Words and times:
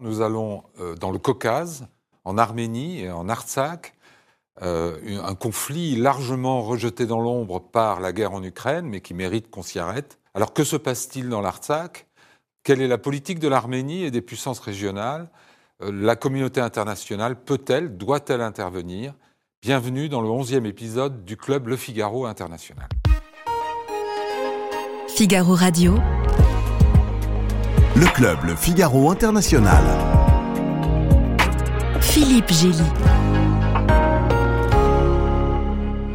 Nous 0.00 0.22
allons 0.22 0.64
euh, 0.80 0.94
dans 0.94 1.10
le 1.10 1.18
Caucase, 1.18 1.86
en 2.24 2.38
Arménie 2.38 3.00
et 3.00 3.10
en 3.10 3.28
Artsakh, 3.28 3.92
euh, 4.62 4.96
un 5.22 5.34
conflit 5.34 5.94
largement 5.94 6.62
rejeté 6.62 7.06
dans 7.06 7.20
l'ombre 7.20 7.60
par 7.60 8.00
la 8.00 8.12
guerre 8.12 8.32
en 8.32 8.42
Ukraine, 8.42 8.86
mais 8.86 9.02
qui 9.02 9.12
mérite 9.12 9.50
qu'on 9.50 9.62
s'y 9.62 9.78
arrête. 9.78 10.18
Alors 10.34 10.54
que 10.54 10.64
se 10.64 10.76
passe-t-il 10.76 11.28
dans 11.28 11.42
l'Artsakh? 11.42 12.06
Quelle 12.62 12.80
est 12.80 12.88
la 12.88 12.98
politique 12.98 13.38
de 13.38 13.48
l'Arménie 13.48 14.04
et 14.04 14.10
des 14.10 14.22
puissances 14.22 14.60
régionales? 14.60 15.28
Euh, 15.82 15.92
La 15.92 16.16
communauté 16.16 16.62
internationale 16.62 17.36
peut-elle, 17.42 17.98
doit-elle 17.98 18.40
intervenir? 18.40 19.12
Bienvenue 19.60 20.08
dans 20.08 20.22
le 20.22 20.28
11e 20.28 20.64
épisode 20.64 21.26
du 21.26 21.36
club 21.36 21.68
Le 21.68 21.76
Figaro 21.76 22.24
International. 22.24 22.88
Figaro 25.08 25.54
Radio 25.54 25.96
le 27.96 28.06
club 28.14 28.38
Le 28.44 28.54
Figaro 28.54 29.10
International. 29.10 29.82
Philippe 32.00 32.50
Gély. 32.50 32.82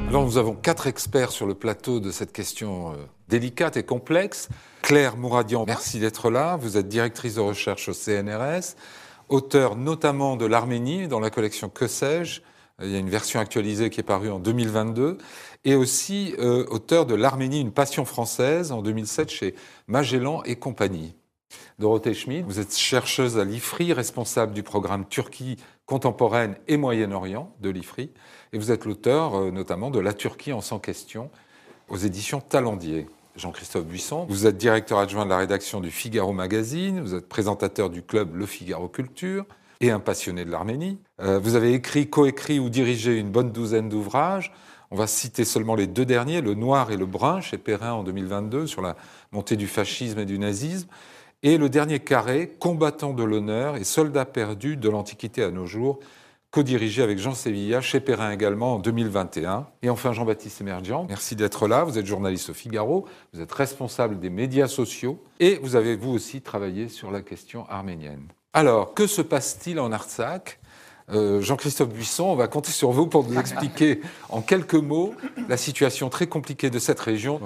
Alors 0.09 0.25
nous 0.25 0.37
avons 0.37 0.53
quatre 0.53 0.87
experts 0.87 1.31
sur 1.31 1.45
le 1.45 1.53
plateau 1.53 1.99
de 1.99 2.11
cette 2.11 2.31
question 2.31 2.91
euh, 2.91 2.95
délicate 3.27 3.77
et 3.77 3.83
complexe. 3.83 4.49
Claire 4.81 5.17
Mouradian, 5.17 5.65
merci 5.67 5.99
d'être 5.99 6.29
là. 6.29 6.55
Vous 6.55 6.77
êtes 6.77 6.87
directrice 6.87 7.35
de 7.35 7.41
recherche 7.41 7.89
au 7.89 7.93
CNRS, 7.93 8.75
auteur 9.29 9.75
notamment 9.75 10.37
de 10.37 10.45
l'Arménie 10.45 11.07
dans 11.07 11.19
la 11.19 11.29
collection 11.29 11.69
Que 11.69 11.87
sais-je 11.87 12.41
il 12.81 12.91
y 12.91 12.95
a 12.95 12.99
une 12.99 13.09
version 13.09 13.39
actualisée 13.39 13.89
qui 13.89 14.01
est 14.01 14.03
parue 14.03 14.29
en 14.29 14.39
2022, 14.39 15.17
et 15.63 15.75
aussi 15.75 16.35
euh, 16.39 16.65
auteur 16.69 17.05
de 17.05 17.15
L'Arménie, 17.15 17.61
une 17.61 17.71
passion 17.71 18.03
française 18.03 18.73
en 18.73 18.81
2007 18.81 19.29
chez 19.29 19.55
Magellan 19.87 20.43
et 20.43 20.57
compagnie. 20.57 21.15
Dorothée 21.77 22.13
Schmid, 22.13 22.45
vous 22.45 22.61
êtes 22.61 22.73
chercheuse 22.73 23.37
à 23.37 23.43
l'IFRI, 23.43 23.91
responsable 23.91 24.53
du 24.53 24.63
programme 24.63 25.05
Turquie 25.05 25.57
contemporaine 25.85 26.55
et 26.69 26.77
Moyen-Orient 26.77 27.53
de 27.59 27.69
l'IFRI, 27.69 28.11
et 28.53 28.57
vous 28.57 28.71
êtes 28.71 28.85
l'auteur 28.85 29.35
euh, 29.35 29.51
notamment 29.51 29.91
de 29.91 29.99
La 29.99 30.13
Turquie 30.13 30.53
en 30.53 30.61
100 30.61 30.79
questions 30.79 31.29
aux 31.89 31.97
éditions 31.97 32.39
Talendier. 32.39 33.07
Jean-Christophe 33.35 33.85
Buisson, 33.85 34.25
vous 34.29 34.47
êtes 34.47 34.55
directeur 34.55 34.99
adjoint 34.99 35.25
de 35.25 35.29
la 35.29 35.37
rédaction 35.37 35.81
du 35.81 35.91
Figaro 35.91 36.31
Magazine, 36.31 37.01
vous 37.01 37.13
êtes 37.13 37.27
présentateur 37.27 37.89
du 37.89 38.01
club 38.01 38.33
Le 38.35 38.45
Figaro 38.45 38.87
Culture 38.87 39.45
et 39.81 39.91
un 39.91 39.99
passionné 39.99 40.45
de 40.45 40.51
l'Arménie. 40.51 40.97
Euh, 41.19 41.39
vous 41.39 41.55
avez 41.55 41.73
écrit, 41.73 42.09
coécrit 42.09 42.59
ou 42.59 42.69
dirigé 42.69 43.19
une 43.19 43.31
bonne 43.31 43.51
douzaine 43.51 43.89
d'ouvrages. 43.89 44.53
On 44.91 44.95
va 44.95 45.07
citer 45.07 45.43
seulement 45.43 45.75
les 45.75 45.87
deux 45.87 46.05
derniers, 46.05 46.39
Le 46.39 46.53
Noir 46.53 46.91
et 46.91 46.97
le 46.97 47.05
Brun 47.05 47.41
chez 47.41 47.57
Perrin 47.57 47.91
en 47.91 48.03
2022 48.03 48.65
sur 48.65 48.81
la 48.81 48.95
montée 49.33 49.57
du 49.57 49.67
fascisme 49.67 50.19
et 50.19 50.25
du 50.25 50.39
nazisme, 50.39 50.87
et 51.45 51.59
le 51.59 51.69
dernier 51.69 51.99
carré, 51.99 52.51
combattant 52.59 53.13
de 53.13 53.23
l'honneur 53.23 53.77
et 53.77 53.83
soldat 53.83 54.25
perdu 54.25 54.77
de 54.77 54.89
l'Antiquité 54.89 55.43
à 55.43 55.51
nos 55.51 55.67
jours, 55.67 55.99
co-dirigé 56.49 57.03
avec 57.03 57.19
Jean 57.19 57.35
Sévilla, 57.35 57.81
chez 57.81 57.99
Perrin 57.99 58.31
également 58.31 58.73
en 58.73 58.79
2021. 58.79 59.67
Et 59.83 59.91
enfin 59.91 60.11
Jean-Baptiste 60.11 60.61
Emergian, 60.61 61.05
merci 61.07 61.35
d'être 61.35 61.67
là. 61.67 61.83
Vous 61.83 61.99
êtes 61.99 62.07
journaliste 62.07 62.49
au 62.49 62.55
Figaro, 62.55 63.05
vous 63.31 63.41
êtes 63.41 63.51
responsable 63.51 64.19
des 64.19 64.31
médias 64.31 64.67
sociaux 64.67 65.23
et 65.39 65.59
vous 65.61 65.75
avez 65.75 65.95
vous 65.95 66.13
aussi 66.13 66.41
travaillé 66.41 66.89
sur 66.89 67.11
la 67.11 67.21
question 67.21 67.69
arménienne. 67.69 68.27
Alors, 68.53 68.95
que 68.95 69.05
se 69.05 69.21
passe-t-il 69.21 69.79
en 69.79 69.91
Artsakh? 69.91 70.59
Euh, 71.13 71.39
Jean-Christophe 71.39 71.89
Buisson, 71.89 72.23
on 72.23 72.35
va 72.35 72.47
compter 72.47 72.71
sur 72.71 72.89
vous 72.89 73.05
pour 73.05 73.29
nous 73.29 73.39
expliquer 73.39 74.01
en 74.29 74.41
quelques 74.41 74.73
mots 74.73 75.13
la 75.47 75.55
situation 75.55 76.09
très 76.09 76.25
compliquée 76.25 76.71
de 76.71 76.79
cette 76.79 76.99
région. 76.99 77.39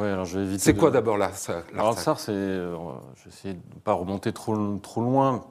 c'est 0.58 0.76
quoi 0.76 0.92
d'abord 0.92 1.18
l'Artsar 1.18 1.64
L'Artsar, 1.76 2.20
c'est, 2.20 2.32
euh, 2.32 2.76
je 3.18 3.26
vais 3.26 3.30
essayer 3.30 3.54
de 3.56 3.60
ne 3.60 3.80
pas 3.82 3.92
remonter 3.92 4.32
trop, 4.32 4.56
trop 4.78 5.02
loin, 5.02 5.44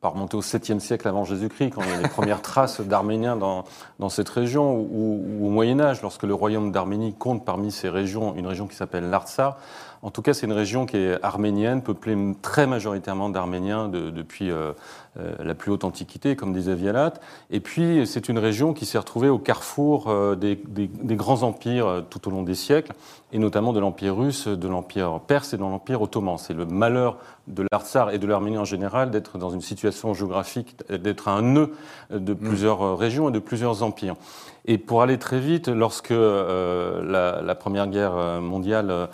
pas 0.00 0.08
remonter 0.08 0.36
au 0.36 0.42
7e 0.42 0.80
siècle 0.80 1.06
avant 1.06 1.24
Jésus-Christ, 1.24 1.70
quand 1.70 1.82
il 1.82 1.90
y 1.90 1.92
a 1.92 2.02
les 2.02 2.08
premières 2.08 2.42
traces 2.42 2.80
d'Arméniens 2.80 3.36
dans, 3.36 3.64
dans 4.00 4.08
cette 4.08 4.28
région, 4.28 4.74
ou, 4.74 5.24
ou 5.24 5.46
au 5.46 5.50
Moyen 5.50 5.78
Âge, 5.78 6.02
lorsque 6.02 6.24
le 6.24 6.34
royaume 6.34 6.72
d'Arménie 6.72 7.14
compte 7.14 7.44
parmi 7.44 7.70
ces 7.70 7.88
régions 7.88 8.34
une 8.34 8.46
région 8.46 8.66
qui 8.66 8.76
s'appelle 8.76 9.10
l'Artsar. 9.10 9.58
En 10.04 10.10
tout 10.10 10.20
cas, 10.20 10.34
c'est 10.34 10.44
une 10.44 10.52
région 10.52 10.84
qui 10.84 10.98
est 10.98 11.18
arménienne, 11.24 11.80
peuplée 11.80 12.14
très 12.42 12.66
majoritairement 12.66 13.30
d'Arméniens 13.30 13.88
depuis 13.88 14.50
euh, 14.50 14.72
euh, 15.18 15.34
la 15.42 15.54
plus 15.54 15.72
haute 15.72 15.82
antiquité, 15.82 16.36
comme 16.36 16.52
disait 16.52 16.74
Vialat. 16.74 17.14
Et 17.50 17.60
puis, 17.60 18.06
c'est 18.06 18.28
une 18.28 18.38
région 18.38 18.74
qui 18.74 18.84
s'est 18.84 18.98
retrouvée 18.98 19.30
au 19.30 19.38
carrefour 19.38 20.08
euh, 20.08 20.34
des, 20.34 20.58
grands 21.16 21.42
empires 21.42 22.04
tout 22.10 22.28
au 22.28 22.30
long 22.30 22.42
des 22.42 22.54
siècles, 22.54 22.92
et 23.32 23.38
notamment 23.38 23.72
de 23.72 23.80
l'Empire 23.80 24.14
russe, 24.14 24.46
de 24.46 24.68
l'Empire 24.68 25.20
perse 25.26 25.54
et 25.54 25.56
de 25.56 25.62
l'Empire 25.62 26.02
ottoman. 26.02 26.36
C'est 26.36 26.52
le 26.52 26.66
malheur 26.66 27.16
de 27.46 27.64
l'Artsar 27.72 28.10
et 28.10 28.18
de 28.18 28.26
l'Arménie 28.26 28.58
en 28.58 28.66
général 28.66 29.10
d'être 29.10 29.38
dans 29.38 29.50
une 29.50 29.62
situation 29.62 30.12
géographique, 30.12 30.76
d'être 30.90 31.28
un 31.28 31.40
nœud 31.40 31.72
de 32.10 32.34
mm. 32.34 32.36
plusieurs 32.36 32.98
régions 32.98 33.30
et 33.30 33.32
de 33.32 33.38
plusieurs 33.38 33.82
empires. 33.82 34.16
Et 34.66 34.76
pour 34.76 35.00
aller 35.00 35.18
très 35.18 35.40
vite, 35.40 35.68
lorsque 35.68 36.10
la, 36.10 37.42
la, 37.42 37.54
Première 37.54 37.86
Guerre 37.86 38.40
mondiale 38.40 39.08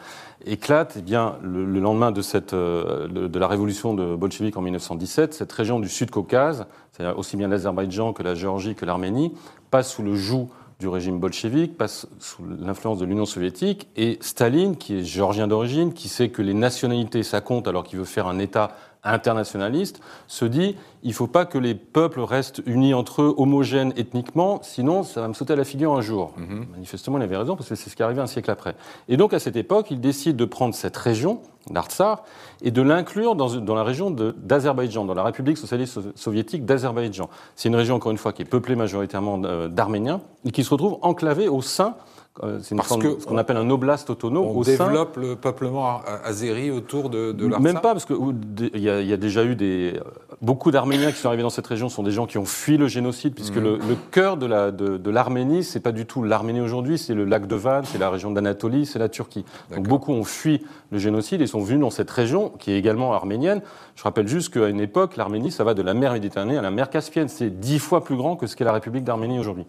éclate, 0.44 0.94
eh 0.98 1.02
bien, 1.02 1.36
le, 1.42 1.64
lendemain 1.80 2.12
euh, 2.52 3.08
de, 3.08 3.38
la 3.38 3.46
révolution 3.46 3.94
de 3.94 4.14
bolchevique 4.14 4.56
en 4.56 4.62
1917, 4.62 5.34
cette 5.34 5.52
région 5.52 5.80
du 5.80 5.88
Sud-Caucase, 5.88 6.66
c'est-à-dire 6.92 7.18
aussi 7.18 7.36
bien 7.36 7.48
l'Azerbaïdjan 7.48 8.12
que 8.12 8.22
la 8.22 8.34
Géorgie 8.34 8.74
que 8.74 8.84
l'Arménie, 8.84 9.32
passe 9.70 9.92
sous 9.92 10.02
le 10.02 10.14
joug 10.14 10.48
du 10.80 10.88
régime 10.88 11.18
bolchevique, 11.20 11.76
passe 11.76 12.06
sous 12.18 12.42
l'influence 12.58 12.98
de 12.98 13.04
l'Union 13.04 13.26
soviétique, 13.26 13.88
et 13.96 14.18
Staline, 14.22 14.76
qui 14.76 14.98
est 14.98 15.04
géorgien 15.04 15.46
d'origine, 15.46 15.92
qui 15.92 16.08
sait 16.08 16.30
que 16.30 16.40
les 16.40 16.54
nationalités, 16.54 17.22
ça 17.22 17.42
compte 17.42 17.68
alors 17.68 17.84
qu'il 17.84 17.98
veut 17.98 18.04
faire 18.06 18.26
un 18.26 18.38
État 18.38 18.70
internationaliste, 19.04 20.00
se 20.26 20.44
dit 20.44 20.76
il 21.02 21.08
ne 21.08 21.14
faut 21.14 21.26
pas 21.26 21.46
que 21.46 21.56
les 21.56 21.74
peuples 21.74 22.20
restent 22.20 22.62
unis 22.66 22.92
entre 22.92 23.22
eux, 23.22 23.34
homogènes 23.38 23.92
ethniquement, 23.96 24.60
sinon 24.62 25.02
ça 25.02 25.22
va 25.22 25.28
me 25.28 25.32
sauter 25.32 25.54
à 25.54 25.56
la 25.56 25.64
figure 25.64 25.92
un 25.92 26.02
jour. 26.02 26.32
Mhm. 26.36 26.66
Manifestement, 26.72 27.18
il 27.18 27.22
avait 27.22 27.36
raison, 27.36 27.56
parce 27.56 27.68
que 27.68 27.74
c'est 27.74 27.88
ce 27.88 27.96
qui 27.96 28.02
est 28.02 28.04
arrivé 28.04 28.20
un 28.20 28.26
siècle 28.26 28.50
après. 28.50 28.74
Et 29.08 29.16
donc, 29.16 29.32
à 29.32 29.38
cette 29.38 29.56
époque, 29.56 29.90
il 29.90 30.00
décide 30.00 30.36
de 30.36 30.44
prendre 30.44 30.74
cette 30.74 30.96
région, 30.96 31.40
l'Artsar, 31.72 32.24
et 32.62 32.70
de 32.70 32.82
l'inclure 32.82 33.34
dans, 33.34 33.54
dans, 33.56 33.74
la 33.74 33.82
région 33.82 34.10
d'Azerbaïdjan, 34.10 35.04
dans 35.06 35.14
la 35.14 35.24
République 35.24 35.56
socialiste 35.56 36.16
soviétique 36.16 36.66
d'Azerbaïdjan. 36.66 37.30
C'est 37.56 37.68
une 37.68 37.76
région, 37.76 37.96
encore 37.96 38.12
une 38.12 38.18
fois, 38.18 38.32
qui 38.32 38.42
est 38.42 38.46
peuplée 38.46 38.76
majoritairement 38.76 39.40
euh, 39.44 39.68
d'Arméniens, 39.68 40.20
et 40.44 40.50
qui 40.50 40.64
se 40.64 40.70
retrouve 40.70 40.98
enclavée 41.02 41.48
au 41.48 41.62
sein 41.62 41.96
euh, 42.42 42.58
c'est 42.62 42.74
ce 42.80 43.26
qu'on 43.26 43.36
appelle 43.36 43.56
un 43.56 43.68
oblast 43.68 44.08
autonome. 44.08 44.46
On 44.46 44.62
développe 44.62 45.16
le 45.16 45.36
peuplement 45.36 46.00
azéri 46.24 46.70
autour 46.70 47.10
de, 47.10 47.32
de 47.32 47.46
Même 47.46 47.80
pas, 47.80 47.92
parce 47.92 48.06
qu'il 48.06 48.80
y, 48.80 48.88
a 48.88 49.16
déjà 49.16 49.44
eu 49.44 49.54
des. 49.56 50.00
Beaucoup 50.40 50.70
d'Arméniens 50.70 51.12
qui 51.12 51.18
sont 51.18 51.28
arrivés 51.28 51.42
dans 51.42 51.50
cette 51.50 51.66
région 51.66 51.90
sont 51.90 52.02
des 52.02 52.12
gens 52.12 52.26
qui 52.26 52.38
ont 52.38 52.46
fui 52.46 52.78
le 52.78 52.88
génocide, 52.88 53.34
puisque 53.34 53.56
mmh. 53.56 53.64
le, 53.64 53.96
cœur 54.10 54.36
de 54.38 55.10
l'Arménie, 55.10 55.58
de, 55.58 55.62
c'est 55.62 55.80
pas 55.80 55.92
du 55.92 56.06
tout 56.06 56.22
l'Arménie 56.22 56.60
aujourd'hui, 56.60 56.96
c'est 56.96 57.14
le 57.14 57.24
lac 57.24 57.46
de 57.46 57.56
Van, 57.56 57.82
c'est 57.84 57.98
la 57.98 58.08
région 58.08 58.30
d'Anatolie, 58.30 58.86
c'est 58.86 58.98
la 58.98 59.08
Turquie. 59.08 59.44
Donc 59.74 59.86
beaucoup 59.86 60.12
ont 60.12 60.24
fui 60.24 60.62
le 60.90 60.98
génocide 60.98 61.42
et 61.42 61.46
sont 61.46 61.60
venus 61.60 61.80
dans 61.80 61.90
cette 61.90 62.10
région, 62.10 62.50
qui 62.58 62.72
est 62.72 62.78
également 62.78 63.12
arménienne. 63.12 63.60
Je 63.96 64.02
rappelle 64.02 64.28
juste 64.28 64.54
qu'à 64.54 64.68
une 64.68 64.80
époque, 64.80 65.16
l'Arménie, 65.16 65.52
ça 65.52 65.64
va 65.64 65.74
de 65.74 65.82
la 65.82 65.92
mer 65.92 66.14
Méditerranée 66.14 66.56
à 66.56 66.62
la 66.62 66.70
mer 66.70 66.88
Caspienne. 66.88 67.28
C'est 67.28 67.50
dix 67.50 67.78
fois 67.78 68.02
plus 68.02 68.16
grand 68.16 68.36
que 68.36 68.46
ce 68.46 68.56
qu'est 68.56 68.64
la 68.64 68.72
République 68.72 69.04
d'Arménie 69.04 69.38
aujourd'hui. 69.38 69.66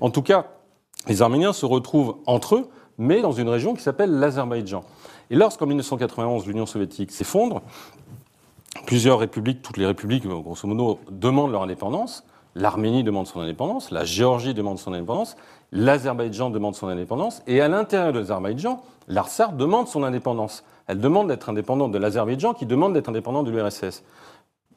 En 0.00 0.10
tout 0.10 0.22
cas, 0.22 0.46
les 1.06 1.22
Arméniens 1.22 1.52
se 1.52 1.66
retrouvent 1.66 2.16
entre 2.26 2.56
eux, 2.56 2.68
mais 2.98 3.20
dans 3.20 3.32
une 3.32 3.48
région 3.48 3.74
qui 3.74 3.82
s'appelle 3.82 4.18
l'Azerbaïdjan. 4.18 4.84
Et 5.30 5.36
lorsqu'en 5.36 5.66
1991 5.66 6.46
l'Union 6.46 6.66
soviétique 6.66 7.10
s'effondre, 7.10 7.62
plusieurs 8.86 9.18
républiques, 9.18 9.62
toutes 9.62 9.76
les 9.76 9.86
républiques, 9.86 10.26
grosso 10.26 10.68
modo, 10.68 11.00
demandent 11.10 11.52
leur 11.52 11.62
indépendance. 11.62 12.24
L'Arménie 12.54 13.02
demande 13.02 13.26
son 13.26 13.40
indépendance, 13.40 13.90
la 13.90 14.04
Géorgie 14.04 14.54
demande 14.54 14.78
son 14.78 14.92
indépendance, 14.92 15.36
l'Azerbaïdjan 15.72 16.50
demande 16.50 16.76
son 16.76 16.86
indépendance, 16.86 17.42
et 17.48 17.60
à 17.60 17.66
l'intérieur 17.66 18.12
de 18.12 18.20
l'Azerbaïdjan, 18.20 18.80
l'Arsar 19.08 19.52
demande 19.52 19.88
son 19.88 20.04
indépendance. 20.04 20.62
Elle 20.86 21.00
demande 21.00 21.28
d'être 21.28 21.48
indépendante 21.48 21.90
de 21.90 21.98
l'Azerbaïdjan 21.98 22.54
qui 22.54 22.64
demande 22.64 22.92
d'être 22.92 23.08
indépendante 23.08 23.46
de 23.46 23.50
l'URSS. 23.50 24.04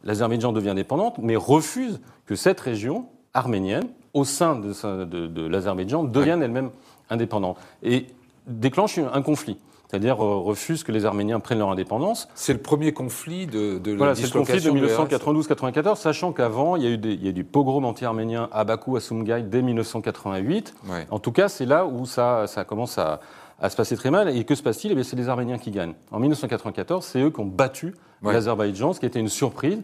L'Azerbaïdjan 0.03 0.53
devient 0.53 0.69
indépendante, 0.69 1.19
mais 1.19 1.35
refuse 1.35 1.99
que 2.25 2.35
cette 2.35 2.59
région 2.59 3.06
arménienne, 3.33 3.88
au 4.17 4.25
sein 4.25 4.55
de, 4.55 5.47
l'Azerbaïdjan, 5.47 6.03
devienne 6.03 6.41
elle-même 6.41 6.71
indépendante 7.09 7.57
et 7.83 8.07
déclenche 8.47 8.97
un 8.97 9.21
conflit 9.21 9.57
c'est-à-dire 9.89 10.23
euh, 10.23 10.37
refuse 10.37 10.83
que 10.83 10.91
les 10.91 11.05
Arméniens 11.05 11.39
prennent 11.39 11.59
leur 11.59 11.71
indépendance. 11.71 12.27
C'est 12.35 12.53
le 12.53 12.59
premier 12.59 12.91
conflit 12.91 13.47
de, 13.47 13.77
de 13.77 13.95
voilà, 13.95 14.15
c'est 14.15 14.23
le 14.23 14.39
conflit 14.39 14.61
de 14.61 14.69
1992-94, 14.69 15.95
sachant 15.95 16.33
qu'avant, 16.33 16.75
il 16.75 16.83
y 16.83 16.87
a 16.87 16.89
eu 16.89 16.97
des, 16.97 17.13
il 17.13 17.25
y 17.25 17.29
a 17.29 17.31
du 17.31 17.45
pogrom 17.45 17.85
anti-arménien 17.85 18.49
à 18.51 18.65
Bakou, 18.65 18.97
à 18.97 18.99
Sumgay, 18.99 19.43
dès 19.43 19.61
1988. 19.61 20.75
En 21.09 21.19
tout 21.19 21.31
cas, 21.31 21.47
c'est 21.47 21.65
là 21.65 21.85
où 21.85 22.05
ça, 22.05 22.47
ça 22.47 22.65
commence 22.65 22.97
à, 22.97 23.21
à, 23.61 23.69
se 23.69 23.77
passer 23.77 23.95
très 23.95 24.11
mal. 24.11 24.35
Et 24.35 24.43
que 24.43 24.55
se 24.55 24.63
passe-t-il? 24.63 24.97
Eh 24.97 25.03
C'est 25.03 25.15
les 25.15 25.29
Arméniens 25.29 25.57
qui 25.57 25.71
gagnent. 25.71 25.93
En 26.11 26.19
1994, 26.19 27.05
c'est 27.05 27.21
eux 27.21 27.29
qui 27.29 27.39
ont 27.39 27.45
battu 27.45 27.95
l'Azerbaïdjan, 28.21 28.91
ce 28.91 28.99
qui 28.99 29.05
était 29.05 29.19
une 29.19 29.29
surprise. 29.29 29.79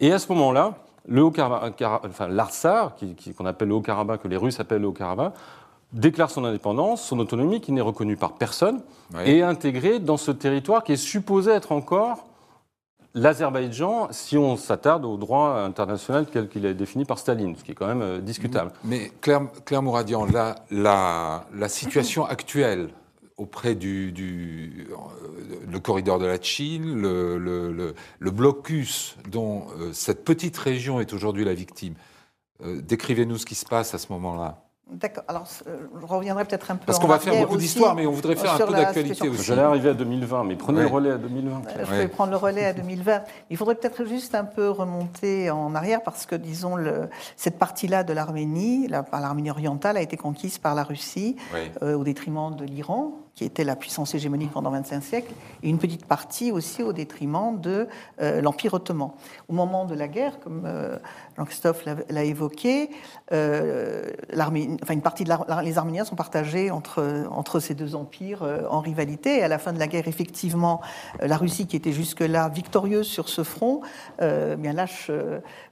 Et 0.00 0.12
à 0.12 0.18
ce 0.18 0.30
moment-là, 0.32 0.85
le 1.08 1.24
enfin, 1.24 2.28
l'Arsar, 2.28 2.96
qu'on 3.36 3.46
appelle 3.46 3.68
le 3.68 3.74
Haut-Karabakh, 3.74 4.22
que 4.22 4.28
les 4.28 4.36
Russes 4.36 4.60
appellent 4.60 4.82
le 4.82 4.88
Haut-Karabakh, 4.88 5.34
déclare 5.92 6.30
son 6.30 6.44
indépendance, 6.44 7.02
son 7.02 7.18
autonomie, 7.18 7.60
qui 7.60 7.72
n'est 7.72 7.80
reconnue 7.80 8.16
par 8.16 8.32
personne, 8.32 8.80
et 9.24 9.38
est 9.38 9.42
intégré 9.42 9.98
dans 9.98 10.16
ce 10.16 10.30
territoire 10.30 10.82
qui 10.84 10.92
est 10.92 10.96
supposé 10.96 11.52
être 11.52 11.72
encore 11.72 12.24
l'Azerbaïdjan 13.14 14.08
si 14.10 14.36
on 14.36 14.56
s'attarde 14.56 15.04
au 15.04 15.16
droit 15.16 15.60
international 15.60 16.26
tel 16.26 16.48
qu'il 16.48 16.66
est 16.66 16.74
défini 16.74 17.04
par 17.04 17.18
Staline, 17.18 17.56
ce 17.56 17.64
qui 17.64 17.72
est 17.72 17.74
quand 17.74 17.86
même 17.86 18.02
euh, 18.02 18.18
discutable. 18.18 18.72
Mais 18.84 19.10
Claire, 19.22 19.42
Claire 19.64 19.82
Mouradian, 19.82 20.26
la, 20.26 20.56
la, 20.70 21.44
la 21.54 21.68
situation 21.68 22.26
actuelle 22.26 22.90
auprès 23.36 23.74
du, 23.74 24.12
du 24.12 24.88
euh, 24.90 25.66
le 25.70 25.78
corridor 25.78 26.18
de 26.18 26.26
la 26.26 26.40
Chine, 26.40 27.00
le, 27.00 27.38
le, 27.38 27.94
le, 28.18 28.30
blocus 28.30 29.16
dont 29.30 29.66
euh, 29.78 29.92
cette 29.92 30.24
petite 30.24 30.56
région 30.56 31.00
est 31.00 31.12
aujourd'hui 31.12 31.44
la 31.44 31.54
victime. 31.54 31.94
Décrivez-nous 32.64 33.36
ce 33.36 33.44
qui 33.44 33.54
se 33.54 33.66
passe 33.66 33.92
à 33.92 33.98
ce 33.98 34.10
moment-là. 34.14 34.66
D'accord. 34.88 35.24
Alors, 35.26 35.48
euh, 35.66 35.78
je 36.00 36.06
reviendrai 36.06 36.44
peut-être 36.44 36.70
un 36.70 36.76
peu. 36.76 36.86
Parce 36.86 37.00
qu'on 37.00 37.08
va 37.08 37.18
faire 37.18 37.34
beaucoup 37.42 37.56
d'histoire, 37.56 37.96
mais 37.96 38.06
on 38.06 38.12
voudrait 38.12 38.36
faire 38.36 38.54
un 38.54 38.66
peu 38.66 38.72
d'actualité 38.72 39.28
aussi. 39.28 39.42
J'allais 39.42 39.62
arriver 39.62 39.88
à 39.88 39.94
2020, 39.94 40.44
mais 40.44 40.54
prenez 40.54 40.82
le 40.82 40.86
relais 40.86 41.10
à 41.10 41.18
2020. 41.18 41.62
Je 41.76 41.90
vais 41.92 42.08
prendre 42.08 42.30
le 42.30 42.36
relais 42.36 42.66
à 42.66 42.72
2020. 42.72 43.22
Il 43.50 43.56
faudrait 43.56 43.74
peut-être 43.74 44.04
juste 44.04 44.36
un 44.36 44.44
peu 44.44 44.70
remonter 44.70 45.50
en 45.50 45.74
arrière, 45.74 46.04
parce 46.04 46.24
que, 46.24 46.36
disons, 46.36 46.76
le, 46.76 47.08
cette 47.36 47.58
partie-là 47.58 48.04
de 48.04 48.12
l'Arménie, 48.12 48.86
l'Arménie 48.86 49.50
orientale, 49.50 49.96
a 49.96 50.02
été 50.02 50.16
conquise 50.16 50.58
par 50.58 50.76
la 50.76 50.84
Russie 50.84 51.34
euh, 51.82 51.96
au 51.96 52.04
détriment 52.04 52.54
de 52.54 52.64
l'Iran 52.64 53.25
qui 53.36 53.44
était 53.44 53.64
la 53.64 53.76
puissance 53.76 54.14
hégémonique 54.14 54.50
pendant 54.50 54.70
25 54.70 55.02
siècles, 55.02 55.34
et 55.62 55.68
une 55.68 55.76
petite 55.78 56.06
partie 56.06 56.50
aussi 56.50 56.82
au 56.82 56.94
détriment 56.94 57.60
de 57.60 57.86
euh, 58.22 58.40
l'Empire 58.40 58.72
ottoman. 58.72 59.10
Au 59.48 59.52
moment 59.52 59.84
de 59.84 59.94
la 59.94 60.08
guerre, 60.08 60.40
comme 60.40 60.62
euh, 60.64 60.96
Jean-Christophe 61.36 61.84
l'a 62.08 62.24
évoqué, 62.24 62.88
euh, 63.32 64.08
enfin, 64.32 64.94
une 64.94 65.02
partie 65.02 65.24
de 65.24 65.34
les 65.62 65.76
Arméniens 65.76 66.06
sont 66.06 66.16
partagés 66.16 66.70
entre, 66.70 67.26
entre 67.30 67.60
ces 67.60 67.74
deux 67.74 67.94
empires 67.94 68.42
en 68.70 68.80
rivalité, 68.80 69.42
à 69.42 69.48
la 69.48 69.58
fin 69.58 69.74
de 69.74 69.78
la 69.78 69.86
guerre, 69.86 70.08
effectivement, 70.08 70.80
la 71.20 71.36
Russie, 71.36 71.66
qui 71.66 71.76
était 71.76 71.92
jusque-là 71.92 72.48
victorieuse 72.48 73.06
sur 73.06 73.28
ce 73.28 73.42
front, 73.44 73.82
bien 74.18 74.72
lâche 74.72 75.10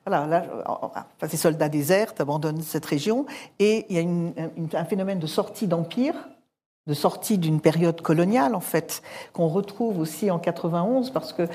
voilà, 0.06 0.26
là, 0.26 0.44
enfin, 0.66 1.28
ces 1.28 1.38
soldats 1.38 1.70
désertent, 1.70 2.20
abandonnent 2.20 2.61
cette 2.61 2.84
région, 2.84 3.25
et 3.58 3.87
il 3.88 3.96
y 3.96 4.76
a 4.76 4.78
un 4.78 4.84
phénomène 4.84 5.19
de 5.19 5.26
sortie 5.26 5.66
d'empire 5.66 6.14
de 6.86 6.92
sortie 6.92 7.38
d'une 7.38 7.60
période 7.60 8.02
coloniale 8.02 8.54
en 8.54 8.60
fait 8.60 9.02
qu'on 9.32 9.48
retrouve 9.48 9.98
aussi 10.00 10.31
en 10.31 10.38
91 10.38 11.10
parce 11.12 11.32
que 11.32 11.48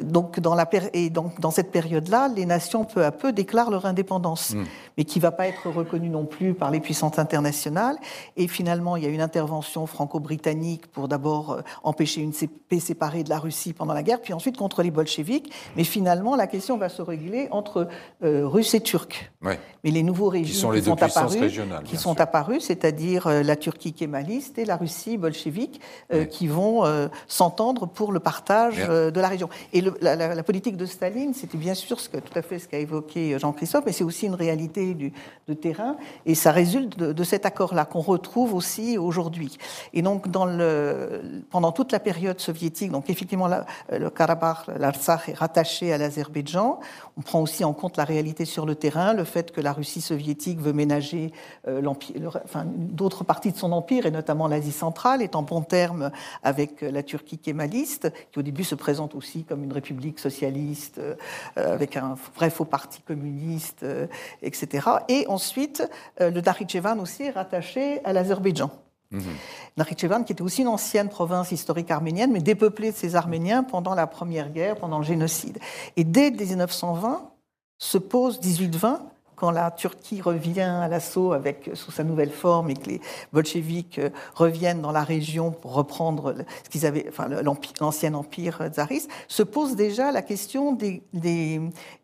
donc 0.00 0.40
dans 0.40 0.54
la 0.54 0.66
et 0.94 1.10
donc 1.10 1.38
dans 1.38 1.50
cette 1.50 1.70
période-là 1.70 2.28
les 2.34 2.46
nations 2.46 2.86
peu 2.86 3.04
à 3.04 3.12
peu 3.12 3.32
déclarent 3.32 3.70
leur 3.70 3.84
indépendance 3.84 4.54
hmm. 4.54 4.64
mais 4.96 5.04
qui 5.04 5.20
va 5.20 5.32
pas 5.32 5.48
être 5.48 5.68
reconnue 5.68 6.08
non 6.08 6.24
plus 6.24 6.54
par 6.54 6.70
les 6.70 6.80
puissances 6.80 7.18
internationales. 7.18 7.96
Et 8.38 8.48
finalement 8.48 8.96
il 8.96 9.02
y 9.04 9.06
a 9.06 9.10
une 9.10 9.20
intervention 9.20 9.86
franco-britannique 9.86 10.86
pour 10.86 11.08
d'abord 11.08 11.52
euh, 11.52 11.60
empêcher 11.82 12.22
une 12.22 12.32
paix 12.68 12.80
séparée 12.80 13.22
de 13.22 13.28
la 13.28 13.38
Russie 13.38 13.74
pendant 13.74 13.92
la 13.92 14.02
guerre 14.02 14.22
puis 14.22 14.32
ensuite 14.32 14.56
contre 14.56 14.82
les 14.82 14.90
bolcheviks. 14.90 15.52
Mais 15.76 15.84
finalement 15.84 16.36
la 16.36 16.46
question 16.46 16.78
va 16.78 16.88
se 16.88 17.02
régler 17.02 17.48
entre 17.50 17.86
euh, 18.22 18.48
Russes 18.48 18.72
et 18.72 18.80
Turcs. 18.80 19.30
Mais 19.42 19.90
les 19.90 20.02
nouveaux 20.02 20.28
régimes 20.30 20.54
qui 20.54 20.58
sont, 20.58 20.70
les 20.70 20.82
sont 20.82 21.02
apparus 21.02 21.60
qui 21.84 21.98
sont 21.98 22.18
apparus 22.18 22.64
c'est-à-dire 22.64 23.26
euh, 23.26 23.42
la 23.42 23.56
Turquie 23.56 23.92
kémaliste 23.92 24.58
et 24.58 24.69
la 24.70 24.76
Russie 24.76 25.18
bolchevique 25.18 25.80
euh, 26.12 26.24
qui 26.24 26.46
vont 26.46 26.84
euh, 26.84 27.08
s'entendre 27.26 27.86
pour 27.86 28.12
le 28.12 28.20
partage 28.20 28.76
euh, 28.78 29.10
de 29.10 29.20
la 29.20 29.28
région. 29.28 29.48
Et 29.72 29.82
la, 30.00 30.42
politique 30.44 30.76
de 30.76 30.86
Staline, 30.86 31.34
c'était 31.34 31.58
bien 31.58 31.74
sûr 31.74 31.98
ce 31.98 32.08
que, 32.08 32.18
tout 32.18 32.36
à 32.38 32.42
fait 32.42 32.58
ce 32.60 32.68
qu'a 32.68 32.78
évoqué 32.78 33.36
Jean-Christophe, 33.38 33.84
mais 33.84 33.92
c'est 33.92 34.04
aussi 34.04 34.26
une 34.26 34.34
réalité 34.34 34.94
du, 34.94 35.12
de 35.48 35.54
terrain, 35.54 35.96
et 36.24 36.34
ça 36.34 36.52
résulte 36.52 36.96
de, 36.98 37.24
cet 37.24 37.46
accord-là 37.46 37.84
qu'on 37.84 38.00
retrouve 38.00 38.54
aussi 38.54 38.96
aujourd'hui. 38.96 39.58
Et 39.92 40.02
donc, 40.02 40.28
dans 40.28 40.46
le, 40.46 41.42
pendant 41.50 41.72
toute 41.72 41.92
la 41.92 42.00
période 42.00 42.40
soviétique, 42.40 42.90
donc 42.90 43.10
effectivement, 43.10 43.48
le 43.92 44.10
Karabakh, 44.10 44.68
l'Artsakh 44.78 45.28
est 45.28 45.34
rattaché 45.34 45.92
à 45.92 45.98
l'Azerbaïdjan. 45.98 46.80
On 47.16 47.20
prend 47.22 47.40
aussi 47.40 47.64
en 47.64 47.72
compte 47.72 47.96
la 47.96 48.04
réalité 48.04 48.44
sur 48.44 48.66
le 48.66 48.74
terrain, 48.74 49.12
le 49.12 49.24
fait 49.24 49.50
que 49.52 49.60
la 49.60 49.72
Russie 49.72 50.00
soviétique 50.00 50.60
veut 50.60 50.72
ménager 50.72 51.32
enfin, 51.66 52.64
d'autres 52.66 53.24
parties 53.24 53.52
de 53.52 53.58
son 53.58 53.72
empire, 53.72 54.06
et 54.06 54.10
notamment 54.10 54.48
la 54.60 54.72
centrale, 54.72 55.22
est 55.22 55.34
en 55.34 55.42
bon 55.42 55.62
terme 55.62 56.10
avec 56.42 56.80
la 56.82 57.02
Turquie 57.02 57.38
kémaliste, 57.38 58.12
qui 58.32 58.38
au 58.38 58.42
début 58.42 58.64
se 58.64 58.74
présente 58.74 59.14
aussi 59.14 59.44
comme 59.44 59.64
une 59.64 59.72
république 59.72 60.18
socialiste, 60.18 60.98
euh, 60.98 61.16
avec 61.56 61.96
un 61.96 62.16
vrai 62.34 62.50
faux 62.50 62.64
parti 62.64 63.00
communiste, 63.02 63.82
euh, 63.82 64.06
etc. 64.42 64.88
Et 65.08 65.26
ensuite, 65.28 65.88
euh, 66.20 66.30
le 66.30 66.40
Nakhichevan 66.40 66.98
aussi 67.00 67.24
est 67.24 67.30
rattaché 67.30 68.04
à 68.04 68.12
l'Azerbaïdjan. 68.12 68.70
Mmh. 69.10 69.20
Nakhichevan, 69.76 70.24
qui 70.24 70.32
était 70.32 70.42
aussi 70.42 70.62
une 70.62 70.68
ancienne 70.68 71.08
province 71.08 71.50
historique 71.50 71.90
arménienne, 71.90 72.30
mais 72.30 72.40
dépeuplée 72.40 72.92
de 72.92 72.96
ces 72.96 73.16
Arméniens 73.16 73.64
pendant 73.64 73.94
la 73.94 74.06
Première 74.06 74.50
Guerre, 74.50 74.76
pendant 74.76 74.98
le 74.98 75.04
génocide. 75.04 75.58
Et 75.96 76.04
dès 76.04 76.30
1920 76.30 77.30
se 77.78 77.98
pose 77.98 78.40
1820 78.40 79.02
quand 79.40 79.50
la 79.50 79.70
Turquie 79.70 80.20
revient 80.20 80.60
à 80.60 80.86
l'assaut 80.86 81.32
avec 81.32 81.70
sous 81.72 81.90
sa 81.90 82.04
nouvelle 82.04 82.30
forme 82.30 82.68
et 82.68 82.74
que 82.74 82.90
les 82.90 83.00
bolcheviks 83.32 83.98
euh, 83.98 84.10
reviennent 84.34 84.82
dans 84.82 84.92
la 84.92 85.02
région 85.02 85.50
pour 85.50 85.72
reprendre 85.72 86.34
ce 86.62 86.68
qu'ils 86.68 86.84
avaient, 86.84 87.06
enfin, 87.08 87.26
l'ancien 87.80 88.12
empire 88.12 88.68
tsariste, 88.70 89.10
se 89.28 89.42
pose 89.42 89.76
déjà 89.76 90.12
la 90.12 90.20
question 90.20 90.72
des, 90.72 91.02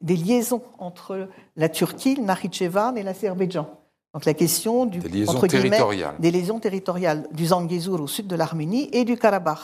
liaisons 0.00 0.62
entre 0.78 1.28
la 1.56 1.68
Turquie, 1.68 2.14
le 2.14 2.22
Nakhichevan 2.22 2.96
et 2.96 3.02
l'Azerbaïdjan. 3.02 3.68
Donc 4.16 4.24
la 4.24 4.32
question 4.32 4.86
du, 4.86 5.00
des 5.00 5.10
liaisons 5.10 5.40
territoriales. 5.40 6.14
Des 6.18 6.30
liaisons 6.30 6.58
territoriales 6.58 7.28
du 7.32 7.48
Zangezur 7.48 8.00
au 8.00 8.06
sud 8.06 8.26
de 8.26 8.34
l'Arménie 8.34 8.88
et 8.94 9.04
du 9.04 9.18
Karabakh, 9.18 9.58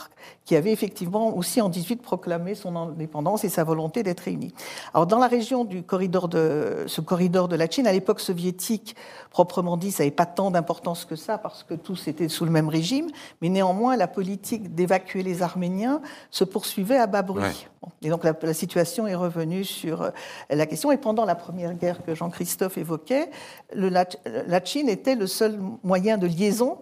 qui 0.45 0.55
avait 0.55 0.71
effectivement 0.71 1.35
aussi 1.35 1.59
en 1.59 1.69
18 1.69 2.03
proclamé 2.03 2.53
son 2.53 2.75
indépendance 2.75 3.43
et 3.45 3.49
sa 3.49 3.63
volonté 3.63 4.03
d'être 4.03 4.19
réuni. 4.19 4.53
Alors 4.93 5.07
dans 5.07 5.17
la 5.17 5.25
région 5.25 5.65
du 5.65 5.81
corridor 5.81 6.27
de 6.27 6.83
ce 6.85 7.01
corridor 7.01 7.47
de 7.47 7.55
la 7.55 7.67
Chine, 7.67 7.87
à 7.87 7.91
l'époque 7.91 8.19
soviétique, 8.19 8.95
proprement 9.31 9.75
dit, 9.75 9.89
ça 9.89 10.03
n'avait 10.03 10.11
pas 10.11 10.27
tant 10.27 10.51
d'importance 10.51 11.05
que 11.05 11.15
ça 11.15 11.39
parce 11.39 11.63
que 11.63 11.73
tous 11.73 12.07
étaient 12.07 12.29
sous 12.29 12.45
le 12.45 12.51
même 12.51 12.69
régime, 12.69 13.07
mais 13.41 13.49
néanmoins 13.49 13.97
la 13.97 14.07
politique 14.07 14.75
d'évacuer 14.75 15.23
les 15.23 15.41
Arméniens 15.41 15.99
se 16.29 16.43
poursuivait 16.43 16.99
à 16.99 17.07
bas 17.07 17.23
bruit. 17.23 17.65
Et 18.01 18.09
donc 18.09 18.23
la, 18.23 18.53
situation 18.53 19.07
est 19.07 19.15
revenue 19.15 19.63
sur 19.63 20.01
euh, 20.01 20.09
la 20.49 20.65
question. 20.65 20.91
Et 20.91 20.97
pendant 20.97 21.25
la 21.25 21.35
première 21.35 21.73
guerre 21.73 22.03
que 22.03 22.15
Jean-Christophe 22.15 22.77
évoquait, 22.77 23.29
le, 23.73 23.89
la 23.89 24.63
Chine 24.63 24.89
était 24.89 25.15
le 25.15 25.27
seul 25.27 25.59
moyen 25.83 26.17
de 26.17 26.27
liaison 26.27 26.77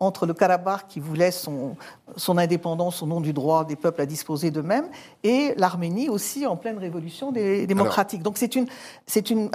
entre 0.00 0.24
le 0.24 0.32
Karabakh 0.32 0.88
qui 0.88 0.98
voulait 0.98 1.30
son, 1.30 1.76
son 2.16 2.38
indépendance 2.38 3.02
au 3.02 3.06
nom 3.06 3.20
du 3.20 3.34
droit 3.34 3.66
des 3.66 3.76
peuples 3.76 4.00
à 4.00 4.06
disposer 4.06 4.50
d'eux-mêmes 4.50 4.88
et 5.22 5.52
l'Arménie 5.58 6.08
aussi 6.08 6.46
en 6.46 6.56
pleine 6.56 6.78
révolution 6.78 7.30
démocratique. 7.32 8.22
Donc 8.22 8.38
c'est 8.38 8.56
une, 8.56 8.66
c'est 9.06 9.28
une, 9.28 9.50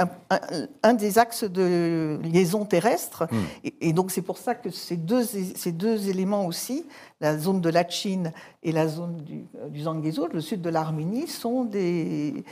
un, 0.83 0.93
des 0.93 1.17
axes 1.17 1.43
de 1.43 2.19
liaison 2.23 2.63
terrestre 2.63 3.27
hmm. 3.31 3.69
et, 3.81 3.91
donc 3.91 4.11
c'est 4.11 4.21
pour 4.21 4.37
ça 4.37 4.53
que 4.53 4.69
ces 4.69 4.97
deux, 4.97 5.23
ces 5.23 5.71
deux 5.71 6.09
éléments 6.09 6.45
aussi, 6.45 6.85
la 7.21 7.37
zone 7.37 7.61
de 7.61 7.69
la 7.69 7.87
Chine 7.87 8.33
et 8.61 8.71
la 8.71 8.87
zone 8.87 9.17
du, 9.23 9.45
du 9.69 9.81
Zangezur, 9.81 10.27
le 10.33 10.41
sud 10.41 10.61
de 10.61 10.69
l'Arménie, 10.69 11.27
sont 11.27 11.63
des, 11.63 12.43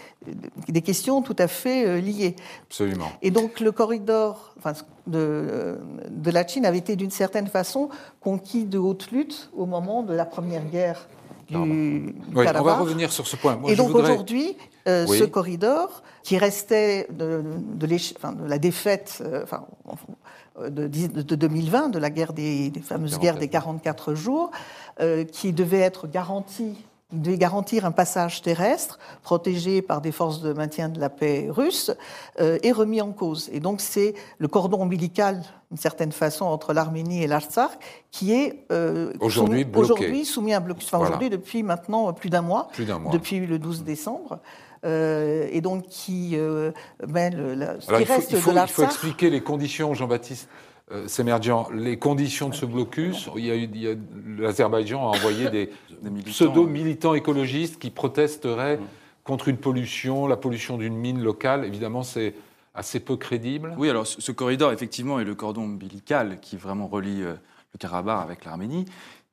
des 0.68 0.82
questions 0.82 1.22
tout 1.22 1.36
à 1.38 1.48
fait 1.48 1.86
euh, 1.86 2.00
liées. 2.00 2.36
Absolument. 2.68 3.12
Et 3.22 3.32
donc 3.32 3.60
le 3.60 3.72
corridor 3.72 4.56
enfin, 4.58 4.74
de, 5.06 5.80
de 6.10 6.32
la 6.32 6.48
Chine 6.48 6.66
avait 6.66 6.78
été 6.78 6.96
d'une 6.96 7.12
certaine 7.12 7.48
façon 7.48 7.90
conquis 8.22 8.64
de 8.64 8.78
haute 8.78 9.12
lutte 9.12 9.50
au 9.54 9.66
moment 9.66 10.04
de 10.04 10.14
la 10.14 10.26
première 10.26 10.66
guerre 10.66 11.08
du 11.50 11.58
oui, 11.58 12.14
On 12.36 12.64
va 12.64 12.78
revenir 12.78 13.12
sur 13.12 13.28
ce 13.28 13.36
point. 13.36 13.60
et 13.68 13.76
donc 13.76 13.94
aujourd'hui, 13.94 14.56
euh, 14.88 15.06
ce 15.06 15.26
corridor, 15.26 16.04
qui 16.24 16.38
restait 16.38 17.08
de, 17.12 17.44
de, 17.76 17.96
enfin, 18.16 18.32
de 18.32 18.48
la 18.48 18.58
défaite 18.60 19.22
euh, 19.26 19.44
enfin, 19.44 19.66
de, 20.60 20.88
de, 20.88 21.36
2020, 21.36 21.90
de 21.90 22.00
la 22.00 22.10
guerre 22.10 22.34
des, 22.34 22.70
des 22.70 22.80
fameuses 22.80 23.20
guerres 23.20 23.38
des 23.38 23.48
44 23.48 24.14
jours, 24.14 24.52
euh, 25.00 25.24
qui 25.24 25.54
devait 25.54 25.80
être 25.80 26.08
devait 27.14 27.38
garantir 27.38 27.86
un 27.86 27.92
passage 27.92 28.42
terrestre 28.42 29.00
protégé 29.22 29.82
par 29.82 30.02
des 30.02 30.12
forces 30.12 30.42
de 30.42 30.54
maintien 30.54 30.90
de 30.90 31.00
la 31.00 31.10
paix 31.10 31.48
russes 31.50 31.92
euh, 32.40 32.58
est 32.64 32.72
remis 32.72 33.02
en 33.02 33.12
cause. 33.12 33.50
Et 33.54 33.60
donc 33.60 33.82
c'est 33.82 34.14
le 34.40 34.48
cordon 34.48 34.82
ombilical, 34.82 35.44
d'une 35.70 35.78
certaine 35.78 36.12
façon, 36.12 36.46
entre 36.46 36.74
l'Arménie 36.74 37.24
et 37.24 37.28
l'Artsakh 37.28 37.72
qui 38.12 38.34
est 38.34 38.66
euh, 38.72 39.14
aujourd'hui, 39.20 39.66
aujourd'hui 39.76 40.26
soumis 40.26 40.54
à 40.54 40.60
blocus. 40.60 40.88
Enfin, 40.88 41.04
aujourd'hui, 41.04 41.30
depuis 41.30 41.64
maintenant 41.64 42.12
plus 42.14 42.30
d'un 42.30 42.42
mois, 42.42 42.70
depuis 43.12 43.46
le 43.46 43.60
12 43.60 43.84
décembre. 43.84 44.40
Euh, 44.86 45.48
et 45.52 45.62
donc 45.62 45.88
qui 45.88 46.36
mène 47.08 47.54
la, 47.54 47.80
ce 47.80 47.88
qui 47.88 48.04
reste 48.04 48.32
il 48.32 48.38
faut, 48.38 48.52
de 48.52 48.58
Il 48.58 48.68
faut 48.68 48.84
expliquer 48.84 49.30
les 49.30 49.42
conditions, 49.42 49.94
Jean-Baptiste. 49.94 50.50
Euh, 50.92 51.08
Sémerdian, 51.08 51.70
les 51.74 51.98
conditions 51.98 52.50
de 52.50 52.56
ce 52.56 52.66
blocus, 52.66 53.30
il 53.38 53.46
y 53.46 53.52
a, 53.52 53.56
eu, 53.56 53.98
l'Azerbaïdjan 54.38 55.02
a 55.02 55.16
envoyé 55.16 55.50
des, 55.50 55.70
pseudo-militants 56.26 57.14
écologistes 57.14 57.80
qui 57.80 57.90
protesteraient 57.90 58.78
mm. 58.78 58.86
contre 59.24 59.48
une 59.48 59.58
pollution, 59.58 60.28
la 60.28 60.36
pollution 60.36 60.78
d'une 60.78 60.96
mine 60.96 61.24
locale. 61.24 61.64
Évidemment, 61.64 62.04
c'est 62.04 62.36
assez 62.76 63.00
peu 63.00 63.16
crédible. 63.16 63.74
Oui, 63.78 63.90
alors 63.90 64.06
ce 64.06 64.32
corridor, 64.34 64.74
effectivement, 64.74 65.22
est 65.22 65.24
le 65.24 65.36
cordon 65.36 65.64
ombilical 65.64 66.40
qui 66.42 66.58
vraiment 66.58 66.88
relie 66.88 67.24
euh, 67.24 67.34
le 67.74 67.78
Karabakh 67.80 68.22
avec 68.22 68.44
l'Arménie. 68.44 68.86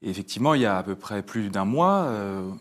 Et 0.03 0.09
effectivement, 0.09 0.55
il 0.55 0.63
y 0.63 0.67
a 0.67 0.79
à 0.79 0.83
peu 0.83 0.95
près 0.95 1.23
plus 1.23 1.51
d'un 1.51 1.67
mois, 1.67 2.11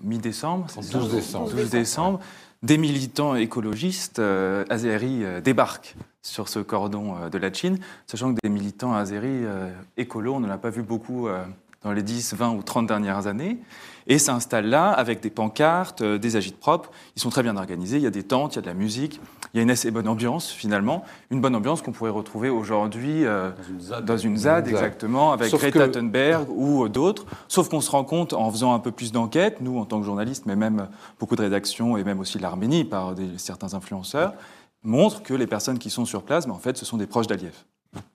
mi-décembre, 0.04 0.68
12 0.76 1.12
décembre. 1.12 1.50
12 1.50 1.70
décembre, 1.70 2.20
des 2.64 2.78
militants 2.78 3.36
écologistes 3.36 4.20
euh, 4.20 4.66
azéris 4.70 5.24
débarquent 5.44 5.96
sur 6.22 6.50
ce 6.50 6.60
cordon 6.60 7.30
de 7.30 7.38
la 7.38 7.52
Chine, 7.54 7.80
sachant 8.06 8.34
que 8.34 8.40
des 8.44 8.50
militants 8.50 8.94
azéris 8.94 9.46
écolos, 9.96 10.36
on 10.36 10.40
n'en 10.42 10.50
a 10.50 10.58
pas 10.58 10.70
vu 10.70 10.84
beaucoup 10.84 11.30
dans 11.84 11.94
les 11.94 12.04
10, 12.04 12.36
20 12.36 12.52
ou 12.52 12.64
30 12.64 12.88
dernières 12.88 13.28
années, 13.28 13.58
et 14.08 14.18
s'installent 14.18 14.70
là 14.70 14.90
avec 14.90 15.22
des 15.22 15.30
pancartes, 15.30 16.02
euh, 16.02 16.18
des 16.18 16.36
agites 16.36 16.60
propres. 16.60 16.92
Ils 17.16 17.22
sont 17.22 17.30
très 17.30 17.44
bien 17.44 17.56
organisés, 17.58 17.98
il 17.98 18.04
y 18.04 18.08
a 18.08 18.12
des 18.12 18.24
tentes, 18.24 18.56
il 18.56 18.58
y 18.58 18.60
a 18.60 18.62
de 18.62 18.68
la 18.68 18.74
musique, 18.74 19.22
il 19.54 19.58
y 19.58 19.60
a 19.60 19.64
une 19.64 19.72
assez 19.72 19.92
bonne 19.92 20.08
ambiance 20.08 20.52
finalement, 20.52 21.04
une 21.32 21.42
bonne 21.42 21.56
ambiance 21.56 21.82
qu'on 21.82 21.92
pourrait 21.92 22.12
retrouver 22.12 22.50
aujourd'hui 22.50 23.26
euh, 23.26 23.52
dans 24.04 24.18
une 24.18 24.38
ZAD, 24.38 24.68
exactement, 24.68 25.32
avec 25.32 25.52
Greta 25.52 25.88
Thunberg 25.88 26.48
ou 26.50 26.86
euh, 26.86 26.90
d'autres. 26.90 27.26
Sauf 27.48 27.70
qu'on 27.70 27.82
se 27.82 27.92
rend 27.92 28.04
compte 28.04 28.34
en 28.34 28.52
faisant 28.52 28.74
un 28.74 28.80
peu 28.80 28.92
plus 28.92 29.12
d'enquête, 29.12 29.62
nous 29.62 29.80
en 29.80 29.86
tant 29.86 30.00
que 30.00 30.06
journalistes, 30.06 30.46
mais 30.46 30.56
même 30.56 30.88
beaucoup 31.20 31.36
de 31.36 31.42
rédactions 31.42 31.98
et 31.98 32.04
même 32.04 32.20
aussi 32.20 32.40
l'Arménie 32.40 32.84
par 32.84 33.16
des, 33.16 33.38
certains 33.38 33.74
influenceurs, 33.74 34.34
montrent 34.84 35.24
que 35.24 35.34
les 35.34 35.48
personnes 35.48 35.80
qui 35.80 35.90
sont 35.90 36.06
sur 36.06 36.24
place, 36.24 36.48
mais 36.48 36.54
en 36.54 36.60
fait, 36.60 36.78
ce 36.78 36.86
sont 36.86 36.98
des 36.98 37.08
proches 37.08 37.28
d'Aliyev. 37.28 37.56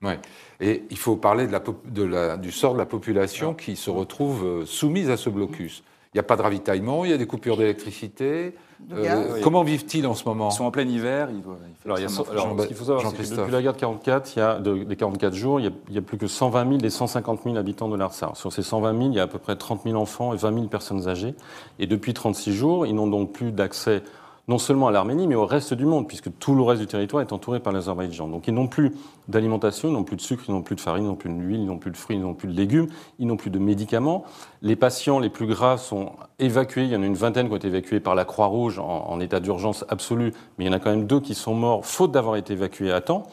Ouais. 0.01 0.19
Et 0.59 0.83
il 0.89 0.97
faut 0.97 1.15
parler 1.15 1.47
du 1.47 2.51
sort 2.51 2.73
de 2.73 2.77
la 2.77 2.85
population 2.85 3.53
qui 3.53 3.75
se 3.75 3.89
retrouve 3.89 4.45
euh, 4.45 4.65
soumise 4.65 5.09
à 5.09 5.17
ce 5.17 5.29
blocus. 5.29 5.83
Il 6.15 6.19
n'y 6.19 6.21
a 6.21 6.23
pas 6.23 6.37
de 6.37 6.43
ravitaillement, 6.43 7.03
il 7.03 7.11
y 7.11 7.13
a 7.13 7.17
des 7.17 7.27
coupures 7.27 7.57
d'électricité. 7.57 8.55
Euh, 8.93 9.41
comment 9.43 9.63
vivent-ils 9.63 10.07
en 10.07 10.13
ce 10.13 10.23
moment? 10.23 10.47
Ils 10.47 10.55
sont 10.55 10.63
en 10.63 10.71
plein 10.71 10.87
hiver. 10.87 11.27
Ils 11.29 11.41
doivent, 11.41 11.57
alors, 11.83 11.97
ce 11.97 12.67
qu'il 12.67 12.75
faut 12.77 12.85
savoir, 12.85 13.11
c'est 13.11 13.29
que 13.29 13.35
depuis 13.35 13.51
la 13.51 13.61
guerre 13.61 13.73
de 13.73 13.77
44, 13.77 14.31
il 14.33 14.39
y 14.39 14.41
a, 14.41 14.59
des 14.59 14.95
44 14.95 15.33
jours, 15.33 15.59
il 15.59 15.73
y, 15.89 15.97
a, 15.97 16.01
plus 16.01 16.17
que 16.17 16.27
120 16.27 16.67
000 16.69 16.77
des 16.77 16.89
150 16.89 17.41
000 17.43 17.57
habitants 17.57 17.89
de 17.89 17.97
l'Artsar. 17.97 18.37
Sur 18.37 18.53
ces 18.53 18.63
120 18.63 18.97
000, 18.97 19.09
il 19.09 19.15
y 19.15 19.19
a 19.19 19.23
à 19.23 19.27
peu 19.27 19.39
près 19.39 19.57
30 19.57 19.81
000 19.83 19.97
enfants 19.97 20.33
et 20.33 20.37
20 20.37 20.53
000 20.53 20.67
personnes 20.67 21.05
âgées. 21.09 21.35
Et 21.79 21.85
depuis 21.85 22.13
36 22.13 22.53
jours, 22.53 22.85
ils 22.85 22.95
n'ont 22.95 23.07
donc 23.07 23.33
plus 23.33 23.51
d'accès 23.51 24.01
non 24.47 24.57
seulement 24.57 24.87
à 24.87 24.91
l'Arménie, 24.91 25.27
mais 25.27 25.35
au 25.35 25.45
reste 25.45 25.73
du 25.73 25.85
monde, 25.85 26.07
puisque 26.07 26.29
tout 26.37 26.53
le 26.53 26.61
reste 26.61 26.81
du 26.81 26.87
territoire 26.87 27.21
est 27.21 27.33
entouré 27.33 27.59
par 27.59 27.73
l'Azerbaïdjan. 27.73 28.27
Donc 28.27 28.47
ils 28.47 28.53
n'ont 28.53 28.67
plus 28.67 28.93
d'alimentation, 29.27 29.89
ils 29.89 29.93
n'ont 29.93 30.03
plus 30.03 30.15
de 30.15 30.21
sucre, 30.21 30.43
ils 30.47 30.51
n'ont 30.51 30.61
plus 30.61 30.75
de 30.75 30.81
farine, 30.81 31.05
ils 31.05 31.07
n'ont 31.07 31.15
plus 31.15 31.29
d'huile, 31.31 31.61
ils 31.61 31.65
n'ont 31.65 31.79
plus 31.79 31.91
de 31.91 31.97
fruits, 31.97 32.15
ils 32.15 32.21
n'ont 32.21 32.35
plus 32.35 32.47
de 32.47 32.53
légumes, 32.53 32.87
ils 33.17 33.25
n'ont 33.25 33.37
plus 33.37 33.49
de 33.49 33.57
médicaments. 33.57 34.23
Les 34.61 34.75
patients 34.75 35.19
les 35.19 35.29
plus 35.29 35.47
graves 35.47 35.81
sont 35.81 36.11
évacués, 36.37 36.83
il 36.83 36.91
y 36.91 36.95
en 36.95 37.01
a 37.01 37.05
une 37.05 37.15
vingtaine 37.15 37.47
qui 37.47 37.53
ont 37.53 37.57
été 37.57 37.67
évacués 37.67 37.99
par 37.99 38.13
la 38.13 38.25
Croix-Rouge 38.25 38.77
en, 38.77 39.09
en 39.09 39.19
état 39.19 39.39
d'urgence 39.39 39.83
absolue, 39.89 40.31
mais 40.57 40.65
il 40.65 40.67
y 40.67 40.69
en 40.69 40.73
a 40.73 40.79
quand 40.79 40.91
même 40.91 41.07
deux 41.07 41.19
qui 41.19 41.33
sont 41.33 41.55
morts 41.55 41.85
faute 41.85 42.11
d'avoir 42.11 42.35
été 42.35 42.53
évacués 42.53 42.91
à 42.91 43.01
temps. 43.01 43.23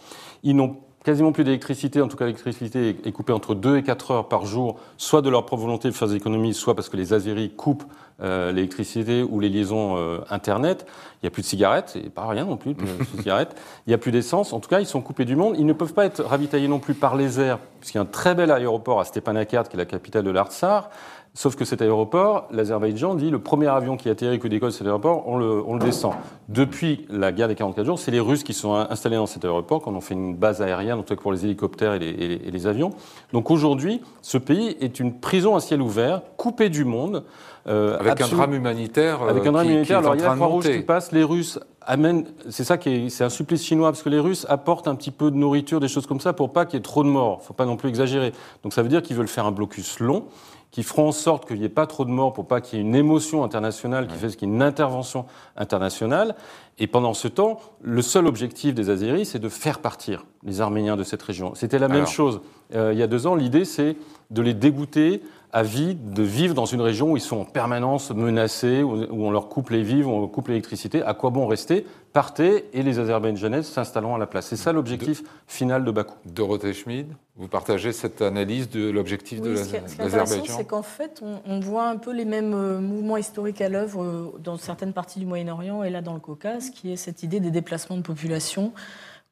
Ils 0.42 0.56
n'ont 0.56 0.76
quasiment 1.04 1.32
plus 1.32 1.44
d'électricité, 1.44 2.00
en 2.00 2.08
tout 2.08 2.16
cas 2.16 2.24
l'électricité 2.24 2.96
est 3.04 3.12
coupée 3.12 3.32
entre 3.32 3.54
2 3.54 3.78
et 3.78 3.82
4 3.82 4.10
heures 4.10 4.28
par 4.28 4.46
jour, 4.46 4.78
soit 4.96 5.22
de 5.22 5.30
leur 5.30 5.46
propre 5.46 5.62
volonté 5.62 5.88
de 5.88 5.94
faire 5.94 6.08
des 6.08 6.16
économies, 6.16 6.54
soit 6.54 6.74
parce 6.74 6.88
que 6.88 6.96
les 6.96 7.12
Azéris 7.12 7.50
coupent 7.50 7.84
euh, 8.22 8.52
l'électricité 8.52 9.22
ou 9.22 9.40
les 9.40 9.48
liaisons 9.48 9.96
euh, 9.96 10.20
Internet. 10.30 10.86
Il 10.88 11.26
n'y 11.26 11.28
a 11.28 11.30
plus 11.30 11.42
de 11.42 11.46
cigarettes, 11.46 11.96
et 11.96 12.08
pas 12.08 12.26
rien 12.26 12.44
non 12.44 12.56
plus, 12.56 12.74
de 12.74 12.84
cigarettes. 13.16 13.56
Il 13.86 13.90
n'y 13.90 13.94
a 13.94 13.98
plus 13.98 14.12
d'essence. 14.12 14.52
En 14.52 14.60
tout 14.60 14.68
cas, 14.68 14.80
ils 14.80 14.86
sont 14.86 15.00
coupés 15.00 15.24
du 15.24 15.34
monde. 15.34 15.56
Ils 15.58 15.66
ne 15.66 15.72
peuvent 15.72 15.94
pas 15.94 16.04
être 16.04 16.22
ravitaillés 16.22 16.68
non 16.68 16.78
plus 16.78 16.94
par 16.94 17.16
les 17.16 17.40
airs, 17.40 17.58
puisqu'il 17.80 17.96
y 17.96 18.00
a 18.00 18.02
un 18.02 18.06
très 18.06 18.34
bel 18.34 18.50
aéroport 18.52 19.00
à 19.00 19.04
Stepanakert, 19.04 19.68
qui 19.68 19.74
est 19.74 19.78
la 19.78 19.86
capitale 19.86 20.24
de 20.24 20.30
l'Artsar. 20.30 20.90
Sauf 21.34 21.56
que 21.56 21.64
cet 21.64 21.80
aéroport, 21.80 22.46
l'Azerbaïdjan 22.50 23.14
dit 23.14 23.30
le 23.30 23.38
premier 23.38 23.68
avion 23.68 23.96
qui 23.96 24.10
atterrit 24.10 24.38
que 24.38 24.48
décolle 24.48 24.70
cet 24.70 24.86
aéroport, 24.86 25.26
on 25.26 25.38
le, 25.38 25.62
on 25.66 25.74
le, 25.74 25.80
descend. 25.80 26.12
Depuis 26.48 27.06
la 27.08 27.32
guerre 27.32 27.48
des 27.48 27.54
44 27.54 27.86
jours, 27.86 27.98
c'est 27.98 28.10
les 28.10 28.20
Russes 28.20 28.44
qui 28.44 28.52
sont 28.52 28.74
installés 28.74 29.16
dans 29.16 29.24
cet 29.24 29.42
aéroport, 29.46 29.80
quand 29.80 29.94
on 29.94 30.02
fait 30.02 30.12
une 30.12 30.36
base 30.36 30.60
aérienne, 30.60 30.98
en 30.98 31.02
tout 31.02 31.14
cas 31.14 31.20
pour 31.20 31.32
les 31.32 31.46
hélicoptères 31.46 31.94
et 31.94 31.98
les, 31.98 32.10
et 32.10 32.50
les 32.50 32.66
avions. 32.66 32.90
Donc 33.32 33.50
aujourd'hui, 33.50 34.02
ce 34.20 34.36
pays 34.36 34.76
est 34.80 35.00
une 35.00 35.20
prison 35.20 35.56
à 35.56 35.60
ciel 35.60 35.80
ouvert, 35.80 36.20
coupé 36.36 36.68
du 36.68 36.84
monde. 36.84 37.24
Euh, 37.66 37.98
avec 37.98 38.20
un 38.20 38.28
drame 38.28 38.52
humanitaire. 38.52 39.22
Avec 39.22 39.46
un 39.46 39.52
drame 39.52 39.70
humanitaire. 39.70 39.98
Alors 40.00 40.14
il 40.14 40.20
y 40.20 40.24
a 40.24 40.28
la 40.28 40.34
Croix-Rouge 40.34 40.70
qui 40.70 40.82
passe, 40.82 41.12
les 41.12 41.24
Russes 41.24 41.58
amènent. 41.80 42.26
C'est 42.50 42.64
ça 42.64 42.76
qui 42.76 42.90
est, 42.90 43.08
c'est 43.08 43.24
un 43.24 43.30
supplice 43.30 43.64
chinois 43.64 43.90
parce 43.90 44.02
que 44.02 44.10
les 44.10 44.18
Russes 44.18 44.44
apportent 44.50 44.86
un 44.86 44.96
petit 44.96 45.10
peu 45.10 45.30
de 45.30 45.36
nourriture, 45.36 45.80
des 45.80 45.88
choses 45.88 46.06
comme 46.06 46.20
ça, 46.20 46.34
pour 46.34 46.52
pas 46.52 46.66
qu'il 46.66 46.76
y 46.76 46.80
ait 46.80 46.82
trop 46.82 47.04
de 47.04 47.08
morts. 47.08 47.40
Faut 47.42 47.54
pas 47.54 47.64
non 47.64 47.76
plus 47.76 47.88
exagérer. 47.88 48.34
Donc 48.64 48.74
ça 48.74 48.82
veut 48.82 48.90
dire 48.90 49.00
qu'ils 49.00 49.16
veulent 49.16 49.28
faire 49.28 49.46
un 49.46 49.52
blocus 49.52 49.98
long 49.98 50.24
qui 50.72 50.82
feront 50.82 51.08
en 51.08 51.12
sorte 51.12 51.46
qu'il 51.46 51.58
n'y 51.58 51.66
ait 51.66 51.68
pas 51.68 51.86
trop 51.86 52.04
de 52.04 52.10
morts 52.10 52.32
pour 52.32 52.48
pas 52.48 52.60
qu'il 52.60 52.78
y 52.78 52.82
ait 52.82 52.84
une 52.84 52.94
émotion 52.94 53.44
internationale 53.44 54.08
qui 54.08 54.16
fait 54.16 54.28
qu'il 54.28 54.48
y 54.48 54.50
ait 54.50 54.54
une 54.54 54.62
intervention 54.62 55.26
internationale. 55.54 56.34
Et 56.78 56.86
pendant 56.86 57.12
ce 57.12 57.28
temps, 57.28 57.60
le 57.82 58.00
seul 58.00 58.26
objectif 58.26 58.74
des 58.74 58.88
Azéris, 58.88 59.26
c'est 59.26 59.38
de 59.38 59.50
faire 59.50 59.80
partir 59.80 60.24
les 60.42 60.62
Arméniens 60.62 60.96
de 60.96 61.04
cette 61.04 61.22
région. 61.22 61.54
C'était 61.54 61.78
la 61.78 61.88
même 61.88 62.06
chose 62.06 62.40
euh, 62.74 62.92
il 62.94 62.98
y 62.98 63.02
a 63.02 63.06
deux 63.06 63.26
ans. 63.26 63.34
L'idée, 63.34 63.66
c'est 63.66 63.96
de 64.30 64.42
les 64.42 64.54
dégoûter 64.54 65.22
à 65.52 65.62
vie 65.62 65.94
de 65.94 66.22
vivre 66.22 66.54
dans 66.54 66.64
une 66.64 66.80
région 66.80 67.12
où 67.12 67.16
ils 67.18 67.22
sont 67.22 67.36
en 67.36 67.44
permanence 67.44 68.10
menacés, 68.10 68.82
où, 68.82 69.06
on 69.10 69.30
leur 69.30 69.50
coupe 69.50 69.68
les 69.68 69.82
vivres, 69.82 70.10
où 70.10 70.14
on 70.14 70.20
leur 70.20 70.30
coupe 70.30 70.48
l'électricité. 70.48 71.02
À 71.02 71.12
quoi 71.12 71.28
bon 71.28 71.46
rester? 71.46 71.86
Partez 72.12 72.66
et 72.74 72.82
les 72.82 72.98
Azerbaïdjanais 72.98 73.62
s'installeront 73.62 74.16
à 74.16 74.18
la 74.18 74.26
place. 74.26 74.46
C'est 74.46 74.56
ça 74.56 74.72
l'objectif 74.72 75.22
final 75.46 75.82
de 75.82 75.90
Bakou. 75.90 76.14
Dorothée 76.26 76.74
Schmid, 76.74 77.06
vous 77.36 77.48
partagez 77.48 77.92
cette 77.92 78.20
analyse 78.20 78.68
de 78.68 78.90
l'objectif 78.90 79.40
de 79.40 79.54
l'Azerbaïdjan 79.98 80.56
C'est 80.58 80.66
qu'en 80.66 80.82
fait, 80.82 81.22
on, 81.46 81.60
voit 81.60 81.88
un 81.88 81.96
peu 81.96 82.12
les 82.12 82.26
mêmes 82.26 82.52
euh, 82.52 82.80
mouvements 82.80 83.16
historiques 83.16 83.62
à 83.62 83.70
l'œuvre 83.70 84.02
euh, 84.02 84.38
dans 84.40 84.58
certaines 84.58 84.92
parties 84.92 85.20
du 85.20 85.26
Moyen-Orient 85.26 85.82
et 85.84 85.90
là 85.90 86.02
dans 86.02 86.12
le 86.12 86.20
Caucase, 86.20 86.68
qui 86.68 86.92
est 86.92 86.96
cette 86.96 87.22
idée 87.22 87.40
des 87.40 87.50
déplacements 87.50 87.96
de 87.96 88.02
population 88.02 88.72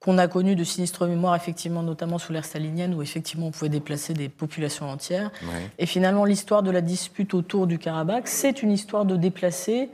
qu'on 0.00 0.16
a 0.16 0.28
connu 0.28 0.56
de 0.56 0.64
sinistre 0.64 1.06
mémoire, 1.06 1.36
effectivement, 1.36 1.82
notamment 1.82 2.16
sous 2.16 2.32
l'ère 2.32 2.46
stalinienne, 2.46 2.94
où 2.94 3.02
effectivement 3.02 3.48
on 3.48 3.50
pouvait 3.50 3.68
déplacer 3.68 4.14
des 4.14 4.30
populations 4.30 4.88
entières. 4.88 5.30
Et 5.78 5.84
finalement, 5.84 6.24
l'histoire 6.24 6.62
de 6.62 6.70
la 6.70 6.80
dispute 6.80 7.34
autour 7.34 7.66
du 7.66 7.78
Karabakh, 7.78 8.26
c'est 8.26 8.62
une 8.62 8.72
histoire 8.72 9.04
de 9.04 9.16
déplacer 9.16 9.90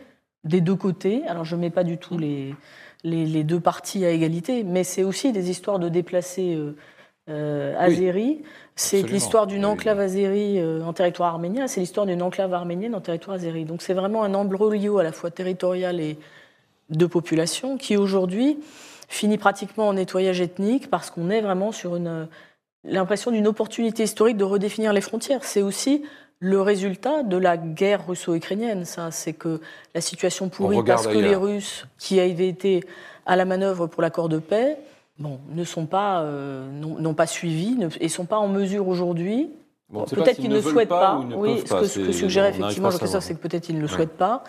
des 0.47 0.61
deux 0.61 0.77
côtés. 0.77 1.23
Alors 1.27 1.45
je 1.45 1.57
ne 1.57 1.61
mets 1.61 1.71
pas 1.71 1.85
du 1.85 1.99
tout 1.99 2.17
les, 2.17 2.55
les, 3.05 3.45
deux 3.45 3.61
parties 3.61 4.05
à 4.05 4.11
égalité, 4.11 4.65
mais 4.65 4.85
c'est 4.85 5.05
aussi 5.05 5.33
des 5.33 5.51
histoires 5.51 5.79
de 5.79 5.89
déplacer 5.89 6.55
euh, 6.55 6.75
euh 7.29 8.35
C'est 8.77 9.03
l'histoire 9.03 9.47
d'une 9.47 9.65
enclave 9.65 10.01
azérie 10.01 10.59
euh, 10.59 10.83
en 10.83 10.93
territoire 10.93 11.35
arménien, 11.35 11.67
c'est 11.67 11.81
l'histoire 11.81 12.07
d'une 12.07 12.23
enclave 12.23 12.55
arménienne 12.55 12.95
en 12.95 13.01
territoire 13.01 13.37
azéri. 13.37 13.65
Donc 13.65 13.83
c'est 13.83 13.95
vraiment 13.95 14.23
un 14.23 14.35
embroglio 14.35 14.99
à 14.99 15.03
la 15.03 15.13
fois 15.13 15.31
territorial 15.31 16.01
et 16.01 16.19
de 16.91 17.07
population 17.07 17.77
qui 17.77 17.97
aujourd'hui 17.97 18.59
finit 19.09 19.39
pratiquement 19.39 19.89
en 19.89 19.95
nettoyage 19.95 20.41
ethnique 20.41 20.89
parce 20.89 21.11
qu'on 21.11 21.31
est 21.31 21.41
vraiment 21.41 21.73
sur 21.73 21.97
une 21.97 22.29
l'impression 22.85 23.33
d'une 23.33 23.49
opportunité 23.49 24.05
historique 24.05 24.37
de 24.37 24.45
redéfinir 24.45 24.93
les 24.93 25.01
frontières. 25.01 25.45
C'est 25.45 25.63
aussi 25.63 26.05
le 26.39 26.61
résultat 26.61 27.23
de 27.23 27.37
la 27.37 27.57
guerre 27.57 28.07
russo-ukrainienne, 28.07 28.85
ça. 28.85 29.11
C'est 29.11 29.33
que 29.33 29.61
la 29.95 30.01
situation 30.01 30.49
pourrit 30.49 30.83
parce 30.85 31.07
que 31.07 31.19
les 31.19 31.35
Russes, 31.35 31.87
qui 31.99 32.21
avaient 32.21 32.49
été 32.49 32.85
à 33.25 33.37
la 33.37 33.45
manœuvre 33.45 33.87
pour 33.87 34.03
l'accord 34.03 34.29
de 34.29 34.39
paix, 34.39 34.79
bon, 35.19 35.41
ne 35.51 35.65
sont 35.65 35.87
pas, 35.87 36.23
euh, 36.23 36.71
n'ont 36.71 37.15
pas 37.15 37.27
suivi 37.27 37.75
ne, 37.77 37.89
et 38.01 38.09
sont 38.09 38.27
pas 38.27 38.39
en 38.39 38.49
mesure 38.49 38.87
aujourd'hui. 38.87 39.51
peut-être 39.93 40.37
qu'ils 40.37 40.51
ne, 40.51 40.61
souhaitent 40.61 40.89
pas. 40.89 41.21
oui, 41.37 41.63
ce 41.65 41.99
que, 41.99 42.07
que 42.07 42.13
suggérait 42.13 42.51
effectivement 42.51 42.91
le 42.91 43.21
c'est 43.21 43.35
que 43.35 43.41
peut-être 43.41 43.69
ils 43.69 43.77
ne 43.77 43.81
le 43.81 43.89
souhaitent 43.89 44.17
pas. 44.17 44.45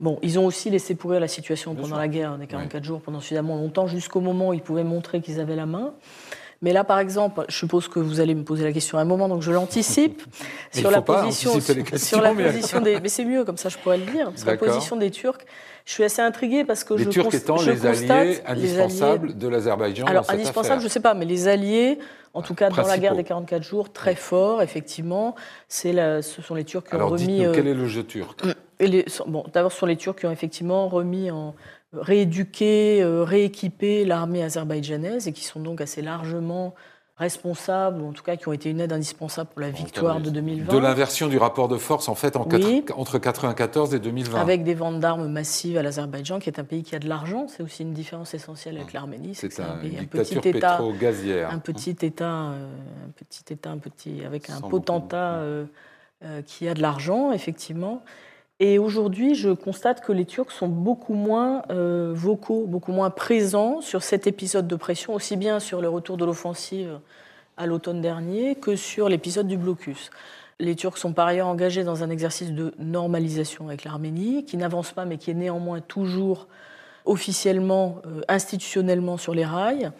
Bon, 0.00 0.18
ils 0.20 0.36
ont 0.38 0.46
aussi 0.46 0.68
laissé 0.68 0.96
pourrir 0.96 1.20
la 1.20 1.28
situation 1.28 1.76
pendant 1.76 1.96
la 1.96 2.08
guerre 2.08 2.36
des 2.36 2.48
44 2.48 2.82
jours, 2.82 3.00
pendant 3.00 3.20
suffisamment 3.20 3.56
longtemps, 3.56 3.86
jusqu'au 3.86 4.20
moment 4.20 4.48
où 4.48 4.52
ils 4.52 4.62
pouvaient 4.62 4.82
montrer 4.82 5.20
qu'ils 5.20 5.38
avaient 5.38 5.54
la 5.54 5.66
main. 5.66 5.94
Mais 6.62 6.72
là, 6.72 6.84
par 6.84 7.00
exemple, 7.00 7.44
je 7.48 7.56
suppose 7.56 7.88
que 7.88 7.98
vous 7.98 8.20
allez 8.20 8.36
me 8.36 8.44
poser 8.44 8.62
la 8.62 8.72
question 8.72 8.96
à 8.96 9.00
un 9.00 9.04
moment, 9.04 9.28
donc 9.28 9.42
je 9.42 9.50
l'anticipe 9.50 10.22
sur 10.72 10.92
la 10.92 11.02
position, 11.02 11.60
sur 11.96 12.22
la 12.22 12.32
position 12.32 12.80
des. 12.80 13.00
Mais 13.00 13.08
c'est 13.08 13.24
mieux, 13.24 13.44
comme 13.44 13.56
ça, 13.56 13.68
je 13.68 13.76
pourrais 13.78 13.98
le 13.98 14.06
dire. 14.06 14.30
Sur 14.36 14.46
la 14.46 14.56
position 14.56 14.96
des 14.96 15.10
Turcs, 15.10 15.40
je 15.84 15.92
suis 15.92 16.04
assez 16.04 16.22
intriguée 16.22 16.64
parce 16.64 16.84
que 16.84 16.94
les 16.94 17.04
je 17.04 17.10
Turcs 17.10 17.34
étant 17.34 17.60
les 17.60 17.84
alliés 17.84 18.40
indispensables 18.46 19.36
de 19.36 19.48
l'Azerbaïdjan. 19.48 20.06
Alors 20.06 20.30
indispensables, 20.30 20.80
je 20.80 20.86
ne 20.86 20.90
sais 20.90 21.00
pas, 21.00 21.14
mais 21.14 21.24
les 21.24 21.48
alliés, 21.48 21.98
en 22.32 22.42
tout 22.42 22.54
cas 22.54 22.70
dans 22.70 22.86
la 22.86 22.98
guerre 22.98 23.16
des 23.16 23.24
44 23.24 23.62
jours, 23.62 23.92
très 23.92 24.14
forts, 24.14 24.62
effectivement. 24.62 25.34
Ce 25.68 26.20
sont 26.22 26.54
les 26.54 26.64
Turcs 26.64 26.84
qui 26.84 26.94
ont 26.94 27.08
remis. 27.08 27.42
Alors, 27.42 27.54
quel 27.56 27.66
est 27.66 27.74
le 27.74 27.86
jeu 27.88 28.04
turc? 28.04 28.40
bon, 29.26 29.44
D'abord, 29.52 29.72
ce 29.72 29.78
sont 29.78 29.86
les 29.86 29.96
Turcs 29.96 30.16
qui 30.16 30.26
ont 30.26 30.32
effectivement 30.32 30.88
remis 30.88 31.30
en 31.32 31.54
rééduqué, 31.92 33.02
euh, 33.02 33.24
rééquipé 33.24 34.04
l'armée 34.04 34.42
azerbaïdjanaise 34.42 35.28
et 35.28 35.32
qui 35.32 35.44
sont 35.44 35.60
donc 35.60 35.80
assez 35.80 36.02
largement 36.02 36.74
responsables, 37.18 38.00
ou 38.00 38.08
en 38.08 38.12
tout 38.12 38.22
cas 38.22 38.36
qui 38.36 38.48
ont 38.48 38.52
été 38.52 38.70
une 38.70 38.80
aide 38.80 38.92
indispensable 38.92 39.50
pour 39.50 39.60
la 39.60 39.70
victoire 39.70 40.20
de 40.20 40.30
2020. 40.30 40.72
De 40.72 40.78
l'inversion 40.78 41.28
du 41.28 41.36
rapport 41.36 41.68
de 41.68 41.76
force, 41.76 42.08
en 42.08 42.14
fait, 42.14 42.36
entre 42.36 42.56
1994 42.56 43.94
et 43.94 44.00
2020. 44.00 44.40
Avec 44.40 44.64
des 44.64 44.74
ventes 44.74 44.98
d'armes 44.98 45.28
massives 45.28 45.76
à 45.76 45.82
l'Azerbaïdjan, 45.82 46.40
qui 46.40 46.48
est 46.48 46.58
un 46.58 46.64
pays 46.64 46.82
qui 46.82 46.96
a 46.96 46.98
de 46.98 47.08
l'argent. 47.08 47.46
C'est 47.48 47.62
aussi 47.62 47.82
une 47.82 47.92
différence 47.92 48.34
essentielle 48.34 48.76
avec 48.76 48.92
l'Arménie. 48.92 49.34
C'est 49.34 49.60
un, 49.60 49.74
un, 49.74 50.04
petit 50.06 50.38
État, 50.48 50.78
un 50.78 51.58
petit 51.58 51.90
État, 52.00 52.32
euh, 52.32 52.68
un 53.08 53.12
petit 53.14 53.44
État, 53.52 53.70
un 53.70 53.78
petit, 53.78 54.24
avec 54.24 54.50
un 54.50 54.60
potentat 54.60 55.34
euh, 55.34 55.66
qui 56.46 56.66
a 56.66 56.74
de 56.74 56.80
l'argent, 56.80 57.30
effectivement. 57.30 58.02
Et 58.64 58.78
aujourd'hui, 58.78 59.34
je 59.34 59.50
constate 59.50 60.02
que 60.02 60.12
les 60.12 60.24
Turcs 60.24 60.52
sont 60.52 60.68
beaucoup 60.68 61.14
moins 61.14 61.62
euh, 61.70 62.12
vocaux, 62.14 62.64
beaucoup 62.68 62.92
moins 62.92 63.10
présents 63.10 63.80
sur 63.80 64.04
cet 64.04 64.28
épisode 64.28 64.68
de 64.68 64.76
pression, 64.76 65.14
aussi 65.14 65.36
bien 65.36 65.58
sur 65.58 65.80
le 65.80 65.88
retour 65.88 66.16
de 66.16 66.24
l'offensive 66.24 67.00
à 67.56 67.66
l'automne 67.66 68.00
dernier 68.00 68.54
que 68.54 68.76
sur 68.76 69.08
l'épisode 69.08 69.48
du 69.48 69.56
blocus. 69.56 70.10
les 70.60 70.76
Turcs 70.76 70.96
sont 70.96 71.12
par 71.12 71.26
ailleurs 71.26 71.48
engagés 71.48 71.82
dans 71.82 72.04
un 72.04 72.10
exercice 72.10 72.52
de 72.52 72.72
normalisation 72.78 73.66
avec 73.66 73.82
l'Arménie, 73.82 74.44
qui 74.44 74.56
n'avance 74.56 74.92
pas, 74.92 75.06
mais 75.06 75.18
qui 75.18 75.32
est 75.32 75.34
néanmoins 75.34 75.80
toujours 75.80 76.46
officiellement, 77.04 78.00
euh, 78.06 78.20
institutionnellement 78.28 79.16
sur 79.16 79.34
les 79.34 79.44
rails. 79.44 79.90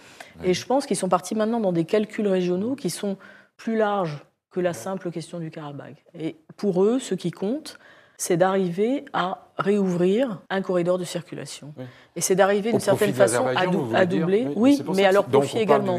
Et 0.45 0.55
je 0.55 0.65
pense 0.65 0.87
qu'ils 0.87 0.97
sont 0.97 1.09
partis 1.09 1.35
maintenant 1.35 1.59
dans 1.59 1.73
des 1.73 1.85
calculs 1.85 2.29
régionaux 2.29 2.77
qui 2.77 2.91
sont 2.91 3.17
plus 3.57 3.77
larges 3.77 4.25
que 4.53 4.61
la 4.61 4.73
simple 4.73 5.11
question 5.11 5.41
du 5.41 5.51
Karabakh. 5.51 6.05
Et 6.17 6.37
pour 6.57 6.85
eux, 6.85 7.01
ce 7.01 7.17
qui 7.17 7.33
compte, 7.33 7.81
c'est 8.23 8.37
d'arriver 8.37 9.05
à 9.13 9.49
réouvrir 9.59 10.43
un 10.49 10.63
corridor 10.63 10.97
de 10.97 11.03
circulation. 11.03 11.75
Et 12.15 12.21
c'est 12.21 12.37
d'arriver 12.37 12.71
d'une 12.71 12.79
certaine 12.79 13.13
façon 13.13 13.49
à, 13.49 14.07
doubler. 14.07 14.47
Oui, 14.55 14.81
mais 14.95 15.05
à 15.05 15.11
leur 15.11 15.25
profit 15.25 15.59
également. 15.59 15.99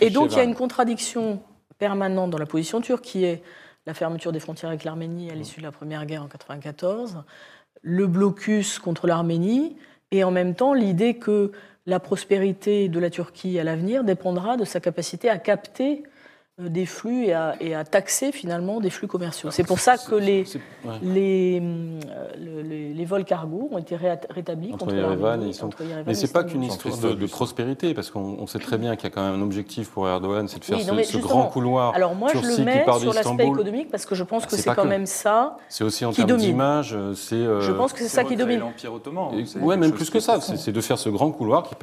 Et 0.00 0.10
donc 0.10 0.30
il 0.30 0.36
y 0.36 0.40
a 0.40 0.44
une 0.44 0.54
contradiction 0.54 1.42
permanente 1.78 2.30
dans 2.30 2.38
la 2.38 2.46
position 2.46 2.80
turque 2.80 3.02
qui 3.02 3.24
est 3.24 3.42
la 3.86 3.94
fermeture 3.94 4.30
des 4.30 4.38
frontières 4.38 4.70
avec 4.70 4.84
l'Arménie 4.84 5.32
à 5.32 5.34
l'issue 5.34 5.58
de 5.58 5.64
la 5.64 5.72
Première 5.72 6.06
Guerre 6.06 6.20
en 6.20 6.30
1994, 6.30 7.24
le 7.82 8.06
blocus 8.06 8.78
contre 8.78 9.08
l'Arménie, 9.08 9.76
et 10.12 10.22
en 10.22 10.30
même 10.30 10.54
temps 10.54 10.74
l'idée 10.74 11.14
que 11.14 11.50
la 11.86 11.98
prospérité 11.98 12.88
de 12.88 13.00
la 13.00 13.10
Turquie 13.10 13.58
à 13.58 13.64
l'avenir 13.64 14.04
dépendra 14.04 14.56
de 14.56 14.64
sa 14.64 14.78
capacité 14.78 15.28
à 15.28 15.38
capter 15.38 16.04
des 16.58 16.86
flux 16.86 17.26
et 17.26 17.34
à, 17.34 17.84
taxer 17.84 18.30
finalement 18.30 18.80
des 18.80 18.90
flux 18.90 19.08
commerciaux. 19.08 19.50
C'est 19.50 19.64
pour 19.64 19.80
ça 19.80 19.96
que 19.98 20.14
les, 20.14 20.44
les, 21.02 21.60
euh, 21.60 22.92
les, 22.94 23.04
vols 23.04 23.24
cargo 23.24 23.68
ont 23.72 23.78
été 23.78 23.96
rétablis 23.96 24.72
entre 24.72 24.84
contre 24.84 24.94
Yerevan 24.94 25.42
et 25.42 25.52
sont... 25.52 25.70
Mais 26.06 26.14
c'est 26.14 26.32
pas 26.32 26.44
qu'une 26.44 26.62
histoire 26.62 26.96
de, 26.96 27.26
prospérité, 27.26 27.92
parce 27.92 28.10
qu'on 28.10 28.46
sait 28.46 28.60
très 28.60 28.78
bien 28.78 28.94
qu'il 28.94 29.08
y 29.08 29.12
a 29.12 29.14
quand 29.14 29.24
même 29.24 29.40
un 29.40 29.42
objectif 29.42 29.90
pour 29.90 30.08
Erdogan, 30.08 30.46
c'est 30.46 30.60
de 30.60 30.64
faire 30.64 30.78
ce, 31.04 31.16
grand 31.18 31.46
couloir. 31.46 31.92
Alors 31.94 32.14
moi, 32.14 32.30
je 32.32 32.38
le 32.38 32.64
mets 32.64 32.84
sur 33.00 33.12
l'aspect 33.12 33.46
économique 33.46 33.90
parce 33.90 34.06
que 34.06 34.14
je 34.14 34.22
pense 34.22 34.44
ah, 34.46 34.50
que 34.50 34.56
c'est 34.56 34.74
quand 34.74 34.84
même 34.84 35.06
ça. 35.06 35.56
C'est 35.68 35.82
aussi 35.82 36.04
en 36.04 36.12
termes 36.12 36.36
d'image. 36.36 36.96
C'est. 37.16 37.42
Je 37.42 37.72
pense 37.72 37.92
que 37.92 37.98
c'est 37.98 38.08
ça 38.08 38.22
qui 38.22 38.36
domine. 38.36 38.60
L'empire 38.60 38.94
ottoman. 38.94 39.32
Oui, 39.60 39.76
même 39.76 39.92
plus 39.92 40.08
que 40.08 40.20
ça. 40.20 40.40
C'est 40.40 40.72
de 40.72 40.80
faire 40.80 40.98
ce 40.98 41.08
grand 41.08 41.32
couloir 41.32 41.64
qui, 41.64 41.74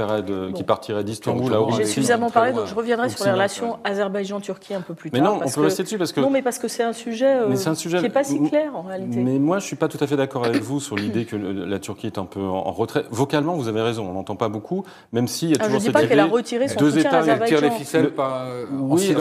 qui 0.54 0.64
partirait 0.64 1.04
d'Istanbul 1.04 1.54
à 1.54 1.60
J'ai 1.76 1.86
suffisamment 1.86 2.30
parlé, 2.30 2.54
donc 2.54 2.68
je 2.68 2.76
reviendrai 2.76 3.10
sur 3.10 3.26
les 3.26 3.32
relations 3.32 3.78
Azerbaïdjan-Turquie 3.84 4.61
un 4.72 4.82
peu 4.82 4.94
plus 4.94 5.12
tard. 5.12 5.22
Mais 5.22 5.28
non, 5.28 5.40
on 5.44 5.50
peut 5.50 5.62
rester 5.62 5.84
dessus 5.84 5.98
parce 5.98 6.12
que. 6.12 6.20
Non, 6.20 6.30
mais 6.30 6.42
parce 6.42 6.60
que 6.60 6.68
c'est 6.68 6.84
un 6.84 6.94
sujet, 6.94 7.42
euh, 7.42 7.54
qui 7.54 7.96
n'est 7.96 8.10
pas 8.10 8.24
si 8.24 8.42
clair 8.42 8.76
en 8.76 8.82
réalité. 8.82 9.20
Mais 9.20 9.40
moi, 9.40 9.60
je 9.60 9.64
ne 9.64 9.68
suis 9.68 9.76
pas 9.76 9.88
tout 9.88 9.98
à 10.02 10.08
fait 10.08 10.16
d'accord 10.16 10.46
avec 10.46 10.62
vous 10.62 10.80
sur 10.80 10.96
l'idée 10.96 11.26
que 11.26 11.36
la 11.36 11.80
Turquie 11.80 12.08
est 12.08 12.18
un 12.18 12.26
peu 12.26 12.42
en 12.42 12.72
retrait. 12.72 13.06
Vocalement, 13.10 13.56
vous 13.56 13.68
avez 13.68 13.82
raison, 13.82 14.08
on 14.10 14.14
n'entend 14.14 14.36
pas 14.36 14.50
beaucoup, 14.50 14.84
même 15.12 15.28
s'il 15.28 15.50
y 15.50 15.54
a 15.54 15.58
ah, 15.60 15.66
toujours 15.66 15.82
cette 15.82 15.90
idée. 15.90 16.00
Je 16.00 16.04
ne 16.04 16.04
dis 16.04 16.08
pas 16.08 16.16
qu'elle 16.16 16.20
a 16.20 16.26
retiré 16.26 16.68
son 16.68 16.80
deux 16.80 16.98
États, 16.98 17.26
elle 17.26 17.44
tire 17.46 17.62
les 17.62 17.72
ficelles 17.72 18.12
par, 18.12 18.48
oui, 18.72 19.16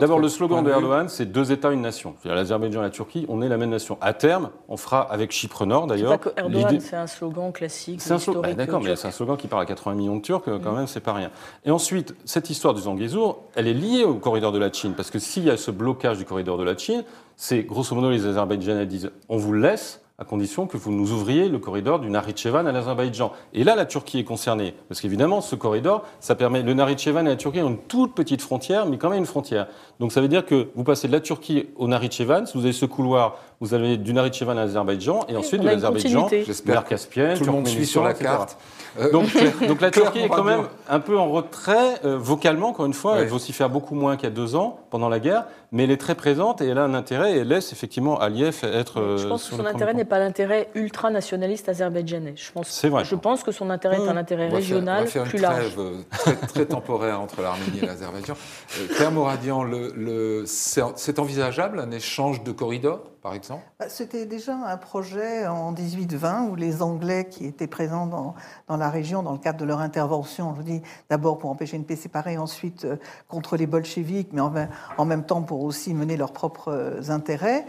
D'abord, 0.00 0.18
le 0.18 0.28
slogan 0.28 0.64
de 0.64 0.70
Erdogan, 0.70 1.08
c'est 1.08 1.26
deux 1.26 1.52
États, 1.52 1.70
une 1.70 1.82
nation. 1.82 2.14
L'Azerbaïdjan 2.24 2.80
et 2.80 2.84
la 2.84 2.90
Turquie, 2.90 3.26
on 3.28 3.42
est 3.42 3.48
la 3.48 3.56
même 3.56 3.70
nation. 3.70 3.98
À 4.00 4.12
terme, 4.14 4.50
on 4.68 4.76
fera 4.76 5.00
avec 5.00 5.32
Chypre 5.32 5.66
Nord 5.66 5.86
d'ailleurs. 5.86 6.18
pas 6.18 6.18
que 6.18 6.40
Erdogan, 6.40 6.80
c'est 6.80 6.96
un 6.96 7.06
slogan 7.06 7.52
classique. 7.52 8.00
C'est 8.00 8.12
un 8.12 8.18
slogan. 8.18 8.54
D'accord, 8.54 8.80
mais 8.82 8.96
c'est 8.96 9.08
un 9.08 9.12
slogan 9.12 9.36
qui 9.36 9.48
parle 9.48 9.62
à 9.62 9.66
80 9.66 9.94
millions 9.94 10.16
de 10.16 10.22
Turcs, 10.22 10.42
quand 10.44 10.72
mm. 10.72 10.76
même, 10.76 10.86
c'est 10.86 11.00
pas 11.00 11.12
rien. 11.12 11.30
Et 11.64 11.70
ensuite, 11.70 12.14
cette 12.24 12.50
histoire 12.50 12.74
du 12.74 12.82
Zangezur, 12.82 13.38
elle 13.54 13.66
est 13.66 13.74
liée 13.74 14.04
au 14.04 14.14
corridor 14.14 14.52
de 14.52 14.58
la 14.58 14.70
Chine, 14.76 14.94
parce 14.94 15.10
que 15.10 15.18
s'il 15.18 15.44
y 15.44 15.50
a 15.50 15.56
ce 15.56 15.70
blocage 15.70 16.18
du 16.18 16.24
corridor 16.24 16.58
de 16.58 16.64
la 16.64 16.76
Chine, 16.76 17.02
c'est 17.36 17.62
grosso 17.62 17.94
modo 17.94 18.10
les 18.10 18.26
Azerbaïdjanais 18.26 18.86
disent 18.86 19.10
on 19.28 19.38
vous 19.38 19.52
laisse 19.52 20.02
à 20.18 20.24
condition 20.24 20.66
que 20.66 20.76
vous 20.76 20.92
nous 20.92 21.12
ouvriez 21.12 21.48
le 21.48 21.58
corridor 21.58 21.98
du 21.98 22.08
Nakhitchevan 22.08 22.66
à 22.66 22.72
l'Azerbaïdjan. 22.72 23.32
Et 23.52 23.64
là, 23.64 23.76
la 23.76 23.84
Turquie 23.84 24.20
est 24.20 24.24
concernée, 24.24 24.74
parce 24.88 25.00
qu'évidemment, 25.00 25.40
ce 25.40 25.56
corridor, 25.56 26.04
ça 26.20 26.34
permet 26.34 26.62
le 26.62 26.72
Nakhitchevan 26.72 27.26
et 27.26 27.30
la 27.30 27.36
Turquie 27.36 27.60
ont 27.60 27.68
une 27.68 27.78
toute 27.78 28.14
petite 28.14 28.40
frontière, 28.40 28.86
mais 28.86 28.96
quand 28.96 29.10
même 29.10 29.18
une 29.18 29.26
frontière. 29.26 29.66
Donc 30.00 30.12
ça 30.12 30.20
veut 30.20 30.28
dire 30.28 30.46
que 30.46 30.68
vous 30.74 30.84
passez 30.84 31.06
de 31.06 31.12
la 31.12 31.20
Turquie 31.20 31.66
au 31.76 31.88
Nakhitchevan, 31.88 32.46
si 32.46 32.56
vous 32.56 32.64
avez 32.64 32.72
ce 32.72 32.86
couloir, 32.86 33.38
vous 33.60 33.74
avez 33.74 33.96
du 33.96 34.12
Nakhitchevan 34.12 34.52
à 34.52 34.66
l'Azerbaïdjan, 34.66 35.26
et 35.28 35.36
ensuite 35.36 35.62
de 35.62 35.66
l'Azerbaïdjan, 35.66 36.28
mer 36.66 36.84
Caspienne, 36.84 37.38
tout 37.38 37.44
le 37.44 37.52
monde 37.52 37.66
suit 37.66 37.86
sur 37.86 38.04
la 38.04 38.14
carte. 38.14 38.58
Euh, 38.98 39.10
donc, 39.10 39.26
donc, 39.68 39.80
la 39.80 39.90
Turquie 39.90 40.20
est 40.20 40.28
quand 40.28 40.44
même 40.44 40.64
un 40.88 41.00
peu 41.00 41.18
en 41.18 41.30
retrait, 41.30 42.00
euh, 42.04 42.16
vocalement, 42.18 42.68
encore 42.68 42.86
une 42.86 42.94
fois, 42.94 43.18
elle 43.18 43.28
vocifère 43.28 43.68
beaucoup 43.68 43.94
moins 43.94 44.16
qu'il 44.16 44.24
y 44.24 44.32
a 44.32 44.34
deux 44.34 44.56
ans, 44.56 44.80
pendant 44.90 45.08
la 45.08 45.20
guerre, 45.20 45.44
mais 45.72 45.84
elle 45.84 45.90
est 45.90 45.96
très 46.00 46.14
présente 46.14 46.60
et 46.60 46.68
elle 46.68 46.78
a 46.78 46.84
un 46.84 46.94
intérêt 46.94 47.34
et 47.34 47.38
elle 47.38 47.48
laisse 47.48 47.72
effectivement 47.72 48.18
Aliyev 48.18 48.60
être. 48.62 49.16
je 49.18 49.26
pense 49.26 49.48
que 49.48 49.56
son 49.56 49.66
intérêt 49.66 49.94
n'est 49.94 50.04
pas 50.04 50.18
l'intérêt 50.18 50.68
ultranationaliste 50.74 51.68
azerbaïdjanais. 51.68 52.34
Je 52.36 52.52
pense, 52.52 52.84
vrai. 52.86 53.04
Je 53.04 53.14
pense 53.14 53.42
que 53.42 53.52
son 53.52 53.68
intérêt 53.70 53.96
est 53.96 54.08
un 54.08 54.16
intérêt 54.16 54.48
régional 54.48 55.00
on 55.00 55.04
va 55.04 55.10
faire 55.10 55.24
plus 55.24 55.38
une 55.38 55.42
large. 55.42 55.74
Trêve, 55.74 56.04
très, 56.10 56.34
très 56.34 56.66
temporaire 56.66 57.20
entre 57.20 57.42
l'Arménie 57.42 57.80
et 57.82 57.86
l'Azerbaïdjan. 57.86 58.34
Claire 58.94 59.10
Moradian, 59.10 59.64
le, 59.64 59.92
le, 59.94 60.44
c'est 60.46 61.18
envisageable 61.18 61.80
un 61.80 61.90
échange 61.90 62.42
de 62.42 62.52
corridors? 62.52 63.00
Bah, 63.78 63.88
C'était 63.88 64.26
déjà 64.26 64.54
un 64.54 64.76
projet 64.76 65.46
en 65.46 65.72
1820 65.72 66.48
où 66.48 66.54
les 66.54 66.82
Anglais 66.82 67.26
qui 67.28 67.44
étaient 67.46 67.66
présents 67.66 68.06
dans, 68.06 68.34
dans, 68.68 68.76
la 68.76 68.90
région 68.90 69.22
dans 69.22 69.32
le 69.32 69.38
cadre 69.38 69.58
de 69.58 69.64
leur 69.64 69.80
intervention, 69.80 70.54
je 70.56 70.62
dis 70.62 70.82
d'abord 71.10 71.38
pour 71.38 71.50
empêcher 71.50 71.76
une 71.76 71.84
paix 71.84 71.96
séparée, 71.96 72.38
ensuite 72.38 72.84
euh, 72.84 72.96
contre 73.28 73.56
les 73.56 73.66
bolcheviks, 73.66 74.32
mais 74.32 74.40
en, 74.40 74.52
en, 74.98 75.04
même 75.04 75.24
temps 75.24 75.42
pour 75.42 75.62
aussi 75.62 75.94
mener 75.94 76.16
leurs 76.16 76.32
propres 76.32 76.72
euh, 76.72 77.10
intérêts. 77.10 77.66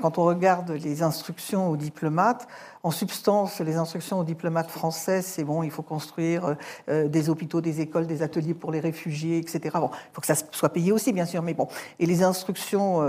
Quand 0.00 0.18
on 0.18 0.24
regarde 0.24 0.70
les 0.70 1.02
instructions 1.02 1.70
aux 1.70 1.76
diplomates, 1.76 2.48
en 2.82 2.90
substance, 2.90 3.60
les 3.60 3.76
instructions 3.76 4.20
aux 4.20 4.24
diplomates 4.24 4.70
français, 4.70 5.22
c'est 5.22 5.44
bon, 5.44 5.62
il 5.62 5.70
faut 5.70 5.82
construire 5.82 6.56
euh, 6.88 7.08
des 7.08 7.28
hôpitaux, 7.30 7.60
des 7.60 7.80
écoles, 7.80 8.06
des 8.06 8.22
ateliers 8.22 8.54
pour 8.54 8.72
les 8.72 8.80
réfugiés, 8.80 9.38
etc. 9.38 9.60
Bon, 9.74 9.90
il 9.92 10.14
faut 10.14 10.20
que 10.20 10.26
ça 10.26 10.36
soit 10.50 10.68
payé 10.68 10.92
aussi, 10.92 11.12
bien 11.12 11.26
sûr, 11.26 11.42
mais 11.42 11.54
bon. 11.54 11.68
Et 11.98 12.06
les 12.06 12.22
instructions 12.22 13.02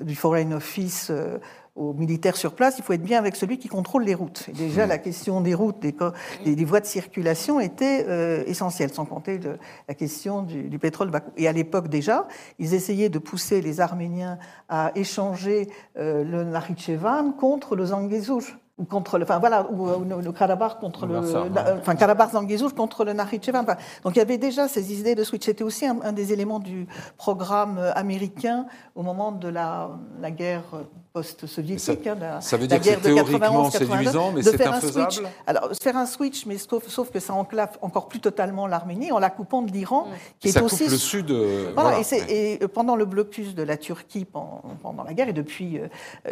du 0.00 0.14
Foreign 0.14 0.54
Office 0.54 1.08
euh, 1.10 1.38
aux 1.76 1.92
militaires 1.92 2.36
sur 2.36 2.54
place, 2.54 2.76
il 2.78 2.84
faut 2.84 2.92
être 2.92 3.02
bien 3.02 3.18
avec 3.18 3.36
celui 3.36 3.58
qui 3.58 3.68
contrôle 3.68 4.04
les 4.04 4.14
routes. 4.14 4.46
Et 4.48 4.52
déjà, 4.52 4.86
la 4.86 4.98
question 4.98 5.40
des 5.40 5.54
routes, 5.54 5.78
des, 5.80 5.94
des, 6.44 6.64
voies 6.64 6.80
de 6.80 6.86
circulation 6.86 7.60
était 7.60 8.04
euh, 8.08 8.42
essentielle, 8.46 8.92
sans 8.92 9.04
compter 9.04 9.40
la 9.88 9.94
question 9.94 10.42
du, 10.42 10.78
pétrole. 10.78 11.10
Et 11.36 11.48
à 11.48 11.52
l'époque 11.52 11.88
déjà, 11.88 12.26
ils 12.58 12.74
essayaient 12.74 13.08
de 13.08 13.18
pousser 13.18 13.60
les 13.60 13.80
Arméniens 13.80 14.38
à 14.68 14.92
échanger 14.94 15.68
euh, 15.96 16.24
le 16.24 16.44
Nakhichevan 16.44 17.32
contre 17.32 17.76
le 17.76 17.86
Zangezur 17.86 18.42
ou 18.80 18.84
contre 18.84 19.18
le, 19.18 19.24
enfin 19.24 19.38
voilà, 19.38 19.66
ou, 19.70 19.86
le 20.04 20.32
Karabakh 20.32 20.80
contre 20.80 21.06
le, 21.06 21.18
enfin 21.18 21.94
Karabakh 21.94 22.32
Zangezur 22.32 22.74
contre 22.74 23.04
le 23.04 23.12
Nakhichevan. 23.12 23.64
donc 24.04 24.16
il 24.16 24.18
y 24.18 24.22
avait 24.22 24.38
déjà 24.38 24.66
ces 24.68 24.98
idées 24.98 25.14
de 25.14 25.22
switch. 25.22 25.44
C'était 25.44 25.64
aussi 25.64 25.86
un, 25.86 26.12
des 26.12 26.32
éléments 26.32 26.58
du 26.58 26.86
programme 27.16 27.78
américain 27.94 28.66
au 28.94 29.02
moment 29.02 29.32
de 29.32 29.48
la, 29.48 29.90
la 30.20 30.30
guerre 30.30 30.64
post-soviétique. 31.12 32.06
Hein, 32.06 32.40
ça, 32.40 32.56
veut 32.56 32.66
dire 32.66 32.80
que 32.80 33.02
théoriquement 33.02 33.70
séduisant, 33.70 34.32
mais 34.32 34.42
c'est 34.42 34.64
infaisable 34.64 35.28
Alors, 35.46 35.70
faire 35.80 35.96
un 35.96 36.06
switch, 36.06 36.46
mais 36.46 36.56
sauf, 36.58 37.10
que 37.10 37.20
ça 37.20 37.34
enclave 37.34 37.78
encore 37.82 38.08
plus 38.08 38.20
totalement 38.20 38.66
l'Arménie 38.66 39.10
en 39.10 39.18
la 39.18 39.30
coupant 39.30 39.62
de 39.62 39.72
l'Iran, 39.72 40.06
qui 40.38 40.48
est 40.48 40.52
ça 40.52 40.62
aussi... 40.62 40.84
coupe 40.84 40.92
le 40.92 40.96
sud... 40.96 41.30
Euh, 41.30 41.72
voilà, 41.74 41.98
Et, 42.28 42.58
pendant 42.72 42.94
le 42.96 43.04
blocus 43.04 43.54
de 43.54 43.62
la 43.62 43.76
Turquie 43.76 44.24
pendant, 44.24 45.04
la 45.04 45.14
guerre, 45.14 45.28
et 45.28 45.32
depuis 45.32 45.80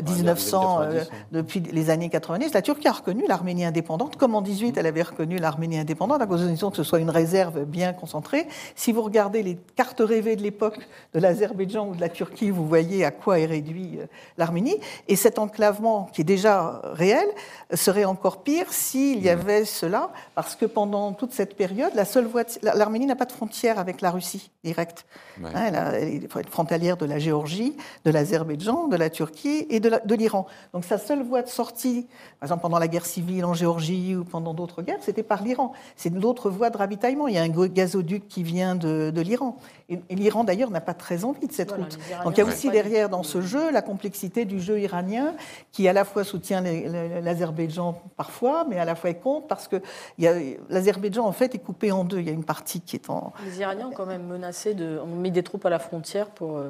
1900, 0.07 0.81
euh, 0.81 0.85
euh, 0.85 1.05
depuis 1.33 1.61
les 1.61 1.91
années 1.91 2.09
90, 2.39 2.55
la 2.55 2.63
Turquie 2.63 2.89
a 2.89 2.93
reconnu 2.93 3.25
l'Arménie 3.27 3.65
indépendante, 3.65 4.17
comme 4.17 4.37
en 4.37 4.43
18, 4.43 4.77
elle 4.77 4.87
avait 4.87 5.03
reconnu 5.03 5.39
l'Arménie 5.39 5.79
indépendante, 5.79 6.23
à 6.23 6.27
condition 6.27 6.71
que 6.71 6.77
ce 6.77 6.85
soit 6.85 7.01
une 7.01 7.11
réserve 7.11 7.65
bien 7.65 7.93
concentrée. 7.93 8.47
Si 8.77 8.93
vous 8.93 9.03
regardez 9.03 9.43
les 9.43 9.59
cartes 9.75 10.01
rêvées 10.01 10.37
de 10.37 10.43
l'époque 10.43 10.79
de 11.15 11.19
l'Azerbaïdjan 11.19 11.89
ou 11.89 11.97
de 11.97 12.01
la 12.01 12.09
Turquie, 12.09 12.51
vous 12.51 12.67
voyez 12.67 13.05
à 13.05 13.11
quoi 13.11 13.41
est 13.41 13.47
réduit 13.47 13.99
l'Arménie. 14.37 14.77
Et 15.09 15.17
cet 15.17 15.39
enclavement, 15.39 16.09
qui 16.13 16.21
est 16.21 16.25
déjà 16.25 16.81
réel, 16.85 17.27
serait 17.75 18.05
encore 18.05 18.43
pire 18.43 18.73
s'il 18.73 19.21
y 19.21 19.29
avait 19.29 19.65
cela, 19.65 20.11
parce 20.37 20.55
que 20.55 20.67
pendant 20.67 21.13
toute 21.15 21.33
cette 21.33 21.57
période, 21.57 21.93
la 21.95 22.05
seule 22.05 22.27
voie, 22.27 22.45
l'Arménie 22.63 23.07
n'a 23.07 23.17
pas 23.17 23.25
de 23.25 23.33
frontière 23.33 23.81
avec 23.81 24.01
la 24.01 24.13
Russie 24.13 24.51
directe. 24.63 25.07
Hein, 25.43 25.93
elle, 25.95 26.25
est 26.25 26.51
frontalière 26.51 26.97
de 26.97 27.07
la 27.07 27.19
Géorgie, 27.19 27.77
de 28.05 28.11
l'Azerbaïdjan, 28.11 28.87
de 28.89 28.97
la 28.97 29.11
Turquie 29.11 29.67
et 29.71 29.81
de 29.81 30.15
l'Iran. 30.15 30.47
Donc 30.73 30.85
sa 30.85 30.99
seule 30.99 31.23
voie 31.23 31.43
de 31.43 31.49
sortie, 31.49 32.07
par 32.41 32.47
exemple 32.47 32.63
pendant 32.63 32.79
la 32.79 32.89
guerre 32.89 33.07
civile 33.07 33.45
en 33.45 33.55
Géorgie 33.55 34.17
ou 34.17 34.25
pendant 34.25 34.55
d'autres 34.55 34.83
guerres, 34.83 34.99
c'était 35.01 35.23
par 35.23 35.43
l'Iran. 35.43 35.73
C'est 35.97 36.11
d'autres 36.11 36.51
voies 36.51 36.71
de 36.71 36.77
ravitaillement. 36.77 37.29
Il 37.29 37.35
y 37.35 37.39
a 37.39 37.43
un 37.43 37.49
gazoduc 37.49 38.29
qui 38.29 38.43
vient 38.43 38.75
de, 38.75 39.13
l'Iran. 39.21 39.57
Et, 39.89 39.99
l'Iran 40.11 40.45
d'ailleurs 40.45 40.71
n'a 40.71 40.81
pas 40.81 40.95
très 40.95 41.25
envie 41.25 41.47
de 41.47 41.53
cette 41.53 41.73
route. 41.73 41.99
Donc 42.25 42.37
il 42.37 42.39
y 42.39 42.43
a 42.43 42.47
aussi 42.47 42.71
derrière 42.71 43.09
dans 43.09 43.23
ce 43.23 43.41
jeu 43.41 43.71
la 43.71 43.83
complexité 43.83 44.45
du 44.45 44.61
jeu 44.61 44.81
iranien 44.81 45.35
qui 45.73 45.89
à 45.89 45.93
la 45.93 46.05
fois 46.05 46.25
soutient 46.25 46.61
l'Azerbaïdjan 46.61 48.01
parfois, 48.17 48.65
mais 48.69 48.79
à 48.79 48.85
la 48.85 48.95
fois 48.95 49.11
est 49.11 49.21
contre 49.21 49.47
parce 49.47 49.69
que 49.69 49.77
l'Azerbaïdjan 50.19 51.25
en 51.25 51.33
fait 51.33 51.55
est 51.55 51.59
coupé 51.59 51.93
en 51.93 52.05
deux. 52.05 52.19
Il 52.19 52.27
y 52.27 52.31
a 52.31 52.33
une 52.33 52.45
partie 52.45 52.81
qui 52.81 52.97
est 52.97 53.11
en. 53.11 53.33
Les 53.45 53.61
Iraniens 53.61 53.89
ont 53.89 53.93
quand 53.93 54.07
même 54.07 54.27
menacé 54.27 54.75
de, 54.75 54.99
ont 54.99 55.17
mis 55.17 55.31
des 55.31 55.43
troupes 55.43 55.67
à 55.67 55.71
la 55.71 55.79
frontière 55.79 56.29
pour. 56.31 56.61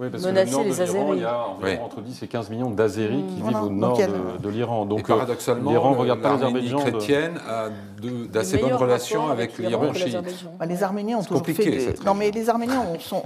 Euh, 0.00 0.04
oui, 0.04 0.10
parce 0.10 0.24
menacer 0.24 0.50
que 0.50 0.50
le 0.50 0.56
nord 0.56 0.64
les 0.64 0.80
Azéris. 0.80 1.04
Il 1.14 1.20
y 1.20 1.24
a 1.24 1.46
environ 1.48 1.84
entre 1.84 2.00
10 2.00 2.22
et 2.22 2.26
15 2.26 2.50
millions 2.50 2.70
d'Azéris 2.70 3.24
qui 3.28 3.42
mmh. 3.42 3.48
vivent 3.48 3.62
au 3.62 3.70
nord 3.70 3.98
de, 4.42 4.48
l'Iran. 4.48 4.86
Donc, 4.86 5.06
paradoxalement, 5.06 5.70
l'Iran 5.70 5.92
regarde 5.94 6.20
pas 6.20 6.32
l'Azerbaïdjan 6.32 6.78
chrétienne 6.78 7.38
a 7.48 7.68
d'assez 8.28 8.58
bonnes 8.58 8.74
relations 8.74 9.28
avec 9.28 9.58
l'Iran 9.58 9.92
bah, 10.58 10.66
Les 10.66 10.82
Arméniens 10.82 11.18
ont 11.18 11.22
toujours 11.22 11.44
fait. 11.44 11.52
Des... 11.52 11.94
Non, 12.04 12.14
mais 12.14 12.30
les 12.30 12.48
Arméniens 12.48 12.84
sont. 13.00 13.22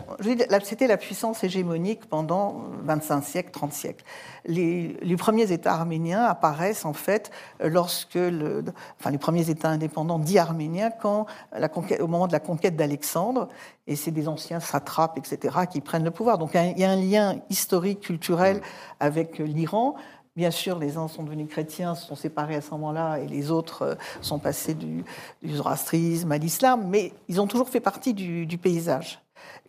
C'était 0.62 0.86
la 0.86 0.96
puissance 0.96 1.44
hégémonique 1.44 2.06
pendant 2.08 2.64
25 2.84 3.22
siècles, 3.22 3.50
30 3.50 3.72
siècles. 3.72 4.04
Les, 4.46 4.96
les, 5.02 5.16
premiers 5.16 5.52
États 5.52 5.74
arméniens 5.74 6.24
apparaissent 6.24 6.84
en 6.84 6.92
fait 6.92 7.30
lorsque 7.62 8.14
le, 8.14 8.64
enfin 8.98 9.10
les 9.10 9.18
premiers 9.18 9.50
États 9.50 9.68
indépendants 9.68 10.18
dits 10.18 10.38
arméniens 10.38 10.90
quand 10.90 11.26
la 11.52 11.68
conquête, 11.68 12.00
au 12.00 12.06
moment 12.06 12.26
de 12.26 12.32
la 12.32 12.40
conquête 12.40 12.76
d'Alexandre 12.76 13.48
et 13.86 13.96
c'est 13.96 14.10
des 14.10 14.28
anciens 14.28 14.60
satrapes 14.60 15.18
etc 15.18 15.58
qui 15.70 15.80
prennent 15.80 16.04
le 16.04 16.10
pouvoir. 16.10 16.38
Donc 16.38 16.52
il 16.54 16.78
y 16.78 16.84
a 16.84 16.90
un 16.90 16.96
lien 16.96 17.36
historique 17.50 18.00
culturel 18.00 18.60
avec 19.00 19.38
l'Iran. 19.38 19.96
Bien 20.38 20.52
sûr, 20.52 20.78
les 20.78 20.96
uns 20.96 21.08
sont 21.08 21.24
devenus 21.24 21.48
chrétiens, 21.48 21.96
se 21.96 22.06
sont 22.06 22.14
séparés 22.14 22.54
à 22.54 22.60
ce 22.60 22.70
moment-là, 22.70 23.18
et 23.18 23.26
les 23.26 23.50
autres 23.50 23.82
euh, 23.82 23.94
sont 24.20 24.38
passés 24.38 24.74
du, 24.74 25.04
zoroastrisme 25.44 26.30
à 26.30 26.38
l'islam, 26.38 26.86
mais 26.88 27.12
ils 27.26 27.40
ont 27.40 27.48
toujours 27.48 27.68
fait 27.68 27.80
partie 27.80 28.14
du 28.14 28.56
paysage. 28.56 29.18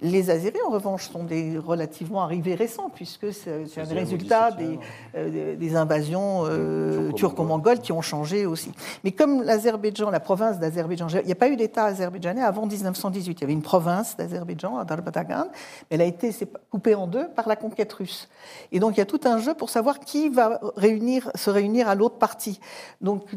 Les 0.01 0.29
Azéris, 0.29 0.59
en 0.65 0.71
revanche, 0.71 1.09
sont 1.09 1.25
des 1.25 1.57
relativement 1.57 2.21
arrivés 2.21 2.55
récents, 2.55 2.89
puisque 2.93 3.33
c'est 3.33 3.67
un 3.77 3.83
résultat 3.83 4.51
des, 4.51 4.79
euh, 5.15 5.55
des, 5.57 5.75
invasions 5.75 6.43
euh, 6.45 7.11
turco-mongoles 7.11 7.79
qui 7.79 7.91
ont 7.91 8.01
changé 8.01 8.45
aussi. 8.45 8.71
Mais 9.03 9.11
comme 9.11 9.43
l'Azerbaïdjan, 9.43 10.09
la 10.09 10.21
province 10.21 10.57
d'Azerbaïdjan, 10.57 11.07
il 11.09 11.25
n'y 11.25 11.31
a 11.33 11.35
pas 11.35 11.49
eu 11.49 11.57
d'État 11.57 11.85
azerbaïdjanais 11.85 12.41
avant 12.41 12.65
1918. 12.65 13.39
Il 13.39 13.41
y 13.41 13.43
avait 13.43 13.53
une 13.53 13.61
province 13.61 14.15
d'Azerbaïdjan, 14.15 14.77
à 14.77 14.85
Darbatagan, 14.85 15.47
mais 15.89 15.95
elle 15.95 16.01
a 16.01 16.05
été 16.05 16.33
coupée 16.71 16.95
en 16.95 17.05
deux 17.05 17.27
par 17.27 17.49
la 17.49 17.57
conquête 17.57 17.91
russe. 17.91 18.29
Et 18.71 18.79
donc 18.79 18.95
il 18.95 18.99
y 18.99 19.03
a 19.03 19.05
tout 19.05 19.21
un 19.25 19.37
jeu 19.37 19.53
pour 19.53 19.69
savoir 19.69 19.99
qui 19.99 20.29
va 20.29 20.61
réunir, 20.77 21.29
se 21.35 21.49
réunir 21.49 21.89
à 21.89 21.95
l'autre 21.95 22.17
partie. 22.17 22.61
Donc 23.01 23.35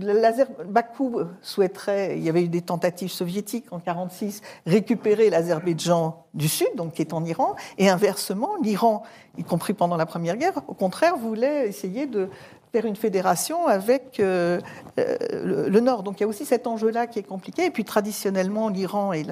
Bakou 0.66 1.22
souhaiterait, 1.40 2.18
il 2.18 2.22
y 2.22 2.28
avait 2.28 2.44
eu 2.44 2.48
des 2.48 2.62
tentatives 2.62 3.10
soviétiques 3.10 3.66
en 3.72 3.76
1946, 3.76 4.42
récupérer 4.66 5.30
l'Azerbaïdjan 5.30 6.24
du 6.34 6.48
Sud, 6.48 6.68
donc 6.76 6.94
qui 6.94 7.02
est 7.02 7.12
en 7.12 7.24
Iran, 7.24 7.56
et 7.78 7.88
inversement, 7.88 8.50
l'Iran, 8.62 9.02
y 9.36 9.44
compris 9.44 9.74
pendant 9.74 9.96
la 9.96 10.06
Première 10.06 10.36
Guerre, 10.36 10.62
au 10.68 10.74
contraire, 10.74 11.16
voulait 11.16 11.68
essayer 11.68 12.06
de 12.06 12.28
faire 12.72 12.86
une 12.86 12.96
fédération 12.96 13.66
avec 13.66 14.18
euh, 14.18 14.58
euh, 14.98 15.68
le, 15.68 15.80
Nord. 15.80 16.02
Donc 16.02 16.18
il 16.18 16.22
y 16.22 16.24
a 16.24 16.28
aussi 16.28 16.46
cet 16.46 16.66
enjeu-là 16.66 17.06
qui 17.06 17.18
est 17.18 17.22
compliqué. 17.24 17.66
Et 17.66 17.70
puis 17.70 17.84
traditionnellement, 17.84 18.70
l'Iran 18.70 19.12
et 19.12 19.24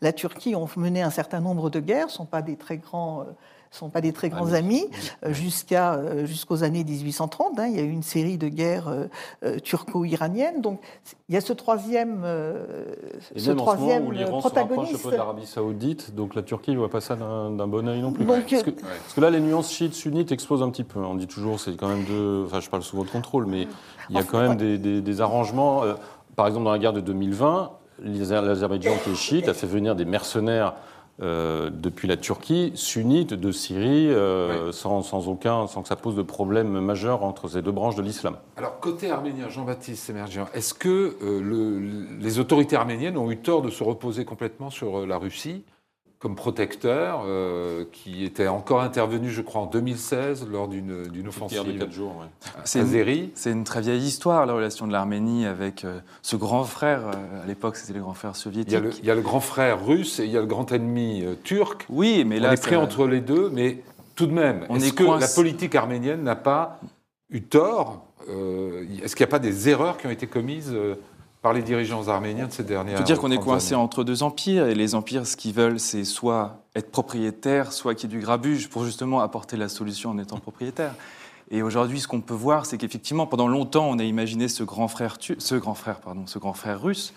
la, 0.00 0.12
Turquie 0.12 0.54
ont 0.56 0.68
mené 0.76 1.02
un 1.02 1.10
certain 1.10 1.40
nombre 1.40 1.68
de 1.68 1.78
guerres, 1.78 2.06
ne 2.06 2.10
sont 2.10 2.26
pas 2.26 2.42
des 2.42 2.56
très 2.56 2.78
grands... 2.78 3.20
Euh, 3.20 3.24
sont 3.76 3.88
pas 3.88 4.00
des 4.00 4.12
très 4.12 4.28
grands 4.28 4.52
amis, 4.52 4.86
jusqu'à 5.28 6.24
jusqu'aux 6.24 6.62
années 6.62 6.84
1830. 6.84 7.58
Hein, 7.58 7.66
il 7.68 7.76
y 7.76 7.80
a 7.80 7.82
eu 7.82 7.90
une 7.90 8.02
série 8.02 8.38
de 8.38 8.48
guerres 8.48 8.90
turco-iraniennes. 9.62 10.60
Donc 10.60 10.80
il 11.28 11.34
y 11.34 11.38
a 11.38 11.40
ce 11.40 11.52
troisième, 11.52 12.24
ce 13.36 13.50
troisième 13.52 14.06
où 14.06 14.38
protagoniste. 14.38 14.96
Se 14.96 15.06
un 15.06 15.10
peu 15.10 15.10
de 15.10 15.16
l'Arabie 15.16 15.46
Saoudite, 15.46 16.14
donc 16.14 16.34
la 16.34 16.42
Turquie 16.42 16.72
ne 16.72 16.78
voit 16.78 16.90
pas 16.90 17.00
ça 17.00 17.16
d'un 17.16 17.66
bon 17.66 17.88
oeil 17.88 18.00
non 18.00 18.12
plus. 18.12 18.24
parce, 18.24 18.62
que, 18.62 18.70
parce, 18.70 19.14
que, 19.14 19.20
là, 19.20 19.30
les 19.30 19.40
nuances 19.40 19.72
chiites 19.72 19.94
sunnites 19.94 20.32
explosent 20.32 20.62
un 20.62 20.70
petit 20.70 20.84
peu. 20.84 21.00
On 21.00 21.14
dit 21.14 21.26
toujours, 21.26 21.60
c'est 21.60 21.76
quand 21.76 21.88
même 21.88 22.04
deux. 22.04 22.44
Enfin, 22.46 22.60
je 22.60 22.70
parle 22.70 22.82
souvent 22.82 23.04
de 23.04 23.10
contrôle, 23.10 23.46
mais 23.46 23.68
il 24.10 24.16
y 24.16 24.18
a 24.18 24.22
quand 24.22 24.40
même 24.40 24.56
des, 24.56 24.78
des, 24.78 25.00
des, 25.00 25.20
arrangements. 25.20 25.82
par 26.34 26.46
exemple, 26.46 26.64
dans 26.64 26.72
la 26.72 26.78
guerre 26.78 26.92
de 26.92 27.00
2020, 27.00 27.72
l'Azerbaïdjan 28.02 28.96
qui 29.02 29.10
est 29.10 29.14
chiite 29.14 29.48
a 29.48 29.54
fait 29.54 29.66
venir 29.66 29.94
des 29.94 30.04
mercenaires 30.04 30.74
euh, 31.22 31.70
depuis 31.72 32.08
la 32.08 32.18
Turquie, 32.18 32.72
sunnite 32.74 33.32
de 33.32 33.50
Syrie, 33.50 34.08
euh, 34.08 34.70
sans, 34.72 35.00
sans, 35.00 35.28
aucun, 35.28 35.66
sans 35.66 35.80
que 35.80 35.88
ça 35.88 35.96
pose 35.96 36.14
de 36.14 36.22
problème 36.22 36.78
majeur 36.80 37.24
entre 37.24 37.48
ces 37.48 37.62
deux 37.62 37.72
branches 37.72 37.94
de 37.94 38.02
l'islam. 38.02 38.36
Alors, 38.56 38.80
côté 38.80 39.10
arménien, 39.10 39.48
Jean-Baptiste 39.48 40.04
Sémergian, 40.04 40.46
est-ce 40.52 40.74
que 40.74 41.16
euh, 41.22 41.40
le, 41.40 42.18
les 42.20 42.38
autorités 42.38 42.76
arméniennes 42.76 43.16
ont 43.16 43.30
eu 43.30 43.38
tort 43.38 43.62
de 43.62 43.70
se 43.70 43.82
reposer 43.82 44.26
complètement 44.26 44.68
sur 44.68 45.06
la 45.06 45.16
Russie? 45.16 45.64
Comme 46.18 46.34
protecteur, 46.34 47.24
euh, 47.26 47.84
qui 47.92 48.24
était 48.24 48.48
encore 48.48 48.80
intervenu, 48.80 49.30
je 49.30 49.42
crois, 49.42 49.60
en 49.60 49.66
2016 49.66 50.46
lors 50.50 50.66
d'une 50.66 51.28
offensive 51.28 51.64
de 51.64 51.78
4 51.78 51.92
jours. 51.92 52.24
C'est 52.64 52.80
une, 52.80 53.30
une, 53.58 53.64
très 53.64 53.82
vieille 53.82 54.02
histoire, 54.02 54.46
la 54.46 54.54
relation 54.54 54.86
de 54.86 54.92
l'Arménie 54.92 55.44
avec 55.44 55.84
euh, 55.84 56.00
ce 56.22 56.36
grand 56.36 56.64
frère. 56.64 57.02
Euh, 57.08 57.44
à 57.44 57.46
l'époque, 57.46 57.76
c'était 57.76 57.92
le 57.92 58.00
grand 58.00 58.14
frère 58.14 58.34
soviétique. 58.34 58.72
Il 58.72 58.74
y, 58.74 58.76
a 58.76 58.80
le, 58.80 58.90
il 58.98 59.04
y, 59.04 59.10
a 59.10 59.14
le, 59.14 59.20
grand 59.20 59.40
frère 59.40 59.84
russe 59.84 60.18
et 60.18 60.24
il 60.24 60.30
y 60.30 60.38
a 60.38 60.40
le 60.40 60.46
grand 60.46 60.72
ennemi 60.72 61.22
euh, 61.22 61.34
turc. 61.44 61.84
Oui, 61.90 62.24
mais 62.24 62.40
là. 62.40 62.48
On 62.50 62.52
est 62.52 62.62
pris 62.62 62.76
entre 62.76 63.06
les 63.06 63.20
deux, 63.20 63.50
mais 63.50 63.82
tout 64.14 64.26
de 64.26 64.32
même, 64.32 64.66
est-ce 64.70 64.86
est 64.86 64.94
que 64.94 65.04
la 65.04 65.28
politique 65.28 65.74
arménienne 65.74 66.22
n'a 66.22 66.36
pas 66.36 66.80
eu 67.28 67.42
tort 67.42 68.06
Est-ce 68.26 69.14
qu'il 69.14 69.24
n'y 69.24 69.28
a 69.28 69.30
pas 69.30 69.38
des 69.38 69.68
erreurs 69.68 69.98
qui 69.98 70.06
ont 70.06 70.10
été 70.10 70.26
commises 70.26 70.74
par 71.46 71.52
les 71.52 71.62
dirigeants 71.62 72.08
arméniens 72.08 72.48
de 72.48 72.52
ces 72.52 72.64
dernières 72.64 72.86
années. 72.86 72.92
Il 72.94 72.98
faut 72.98 73.04
dire 73.04 73.20
qu'on 73.20 73.30
est 73.30 73.38
coincé 73.38 73.76
entre 73.76 74.02
deux 74.02 74.24
empires, 74.24 74.66
et 74.66 74.74
les 74.74 74.96
empires, 74.96 75.28
ce 75.28 75.36
qu'ils 75.36 75.52
veulent, 75.52 75.78
c'est 75.78 76.02
soit 76.02 76.64
être 76.74 76.90
propriétaire, 76.90 77.72
soit 77.72 77.94
qu'il 77.94 78.10
y 78.10 78.12
ait 78.12 78.18
du 78.18 78.20
grabuge, 78.20 78.68
pour 78.68 78.84
justement 78.84 79.20
apporter 79.20 79.56
la 79.56 79.68
solution 79.68 80.10
en 80.10 80.18
étant 80.18 80.38
propriétaire. 80.38 80.90
Et 81.50 81.62
aujourd'hui, 81.62 82.00
ce 82.00 82.08
qu'on 82.08 82.20
peut 82.20 82.34
voir, 82.34 82.66
c'est 82.66 82.76
qu'effectivement, 82.76 83.26
pendant 83.26 83.46
longtemps, 83.46 83.88
on 83.88 84.00
a 84.00 84.02
imaginé 84.02 84.48
ce 84.48 84.64
grand 84.64 84.88
frère, 84.88 85.18
ce 85.20 85.54
grand 85.54 85.74
frère, 85.74 86.00
pardon, 86.00 86.26
ce 86.26 86.40
grand 86.40 86.54
frère 86.54 86.82
russe. 86.82 87.14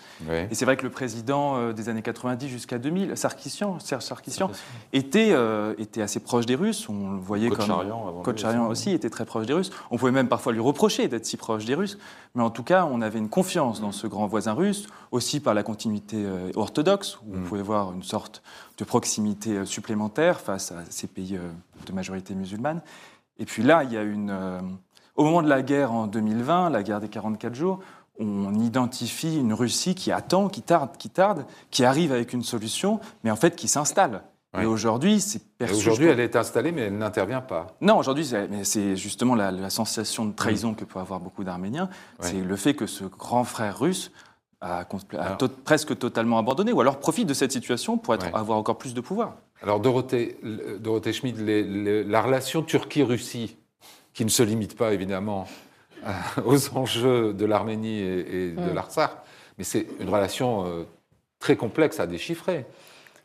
Et 0.50 0.54
c'est 0.54 0.64
vrai 0.64 0.76
que 0.76 0.84
le 0.84 0.90
président 0.90 1.56
euh, 1.56 1.72
des 1.72 1.88
années 1.88 2.02
90 2.02 2.48
jusqu'à 2.48 2.78
2000, 2.78 3.16
Sarkissian, 3.16 3.80
Serge 3.80 4.04
Sarkissian, 4.04 4.50
était, 4.92 5.30
euh, 5.32 5.74
était 5.78 6.00
assez 6.00 6.20
proche 6.20 6.46
des 6.46 6.54
Russes. 6.54 6.88
On 6.88 7.12
le 7.12 7.18
voyait 7.18 7.48
comme 7.48 8.22
Kocharian 8.22 8.68
aussi 8.68 8.90
était 8.90 9.10
très 9.10 9.24
proche 9.24 9.46
des 9.46 9.52
Russes. 9.52 9.72
On 9.90 9.96
pouvait 9.96 10.12
même 10.12 10.28
parfois 10.28 10.52
lui 10.52 10.60
reprocher 10.60 11.08
d'être 11.08 11.26
si 11.26 11.36
proche 11.36 11.64
des 11.64 11.74
Russes. 11.74 11.98
Mais 12.36 12.44
en 12.44 12.50
tout 12.50 12.62
cas, 12.62 12.88
on 12.88 13.02
avait 13.02 13.18
une 13.18 13.28
confiance 13.28 13.80
dans 13.80 13.90
ce 13.90 14.06
grand 14.06 14.28
voisin 14.28 14.52
russe, 14.52 14.86
aussi 15.10 15.40
par 15.40 15.54
la 15.54 15.64
continuité 15.64 16.18
euh, 16.18 16.52
orthodoxe, 16.54 17.18
où 17.26 17.34
on 17.34 17.38
mm. 17.38 17.44
pouvait 17.44 17.62
voir 17.62 17.92
une 17.92 18.04
sorte 18.04 18.42
de 18.78 18.84
proximité 18.84 19.66
supplémentaire 19.66 20.40
face 20.40 20.70
à 20.70 20.84
ces 20.88 21.08
pays 21.08 21.38
de 21.86 21.92
majorité 21.92 22.34
musulmane. 22.34 22.80
Et 23.40 23.44
puis 23.46 23.64
là, 23.64 23.82
il 23.82 23.92
y 23.92 23.96
a 23.96 24.02
une. 24.02 24.30
Euh, 24.30 24.60
au 25.16 25.24
moment 25.24 25.42
de 25.42 25.48
la 25.48 25.62
guerre 25.62 25.92
en 25.92 26.06
2020, 26.06 26.70
la 26.70 26.82
guerre 26.82 27.00
des 27.00 27.08
44 27.08 27.54
jours, 27.54 27.80
on 28.18 28.54
identifie 28.54 29.38
une 29.38 29.52
Russie 29.52 29.94
qui 29.94 30.12
attend, 30.12 30.48
qui 30.48 30.62
tarde, 30.62 30.90
qui 30.98 31.10
tarde, 31.10 31.44
qui 31.70 31.84
arrive 31.84 32.12
avec 32.12 32.32
une 32.32 32.42
solution, 32.42 33.00
mais 33.24 33.30
en 33.30 33.36
fait 33.36 33.56
qui 33.56 33.66
s'installe. 33.66 34.22
Et 34.60 34.66
aujourd'hui, 34.66 35.20
c'est 35.20 35.42
perçu. 35.58 35.76
Aujourd'hui, 35.76 36.06
elle 36.06 36.18
est 36.18 36.34
installée, 36.34 36.72
mais 36.72 36.82
elle 36.82 36.98
n'intervient 36.98 37.40
pas. 37.40 37.68
Non, 37.80 37.98
aujourd'hui, 37.98 38.28
c'est 38.64 38.96
justement 38.96 39.36
la, 39.36 39.70
sensation 39.70 40.26
de 40.26 40.32
trahison 40.32 40.74
que 40.74 40.84
peuvent 40.84 41.02
avoir 41.02 41.20
beaucoup 41.20 41.44
d'Arméniens. 41.44 41.88
C'est 42.18 42.40
le 42.40 42.56
fait 42.56 42.74
que 42.74 42.86
ce 42.86 43.04
grand 43.04 43.44
frère 43.44 43.78
russe 43.78 44.10
a, 44.60 44.86
presque 45.64 45.98
totalement 45.98 46.38
abandonné, 46.38 46.72
ou 46.72 46.80
alors 46.80 46.98
profite 46.98 47.26
de 47.26 47.34
cette 47.34 47.52
situation 47.52 47.96
pour 47.98 48.14
être, 48.14 48.26
avoir 48.34 48.58
encore 48.58 48.78
plus 48.78 48.94
de 48.94 49.00
pouvoir. 49.00 49.36
Alors 49.62 49.80
Dorothée, 49.80 50.38
Dorothée 50.80 51.12
Schmidt, 51.12 51.38
la 52.06 52.22
relation 52.22 52.62
Turquie-Russie, 52.62 53.56
qui 54.12 54.24
ne 54.24 54.30
se 54.30 54.42
limite 54.42 54.76
pas 54.76 54.92
évidemment 54.92 55.46
aux 56.44 56.76
enjeux 56.76 57.32
de 57.32 57.44
l'Arménie 57.44 57.98
et, 57.98 58.52
de 58.52 58.70
l'Artsar, 58.70 59.22
mais 59.58 59.64
c'est 59.64 59.86
une 59.98 60.08
relation 60.08 60.66
euh, 60.66 60.84
très 61.38 61.56
complexe 61.56 62.00
à 62.00 62.06
déchiffrer. 62.06 62.66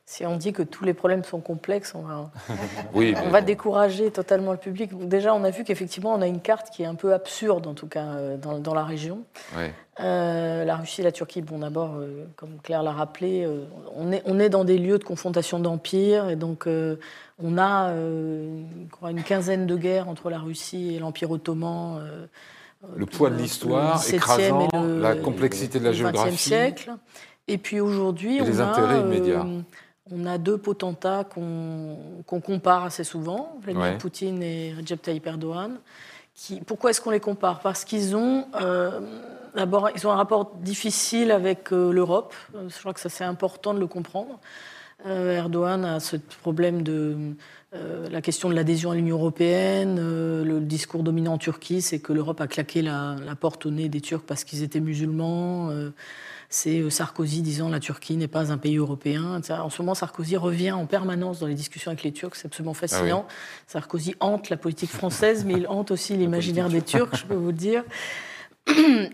Si 0.08 0.24
on 0.24 0.36
dit 0.36 0.54
que 0.54 0.62
tous 0.62 0.86
les 0.86 0.94
problèmes 0.94 1.24
sont 1.24 1.40
complexes, 1.40 1.96
on 1.96 2.04
va, 2.04 2.30
oui, 2.94 3.16
on 3.26 3.30
va 3.32 3.42
décourager 3.42 4.12
totalement 4.12 4.52
le 4.52 4.60
public. 4.60 4.96
Déjà, 5.08 5.34
on 5.34 5.44
a 5.44 5.50
vu 5.50 5.64
qu'effectivement, 5.64 6.14
on 6.14 6.22
a 6.22 6.28
une 6.28 6.42
carte 6.42 6.70
qui 6.70 6.84
est 6.84 6.86
un 6.86 6.94
peu 6.94 7.12
absurde, 7.12 7.66
en 7.66 7.74
tout 7.74 7.88
cas, 7.88 8.06
euh, 8.06 8.38
dans, 8.38 8.60
dans 8.60 8.76
la 8.76 8.84
région. 8.84 9.24
Euh, 10.00 10.64
la 10.64 10.76
Russie 10.76 11.02
et 11.02 11.04
la 11.04 11.12
Turquie, 11.12 11.42
bon, 11.42 11.58
d'abord, 11.58 11.96
euh, 11.96 12.28
comme 12.36 12.60
Claire 12.62 12.84
l'a 12.84 12.92
rappelé, 12.92 13.48
on, 13.96 14.12
est, 14.12 14.22
on 14.26 14.38
est 14.38 14.50
dans 14.50 14.64
des 14.64 14.78
lieux 14.78 15.00
de 15.00 15.04
confrontation 15.04 15.58
d'empires, 15.58 16.30
et 16.30 16.36
donc 16.36 16.68
on 16.68 17.58
a 17.58 17.92
une 17.92 19.24
quinzaine 19.26 19.66
de 19.66 19.76
guerres 19.76 20.08
entre 20.08 20.30
la 20.30 20.38
Russie 20.38 20.94
et 20.94 21.00
l'Empire 21.00 21.32
ottoman. 21.32 22.00
le 22.96 23.06
poids 23.08 23.32
de 23.32 23.38
l'histoire, 23.38 24.00
écrasant, 24.08 24.68
la 25.00 25.16
complexité 25.16 25.80
de 25.80 25.86
la 25.86 25.94
géographie. 25.94 26.38
siècle. 26.38 26.94
Et 27.48 27.58
puis 27.58 27.80
aujourd'hui, 27.80 28.40
on 28.42 28.46
les 28.46 28.60
intérêts 28.60 29.02
immédiats 29.02 29.46
on 30.12 30.26
a 30.26 30.38
deux 30.38 30.58
potentats 30.58 31.24
qu'on 31.24 32.40
compare 32.42 32.86
assez 32.86 33.04
souvent, 33.04 33.58
Vladimir 33.62 33.98
Poutine 33.98 34.42
et 34.44 34.74
Recep 34.74 35.02
Tayyip 35.02 35.26
Erdogan. 35.26 35.80
Qui, 36.36 36.60
pourquoi 36.62 36.90
est-ce 36.90 37.00
qu'on 37.00 37.12
les 37.12 37.22
compare? 37.22 37.62
Parce 37.62 37.86
qu'ils 37.86 38.16
ont 38.16 38.46
euh, 38.62 39.00
d'abord 39.56 39.90
ils 39.96 40.06
ont 40.06 40.12
un 40.12 40.18
rapport 40.18 40.54
difficile 40.58 41.32
avec 41.32 41.72
euh, 41.72 41.94
l'Europe. 41.94 42.36
Je 42.54 42.78
crois 42.80 42.94
que 42.94 43.00
ça 43.00 43.10
c'est 43.10 43.24
important 43.24 43.74
de 43.74 43.80
le 43.80 43.88
comprendre. 43.88 44.40
Euh, 45.06 45.38
Erdogan 45.38 45.86
a 45.86 46.00
ce 46.00 46.18
problème 46.42 46.84
de 46.84 47.36
la 48.10 48.22
question 48.22 48.48
de 48.48 48.54
l'adhésion 48.54 48.92
à 48.92 48.96
l'Union 48.96 49.18
européenne. 49.18 49.98
le 49.98 50.60
discours 50.62 51.04
dominant 51.04 51.34
en 51.34 51.38
Turquie, 51.38 51.82
c'est 51.82 52.00
que 52.00 52.14
l'Europe 52.14 52.40
a 52.40 52.48
claqué 52.48 52.82
la, 52.82 53.18
la, 53.26 53.36
porte 53.36 53.66
au 53.66 53.70
nez 53.70 53.90
des 53.90 54.00
Turcs 54.00 54.24
parce 54.26 54.46
qu'ils 54.46 54.64
étaient 54.64 54.80
musulmans 54.80 55.72
c'est 56.56 56.80
euh, 56.80 56.90
Sarkozy 56.90 57.42
disant 57.42 57.68
la 57.68 57.80
Turquie 57.80 58.16
n'est 58.16 58.30
pas 58.30 58.52
un 58.52 58.58
pays 58.58 58.78
européen. 58.78 59.42
En 59.50 59.70
ce 59.70 59.82
moment, 59.82 59.94
Sarkozy 59.94 60.38
revient 60.38 60.72
en 60.72 60.86
permanence 60.86 61.40
dans 61.40 61.48
les 61.48 61.54
discussions 61.54 61.92
avec 61.92 62.04
les 62.04 62.14
Turcs, 62.14 62.36
c'est 62.36 62.46
absolument 62.46 62.74
ah 62.76 62.80
fascinant. 62.80 63.28
Sarkozy 63.68 64.16
hante 64.22 64.50
la 64.50 64.58
politique 64.58 64.90
française, 64.90 65.44
mais 65.46 65.56
il 65.56 65.68
hante 65.68 65.92
aussi 65.92 66.16
l'imaginaire 66.16 66.70
des 66.70 66.82
Turcs, 66.82 67.16
je 67.18 67.26
peux 67.26 67.36
vous 67.36 67.48
le 67.48 67.54
dire. 67.54 67.84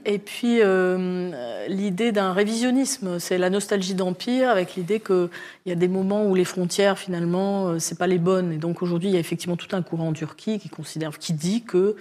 Et 0.06 0.20
puis 0.20 0.62
euh, 0.62 1.66
l'idée 1.68 2.12
d'un 2.12 2.32
révisionnisme, 2.32 3.20
c'est 3.20 3.38
la 3.38 3.50
nostalgie 3.50 3.96
d'empire 3.96 4.50
avec 4.50 4.76
l'idée 4.76 5.00
qu'il 5.00 5.30
y 5.66 5.72
a 5.72 5.76
des 5.76 5.90
moments 5.90 6.26
où 6.26 6.36
les 6.36 6.46
frontières 6.46 6.98
finalement 6.98 7.68
euh, 7.68 7.80
c'est 7.80 7.98
pas 7.98 8.08
les 8.08 8.20
bonnes. 8.20 8.54
Et 8.54 8.58
donc 8.58 8.82
aujourd'hui 8.82 9.10
il 9.10 9.14
y 9.14 9.18
a 9.18 9.20
effectivement 9.20 9.58
tout 9.58 9.76
un 9.76 9.82
courant 9.82 10.10
en 10.10 10.14
Turquie 10.14 10.58
qui 10.58 10.70
considère, 10.70 11.18
qui 11.18 11.34
dit 11.34 11.64
que 11.64 11.98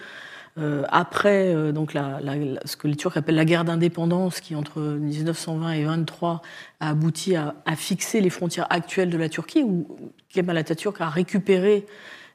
euh, 0.59 0.85
après 0.89 1.73
donc 1.73 1.95
la, 1.95 2.21
ce 2.65 2.77
que 2.77 2.89
les 2.89 2.97
Turcs 2.97 3.17
appellent 3.17 3.37
la 3.37 3.45
guerre 3.45 3.65
d'indépendance, 3.65 4.41
qui 4.41 4.57
entre 4.57 4.81
1920 4.81 5.73
et 5.73 5.85
23 5.85 6.43
a 6.81 6.91
abouti 6.91 7.37
à, 7.37 7.55
à, 7.67 7.77
fixer 7.77 8.21
les 8.21 8.31
frontières 8.31 8.67
actuelles 8.71 9.11
de 9.11 9.19
la 9.19 9.29
Turquie, 9.29 9.63
où 9.63 9.87
Kemal 10.29 10.57
Atatürk 10.57 11.01
a 11.01 11.09
récupéré 11.09 11.87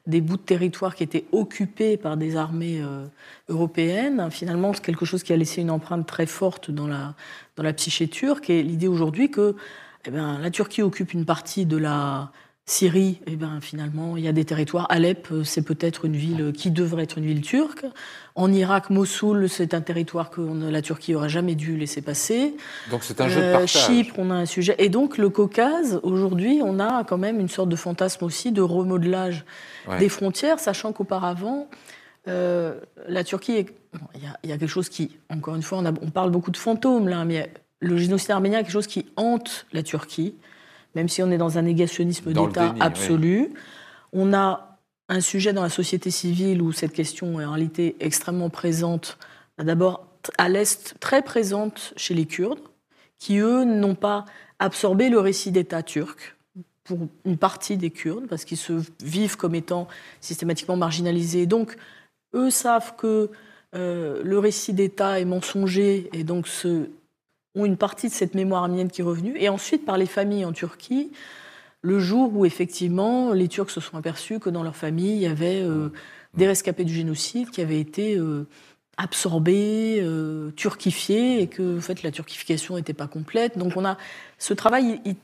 des 0.06 0.20
bouts 0.20 0.36
de 0.36 0.42
territoire 0.42 0.94
qui 0.94 1.02
étaient 1.02 1.24
occupés 1.32 1.96
par 1.96 2.16
des 2.16 2.36
armées 2.36 2.80
euh, 2.80 3.06
européennes. 3.48 4.28
Finalement, 4.30 4.72
c'est 4.72 4.84
quelque 4.84 5.04
chose 5.04 5.22
qui 5.22 5.32
a 5.32 5.36
laissé 5.36 5.60
une 5.60 5.70
empreinte 5.70 6.06
très 6.06 6.26
forte 6.26 6.70
dans 6.70 6.86
la, 6.86 7.14
dans 7.56 7.62
la 7.62 7.72
psyché 7.72 8.08
turque. 8.08 8.48
Et 8.50 8.62
l'idée 8.62 8.88
aujourd'hui 8.88 9.30
que 9.30 9.56
eh 10.06 10.10
bien, 10.10 10.38
la 10.38 10.50
Turquie 10.50 10.82
occupe 10.82 11.12
une 11.12 11.24
partie 11.24 11.66
de 11.66 11.76
la 11.76 12.30
Syrie, 12.68 13.20
eh 13.28 13.36
bien, 13.36 13.60
finalement, 13.60 14.16
il 14.16 14.24
y 14.24 14.28
a 14.28 14.32
des 14.32 14.44
territoires. 14.44 14.88
Alep, 14.90 15.28
c'est 15.44 15.62
peut-être 15.62 16.04
une 16.04 16.16
ville 16.16 16.52
qui 16.52 16.72
devrait 16.72 17.04
être 17.04 17.16
une 17.16 17.24
ville 17.24 17.40
turque. 17.40 17.86
En 18.34 18.52
Irak, 18.52 18.90
Mossoul, 18.90 19.48
c'est 19.48 19.72
un 19.72 19.80
territoire 19.80 20.30
que 20.30 20.40
la 20.40 20.82
Turquie 20.82 21.14
aurait 21.14 21.28
jamais 21.28 21.54
dû 21.54 21.76
laisser 21.76 22.02
passer. 22.02 22.56
Donc 22.90 23.04
c'est 23.04 23.20
un 23.20 23.28
jeu 23.28 23.40
de 23.40 23.52
partage. 23.52 23.70
Chypre, 23.70 24.14
on 24.18 24.32
a 24.32 24.34
un 24.34 24.46
sujet. 24.46 24.74
Et 24.78 24.88
donc 24.88 25.16
le 25.16 25.28
Caucase, 25.28 26.00
aujourd'hui, 26.02 26.60
on 26.60 26.80
a 26.80 27.04
quand 27.04 27.18
même 27.18 27.38
une 27.38 27.48
sorte 27.48 27.68
de 27.68 27.76
fantasme 27.76 28.24
aussi 28.24 28.50
de 28.50 28.62
remodelage 28.62 29.44
des 30.00 30.08
frontières, 30.08 30.58
sachant 30.58 30.92
qu'auparavant, 30.92 31.68
euh, 32.26 32.80
la 33.06 33.22
Turquie, 33.22 33.66
il 34.16 34.48
y, 34.50 34.52
a 34.52 34.58
quelque 34.58 34.66
chose 34.66 34.88
qui, 34.88 35.16
encore 35.30 35.54
une 35.54 35.62
fois, 35.62 35.84
on, 36.02 36.10
parle 36.10 36.32
beaucoup 36.32 36.50
de 36.50 36.56
fantômes 36.56 37.06
là, 37.06 37.24
mais 37.24 37.48
le 37.78 37.96
génocide 37.96 38.32
arménien 38.32 38.58
est 38.58 38.62
quelque 38.62 38.72
chose 38.72 38.88
qui 38.88 39.06
hante 39.16 39.66
la 39.72 39.84
Turquie, 39.84 40.34
même 40.96 41.10
si 41.10 41.22
on 41.22 41.30
est 41.30 41.36
dans 41.36 41.58
un 41.58 41.62
négationnisme 41.62 42.32
d'État 42.32 42.74
absolu. 42.80 43.52
On 44.14 44.32
a 44.32 44.78
un 45.10 45.20
sujet 45.20 45.52
dans 45.52 45.62
la 45.62 45.68
société 45.68 46.10
civile 46.10 46.62
où 46.62 46.72
cette 46.72 46.94
question 46.94 47.38
est 47.38 47.44
en 47.44 47.50
réalité 47.50 47.96
extrêmement 48.00 48.48
présente. 48.48 49.18
D'abord, 49.58 50.08
à 50.38 50.48
l'Est, 50.48 50.96
très 50.98 51.20
présente 51.20 51.92
chez 51.96 52.14
les 52.14 52.24
Kurdes, 52.24 52.60
qui, 53.18 53.36
eux, 53.36 53.64
n'ont 53.64 53.94
pas 53.94 54.24
absorbé 54.58 55.10
le 55.10 55.20
récit 55.20 55.52
d'État 55.52 55.82
turc 55.82 56.34
pour 56.84 56.98
une 57.26 57.36
partie 57.36 57.76
des 57.76 57.90
Kurdes, 57.90 58.26
parce 58.26 58.46
qu'ils 58.46 58.56
se 58.56 58.80
vivent 59.02 59.36
comme 59.36 59.54
étant 59.54 59.88
systématiquement 60.22 60.76
marginalisés. 60.76 61.44
Donc, 61.44 61.76
eux 62.34 62.48
savent 62.48 62.96
que 62.96 63.30
euh, 63.74 64.22
le 64.24 64.38
récit 64.38 64.72
d'État 64.72 65.20
est 65.20 65.26
mensonger 65.26 66.08
et 66.14 66.24
donc 66.24 66.48
se, 66.48 66.88
ont 67.56 67.64
une 67.64 67.76
partie 67.76 68.08
de 68.08 68.12
cette 68.12 68.34
mémoire 68.34 68.62
arménienne 68.62 68.90
qui 68.90 69.00
est 69.00 69.04
revenue. 69.04 69.34
Et 69.38 69.48
ensuite, 69.48 69.84
par 69.84 69.98
les 69.98 70.06
familles 70.06 70.44
en 70.44 70.52
Turquie, 70.52 71.10
le 71.82 71.98
jour 71.98 72.30
où 72.34 72.44
effectivement 72.44 73.32
les 73.32 73.48
Turcs 73.48 73.70
se 73.70 73.80
sont 73.80 73.96
aperçus 73.96 74.38
que 74.38 74.50
dans 74.50 74.62
leur 74.62 74.76
famille, 74.76 75.16
il 75.16 75.22
y 75.22 75.26
avait 75.26 75.62
euh, 75.62 75.88
des 76.34 76.46
rescapés 76.46 76.84
du 76.84 76.94
génocide 76.94 77.50
qui 77.50 77.60
avaient 77.62 77.80
été 77.80 78.16
euh, 78.16 78.46
absorbés, 78.96 80.06
turquifiés, 80.56 81.42
et 81.42 81.46
que 81.48 81.78
en 81.78 81.80
fait, 81.80 82.02
la 82.02 82.10
turquification 82.10 82.76
n'était 82.76 82.94
pas 82.94 83.08
complète. 83.08 83.58
Donc 83.58 83.76
on 83.76 83.84
a 83.84 83.98
ce 84.38 84.54
travail, 84.54 85.00
il, 85.04 85.16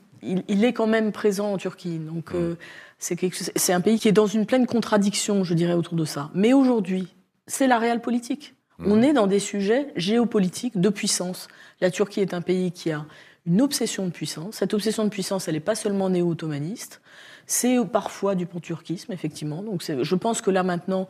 il, 0.47 0.63
est 0.63 0.73
quand 0.73 0.87
même 0.87 1.11
présent 1.11 1.53
en 1.53 1.57
Turquie. 1.57 1.97
Donc 1.97 2.33
euh, 2.33 2.55
c'est 2.97 3.73
un 3.73 3.81
pays 3.81 3.99
qui 3.99 4.07
est 4.07 4.13
dans 4.13 4.27
une 4.27 4.45
pleine 4.45 4.65
contradiction, 4.65 5.43
je 5.43 5.53
dirais, 5.53 5.73
autour 5.73 5.95
de 5.95 6.05
ça. 6.05 6.29
Mais 6.33 6.53
aujourd'hui, 6.53 7.07
c'est 7.47 7.67
la 7.67 7.77
réelle 7.77 8.01
politique. 8.01 8.55
On 8.79 9.01
est 9.01 9.13
dans 9.13 9.27
des 9.27 9.39
sujets 9.39 9.87
géopolitiques 9.95 10.79
de 10.79 10.89
puissance. 10.89 11.47
La 11.79 11.91
Turquie 11.91 12.21
est 12.21 12.33
un 12.33 12.41
pays 12.41 12.71
qui 12.71 12.91
a 12.91 13.05
une 13.45 13.61
obsession 13.61 14.05
de 14.05 14.11
puissance. 14.11 14.55
Cette 14.55 14.73
obsession 14.73 15.03
de 15.03 15.09
puissance, 15.09 15.47
elle 15.47 15.55
n'est 15.55 15.59
pas 15.59 15.75
seulement 15.75 16.09
néo-ottomaniste, 16.09 17.01
c'est 17.45 17.77
parfois 17.85 18.35
du 18.35 18.45
pan-turquisme, 18.45 19.11
effectivement. 19.11 19.61
Donc 19.61 19.83
je 19.83 20.15
pense 20.15 20.41
que 20.41 20.49
là 20.49 20.63
maintenant, 20.63 21.07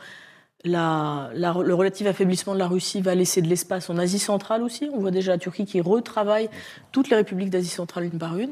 le 0.66 1.74
relatif 1.74 2.08
affaiblissement 2.08 2.54
de 2.54 2.60
la 2.60 2.68
Russie 2.68 3.02
va 3.02 3.16
laisser 3.16 3.42
de 3.42 3.48
l'espace 3.48 3.90
en 3.90 3.98
Asie 3.98 4.20
centrale 4.20 4.64
aussi. 4.64 4.90
On 4.94 5.00
voit 5.00 5.12
déjà 5.12 5.34
la 5.34 5.38
Turquie 5.38 5.66
qui 5.66 5.82
retravaille 5.82 6.50
toutes 6.92 7.10
les 7.10 7.16
républiques 7.16 7.50
d'Asie 7.50 7.70
centrale 7.70 8.06
une 8.06 8.18
par 8.18 8.38
une. 8.38 8.52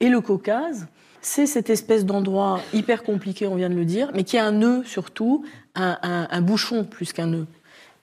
Et 0.00 0.08
le 0.08 0.20
Caucase, 0.20 0.88
c'est 1.20 1.46
cette 1.46 1.70
espèce 1.70 2.04
d'endroit 2.04 2.60
hyper 2.72 3.04
compliqué, 3.04 3.46
on 3.46 3.54
vient 3.54 3.70
de 3.70 3.76
le 3.76 3.84
dire, 3.84 4.10
mais 4.14 4.24
qui 4.24 4.36
a 4.36 4.44
un 4.44 4.52
nœud 4.52 4.82
surtout, 4.84 5.44
un, 5.76 6.40
bouchon 6.42 6.84
plus 6.84 7.12
qu'un 7.12 7.28
nœud. 7.28 7.46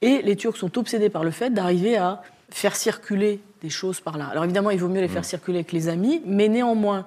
Et 0.01 0.21
les 0.21 0.35
Turcs 0.35 0.57
sont 0.57 0.77
obsédés 0.77 1.09
par 1.09 1.23
le 1.23 1.31
fait 1.31 1.49
d'arriver 1.49 1.97
à 1.97 2.21
faire 2.49 2.75
circuler 2.75 3.41
des 3.61 3.69
choses 3.69 3.99
par 3.99 4.17
là. 4.17 4.27
Alors 4.27 4.43
évidemment, 4.43 4.69
il 4.69 4.79
vaut 4.79 4.87
mieux 4.87 5.01
les 5.01 5.07
faire 5.07 5.21
mm. 5.21 5.25
circuler 5.25 5.57
avec 5.59 5.71
les 5.71 5.87
amis, 5.89 6.21
mais 6.25 6.47
néanmoins, 6.47 7.05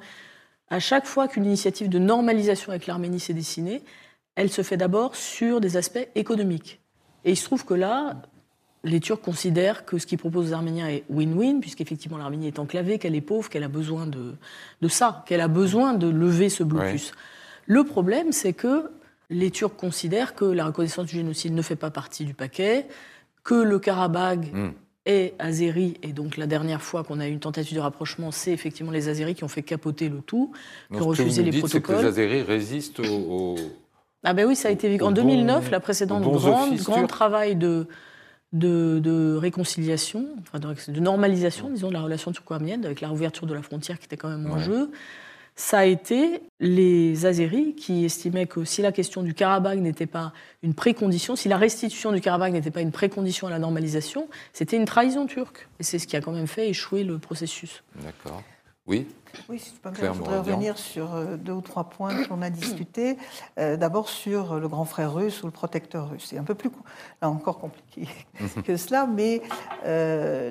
à 0.70 0.78
chaque 0.78 1.06
fois 1.06 1.28
qu'une 1.28 1.44
initiative 1.44 1.88
de 1.88 1.98
normalisation 1.98 2.70
avec 2.70 2.86
l'Arménie 2.86 3.20
s'est 3.20 3.34
dessinée, 3.34 3.82
elle 4.34 4.50
se 4.50 4.62
fait 4.62 4.76
d'abord 4.76 5.16
sur 5.16 5.60
des 5.60 5.76
aspects 5.76 6.06
économiques. 6.14 6.80
Et 7.24 7.32
il 7.32 7.36
se 7.36 7.44
trouve 7.44 7.64
que 7.64 7.74
là, 7.74 8.16
les 8.84 9.00
Turcs 9.00 9.20
considèrent 9.20 9.84
que 9.84 9.98
ce 9.98 10.06
qu'ils 10.06 10.18
proposent 10.18 10.50
aux 10.50 10.54
Arméniens 10.54 10.88
est 10.88 11.04
win-win, 11.10 11.60
puisqu'effectivement 11.60 12.18
l'Arménie 12.18 12.48
est 12.48 12.58
enclavée, 12.58 12.98
qu'elle 12.98 13.14
est 13.14 13.20
pauvre, 13.20 13.48
qu'elle 13.48 13.62
a 13.64 13.68
besoin 13.68 14.06
de, 14.06 14.34
de 14.80 14.88
ça, 14.88 15.24
qu'elle 15.26 15.40
a 15.40 15.48
besoin 15.48 15.94
de 15.94 16.08
lever 16.08 16.48
ce 16.48 16.64
blocus. 16.64 17.12
Le 17.66 17.84
problème, 17.84 18.32
c'est 18.32 18.52
que 18.52 18.90
les 19.32 19.50
Turcs 19.50 19.76
considèrent 19.76 20.34
que 20.34 20.44
la 20.44 20.66
reconnaissance 20.66 21.06
du 21.06 21.16
génocide 21.16 21.54
ne 21.54 21.62
fait 21.62 21.76
pas 21.76 21.90
partie 21.90 22.24
du 22.24 22.34
paquet, 22.34 22.86
que 23.44 23.54
le 23.54 23.78
Karabakh 23.78 24.52
hmm. 24.52 24.70
est 25.06 25.34
azéri, 25.38 25.94
et 26.02 26.12
donc 26.12 26.36
la 26.36 26.46
dernière 26.46 26.82
fois 26.82 27.02
qu'on 27.02 27.20
a 27.20 27.26
eu 27.26 27.32
une 27.32 27.40
tentative 27.40 27.74
de 27.74 27.80
rapprochement, 27.80 28.30
c'est 28.30 28.52
effectivement 28.52 28.92
les 28.92 29.08
Azéris 29.08 29.34
qui 29.34 29.44
ont 29.44 29.48
fait 29.48 29.62
capoter 29.62 30.08
le 30.08 30.20
tout, 30.20 30.52
qui 30.92 31.00
ont 31.00 31.06
refusé 31.06 31.42
les 31.42 31.58
protocoles. 31.58 31.96
Que 31.96 32.02
les 32.02 32.08
Azéris 32.08 32.42
résistent 32.42 33.00
au, 33.00 33.56
Ah 34.22 34.34
ben 34.34 34.46
oui, 34.46 34.54
ça 34.54 34.68
a 34.68 34.70
été 34.70 35.02
en 35.02 35.10
2009, 35.10 35.70
la 35.70 35.80
précédente 35.80 36.22
grande, 36.22 36.76
grand 36.76 37.06
travail 37.06 37.56
de 37.56 37.86
de, 38.52 39.36
réconciliation, 39.36 40.26
de, 40.52 41.00
normalisation, 41.00 41.70
disons, 41.70 41.88
de 41.88 41.94
la 41.94 42.02
relation 42.02 42.32
turco-arménienne, 42.32 42.84
avec 42.84 43.00
la 43.00 43.08
réouverture 43.08 43.46
de 43.46 43.54
la 43.54 43.62
frontière 43.62 43.98
qui 43.98 44.04
était 44.04 44.16
quand 44.16 44.28
même 44.28 44.50
en 44.50 44.58
jeu, 44.58 44.90
ça 45.54 45.78
a 45.78 45.84
été 45.84 46.42
les 46.60 47.26
Azéris 47.26 47.74
qui 47.74 48.04
estimaient 48.04 48.46
que 48.46 48.64
si 48.64 48.82
la 48.82 48.92
question 48.92 49.22
du 49.22 49.34
Karabakh 49.34 49.78
n'était 49.78 50.06
pas 50.06 50.32
une 50.62 50.74
précondition, 50.74 51.36
si 51.36 51.48
la 51.48 51.56
restitution 51.56 52.12
du 52.12 52.20
Karabakh 52.20 52.52
n'était 52.52 52.70
pas 52.70 52.80
une 52.80 52.92
précondition 52.92 53.46
à 53.46 53.50
la 53.50 53.58
normalisation, 53.58 54.28
c'était 54.52 54.76
une 54.76 54.86
trahison 54.86 55.26
turque. 55.26 55.68
Et 55.78 55.82
c'est 55.82 55.98
ce 55.98 56.06
qui 56.06 56.16
a 56.16 56.20
quand 56.20 56.32
même 56.32 56.46
fait 56.46 56.68
échouer 56.68 57.04
le 57.04 57.18
processus. 57.18 57.82
D'accord. 58.02 58.42
Oui 58.86 59.06
oui, 59.48 59.58
si 59.58 59.72
je 59.84 60.06
voudrais 60.06 60.38
revenir 60.38 60.78
sur 60.78 61.14
euh, 61.14 61.36
deux 61.36 61.52
ou 61.52 61.60
trois 61.60 61.84
points 61.84 62.24
qu'on 62.24 62.42
a 62.42 62.50
discutés. 62.50 63.16
Euh, 63.58 63.76
d'abord 63.76 64.08
sur 64.08 64.58
le 64.58 64.68
grand 64.68 64.84
frère 64.84 65.14
russe 65.14 65.42
ou 65.42 65.46
le 65.46 65.52
protecteur 65.52 66.10
russe. 66.10 66.26
C'est 66.30 66.38
un 66.38 66.44
peu 66.44 66.54
plus, 66.54 66.70
là 67.20 67.28
encore 67.28 67.58
compliqué 67.58 68.08
que 68.64 68.76
cela, 68.76 69.06
mais 69.06 69.42
euh, 69.86 70.50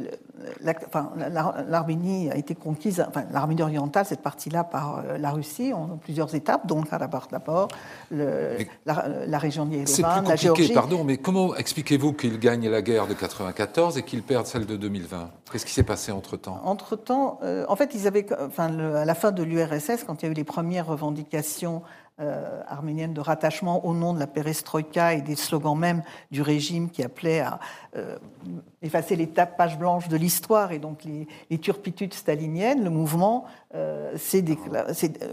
l'Arménie 0.61 2.31
a 2.31 2.35
été 2.35 2.55
conquise, 2.55 3.03
enfin 3.07 3.25
l'Arménie 3.31 3.61
orientale, 3.61 4.05
cette 4.05 4.21
partie-là, 4.21 4.63
par 4.63 5.03
la 5.17 5.31
Russie 5.31 5.73
en 5.73 5.97
plusieurs 5.97 6.33
étapes, 6.35 6.67
dont 6.67 6.81
le 6.81 6.87
Karabakh 6.87 7.31
d'abord, 7.31 7.67
la, 8.11 9.37
région 9.37 9.65
de 9.65 9.77
la 10.27 10.35
Géorgie. 10.35 10.73
Pardon, 10.73 11.03
mais 11.03 11.17
comment 11.17 11.55
expliquez-vous 11.55 12.13
qu'il 12.13 12.39
gagne 12.39 12.69
la 12.69 12.81
guerre 12.81 13.07
de 13.07 13.13
94 13.13 13.97
et 13.97 14.03
qu'il 14.03 14.23
perde 14.23 14.45
celle 14.45 14.65
de 14.65 14.75
2020 14.75 15.29
Qu'est-ce 15.51 15.65
qui 15.65 15.73
s'est 15.73 15.83
passé 15.83 16.11
entre-temps 16.11 16.61
Entre-temps, 16.63 17.39
en 17.67 17.75
fait, 17.75 17.93
ils 17.93 18.07
avaient... 18.07 18.25
Enfin, 18.39 18.77
à 18.95 19.05
la 19.05 19.15
fin 19.15 19.31
de 19.31 19.43
l'URSS, 19.43 20.03
quand 20.05 20.21
il 20.21 20.25
y 20.25 20.29
a 20.29 20.31
eu 20.31 20.35
les 20.35 20.43
premières 20.43 20.87
revendications 20.87 21.83
euh, 22.21 22.61
arméniennes 22.67 23.15
de 23.15 23.21
rattachement 23.21 23.83
au 23.83 23.95
nom 23.95 24.13
de 24.13 24.19
la 24.19 24.27
perestroïka 24.27 25.13
et 25.13 25.21
des 25.21 25.35
slogans 25.35 25.75
même 25.75 26.03
du 26.29 26.43
régime 26.43 26.91
qui 26.91 27.01
appelaient 27.01 27.39
à 27.39 27.59
euh, 27.95 28.19
effacer 28.83 29.15
les 29.15 29.25
pages 29.25 29.79
blanches 29.79 30.07
de 30.07 30.17
l'histoire 30.17 30.71
et 30.71 30.77
donc 30.77 31.03
les, 31.03 31.57
turpitudes 31.57 32.13
staliniennes, 32.13 32.83
le 32.83 32.91
mouvement, 32.91 33.45
euh, 33.73 34.13
c'est 34.17 34.45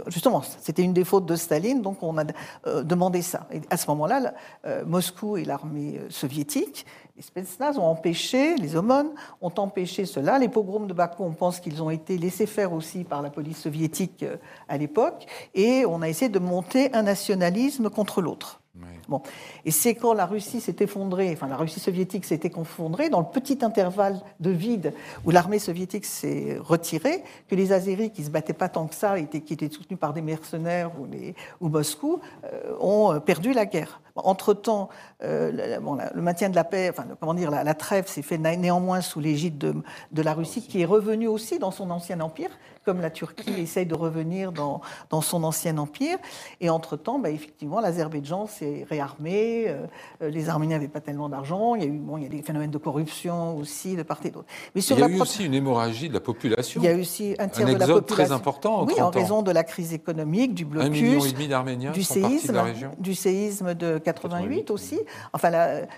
justement, 0.06 0.40
c'était 0.40 0.82
une 0.82 0.94
des 0.94 1.04
fautes 1.04 1.26
de 1.26 1.36
Staline, 1.36 1.82
donc 1.82 2.02
on 2.02 2.16
a 2.16 2.24
demandé 2.82 3.20
ça. 3.20 3.48
Et 3.52 3.60
à 3.68 3.76
ce 3.76 3.86
moment-là, 3.90 4.32
Moscou 4.86 5.36
et 5.36 5.44
l'armée 5.44 6.00
soviétique 6.08 6.86
les 7.18 7.24
Spetsnaz 7.24 7.78
ont 7.78 7.84
empêché, 7.84 8.54
les 8.54 8.76
aumônes 8.76 9.10
ont 9.42 9.52
empêché 9.56 10.06
cela. 10.06 10.38
Les 10.38 10.48
pogroms 10.48 10.86
de 10.86 10.92
Bakou, 10.92 11.24
on 11.24 11.32
pense 11.32 11.58
qu'ils 11.58 11.82
ont 11.82 11.90
été 11.90 12.16
laissés 12.16 12.46
faire 12.46 12.72
aussi 12.72 13.02
par 13.02 13.22
la 13.22 13.30
police 13.30 13.58
soviétique 13.58 14.22
euh, 14.22 14.36
à 14.68 14.78
l'époque. 14.78 15.26
Et 15.52 15.84
on 15.84 16.00
a 16.00 16.08
essayé 16.08 16.28
de 16.28 16.38
monter 16.38 16.94
un 16.94 17.02
nationalisme 17.02 17.90
contre 17.90 18.22
l'autre. 18.22 18.60
Bon. 19.08 19.22
Et 19.64 19.70
c'est 19.70 19.94
quand 19.94 20.12
la 20.12 20.26
Russie 20.26 20.60
s'est 20.60 20.76
effondrée, 20.80 21.30
enfin 21.32 21.48
la 21.48 21.56
Russie 21.56 21.80
soviétique 21.80 22.24
s'est 22.24 22.40
effondrée, 22.44 23.08
dans 23.08 23.20
le 23.20 23.26
petit 23.26 23.58
intervalle 23.62 24.20
de 24.38 24.50
vide 24.50 24.92
où 25.24 25.30
l'armée 25.30 25.58
soviétique 25.58 26.04
s'est 26.04 26.58
retirée, 26.60 27.24
que 27.48 27.54
les 27.54 27.72
Azéris, 27.72 28.10
qui 28.10 28.20
ne 28.20 28.26
se 28.26 28.30
battaient 28.30 28.52
pas 28.52 28.68
tant 28.68 28.86
que 28.86 28.94
ça, 28.94 29.18
qui 29.20 29.52
étaient 29.52 29.70
soutenus 29.70 29.98
par 29.98 30.12
des 30.12 30.20
mercenaires 30.20 30.92
ou, 31.00 31.06
les, 31.06 31.34
ou 31.60 31.68
Moscou, 31.68 32.20
euh, 32.44 32.76
ont 32.78 33.18
perdu 33.18 33.52
la 33.52 33.66
guerre. 33.66 34.00
Entre-temps, 34.24 34.88
euh, 35.22 35.78
le, 36.14 36.22
maintien 36.22 36.48
de 36.48 36.54
la 36.54 36.64
paix, 36.64 36.90
enfin, 36.90 37.06
comment 37.20 37.34
dire, 37.34 37.50
la, 37.50 37.74
trêve 37.74 38.06
s'est 38.06 38.22
fait 38.22 38.38
néanmoins 38.38 39.00
sous 39.00 39.20
l'égide 39.20 39.58
de, 39.58 39.74
de, 40.12 40.22
la 40.22 40.34
Russie, 40.34 40.62
qui 40.62 40.82
est 40.82 40.86
revenue 40.86 41.28
aussi 41.28 41.58
dans 41.58 41.70
son 41.70 41.90
ancien 41.90 42.20
empire, 42.20 42.50
comme 42.88 43.02
la 43.02 43.10
Turquie 43.10 43.52
essaye 43.60 43.84
de 43.84 43.94
revenir 43.94 44.50
dans, 44.50 44.80
dans 45.10 45.20
son 45.20 45.44
ancien 45.44 45.76
empire. 45.76 46.16
Et 46.62 46.70
entre-temps, 46.70 47.18
bah, 47.18 47.28
effectivement, 47.28 47.80
l'Azerbaïdjan 47.80 48.46
s'est 48.46 48.86
réarmé, 48.88 49.66
euh, 49.68 49.84
euh, 50.22 50.30
les 50.30 50.48
Arméniens 50.48 50.76
n'avaient 50.76 50.88
pas 50.88 51.02
tellement 51.02 51.28
d'argent, 51.28 51.74
il 51.74 51.82
y 51.82 51.84
a 51.84 51.88
eu 51.88 51.98
bon, 51.98 52.16
il 52.16 52.22
y 52.22 52.26
a 52.26 52.30
des 52.30 52.40
phénomènes 52.40 52.70
de 52.70 52.78
corruption 52.78 53.58
aussi 53.58 53.94
de 53.94 54.02
part 54.02 54.20
et 54.24 54.30
d'autre. 54.30 54.46
Mais 54.74 54.80
sur 54.80 54.96
il 54.96 55.00
y 55.00 55.04
a 55.04 55.08
eu 55.08 55.20
aussi 55.20 55.44
une 55.44 55.52
hémorragie 55.52 56.08
de 56.08 56.14
la 56.14 56.20
population. 56.20 56.80
Il 56.80 56.86
y 56.86 56.88
a 56.88 56.92
eu 56.92 57.00
aussi 57.02 57.36
un 57.38 57.48
tiers 57.48 57.66
de 57.66 57.74
la 57.74 57.86
population. 57.86 58.06
très 58.06 58.32
important. 58.32 58.80
En 58.80 58.86
oui, 58.86 58.98
en 59.02 59.10
raison 59.10 59.42
de 59.42 59.50
la 59.50 59.64
crise 59.64 59.92
économique, 59.92 60.54
du 60.54 60.64
blocus, 60.64 60.88
un 60.88 60.90
million 60.90 61.22
et 61.22 61.32
demi 61.32 61.48
d'Arméniens 61.48 61.92
du 61.92 62.02
séisme, 62.02 62.48
de 62.48 62.52
la 62.54 62.62
région. 62.62 62.90
du 62.98 63.14
séisme 63.14 63.74
de 63.74 63.98
88, 63.98 64.70
aussi. 64.70 64.98
Enfin, 65.34 65.50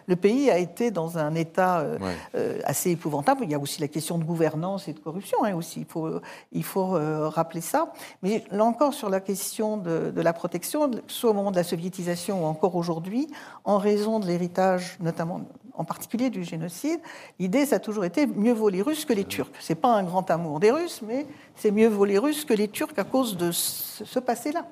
le 0.09 0.17
pays 0.17 0.51
a 0.51 0.59
été 0.59 0.91
dans 0.91 1.19
un 1.19 1.37
état 1.37 1.87
euh, 2.35 2.59
assez 2.65 2.91
épouvantable. 2.91 3.45
Il 3.45 3.51
y 3.53 3.55
a 3.55 3.61
aussi 3.61 3.81
la 3.81 3.87
question 3.87 4.19
de 4.19 4.25
gouvernance 4.25 4.89
et 4.89 4.93
de 4.93 4.99
corruption 4.99 5.45
hein, 5.45 5.55
aussi. 5.55 5.83
Il 5.83 5.87
faut, 5.87 6.11
il 6.51 6.65
faut 6.65 6.80
rappeler 6.85 7.61
ça. 7.61 7.93
Mais 8.23 8.45
là 8.51 8.65
encore, 8.65 8.95
sur 8.95 9.09
la 9.09 9.21
question 9.21 9.77
de, 9.77 10.13
la 10.21 10.33
protection, 10.33 10.91
soit 11.07 11.31
au 11.31 11.35
moment 11.35 11.51
de 11.51 11.57
la 11.57 11.65
soviétisation 11.65 12.45
ou 12.45 12.47
encore 12.47 12.77
aujourd'hui, 12.77 13.29
en 13.65 13.79
raison 13.79 14.21
de 14.21 14.27
l'héritage, 14.27 14.97
notamment 15.01 15.43
en 15.75 15.85
particulier 15.85 16.29
du 16.29 16.45
génocide, 16.45 17.01
l'idée, 17.39 17.65
ça 17.65 17.77
a 17.77 17.79
toujours 17.79 18.05
été 18.05 18.27
mieux 18.27 18.53
vaut 18.53 18.69
les 18.69 18.83
Russes 18.83 19.07
que 19.07 19.15
les 19.15 19.25
Turcs. 19.25 19.51
C'est 19.61 19.75
pas 19.75 19.89
un 19.89 20.03
grand 20.03 20.31
amour 20.31 20.61
des 20.61 20.71
Russes, 20.71 21.01
mais 21.07 21.27
c'est 21.57 21.71
mieux 21.71 21.89
vaut 21.89 22.05
les 22.05 22.19
Russes 22.19 22.45
que 22.45 22.53
les 22.53 22.69
Turcs 22.69 22.99
à 22.99 23.05
cause 23.05 23.37
de 23.37 23.51
ce, 23.51 24.19
passé-là. 24.19 24.67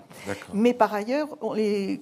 Mais 0.53 0.75
par 0.75 0.93
ailleurs, 0.93 1.29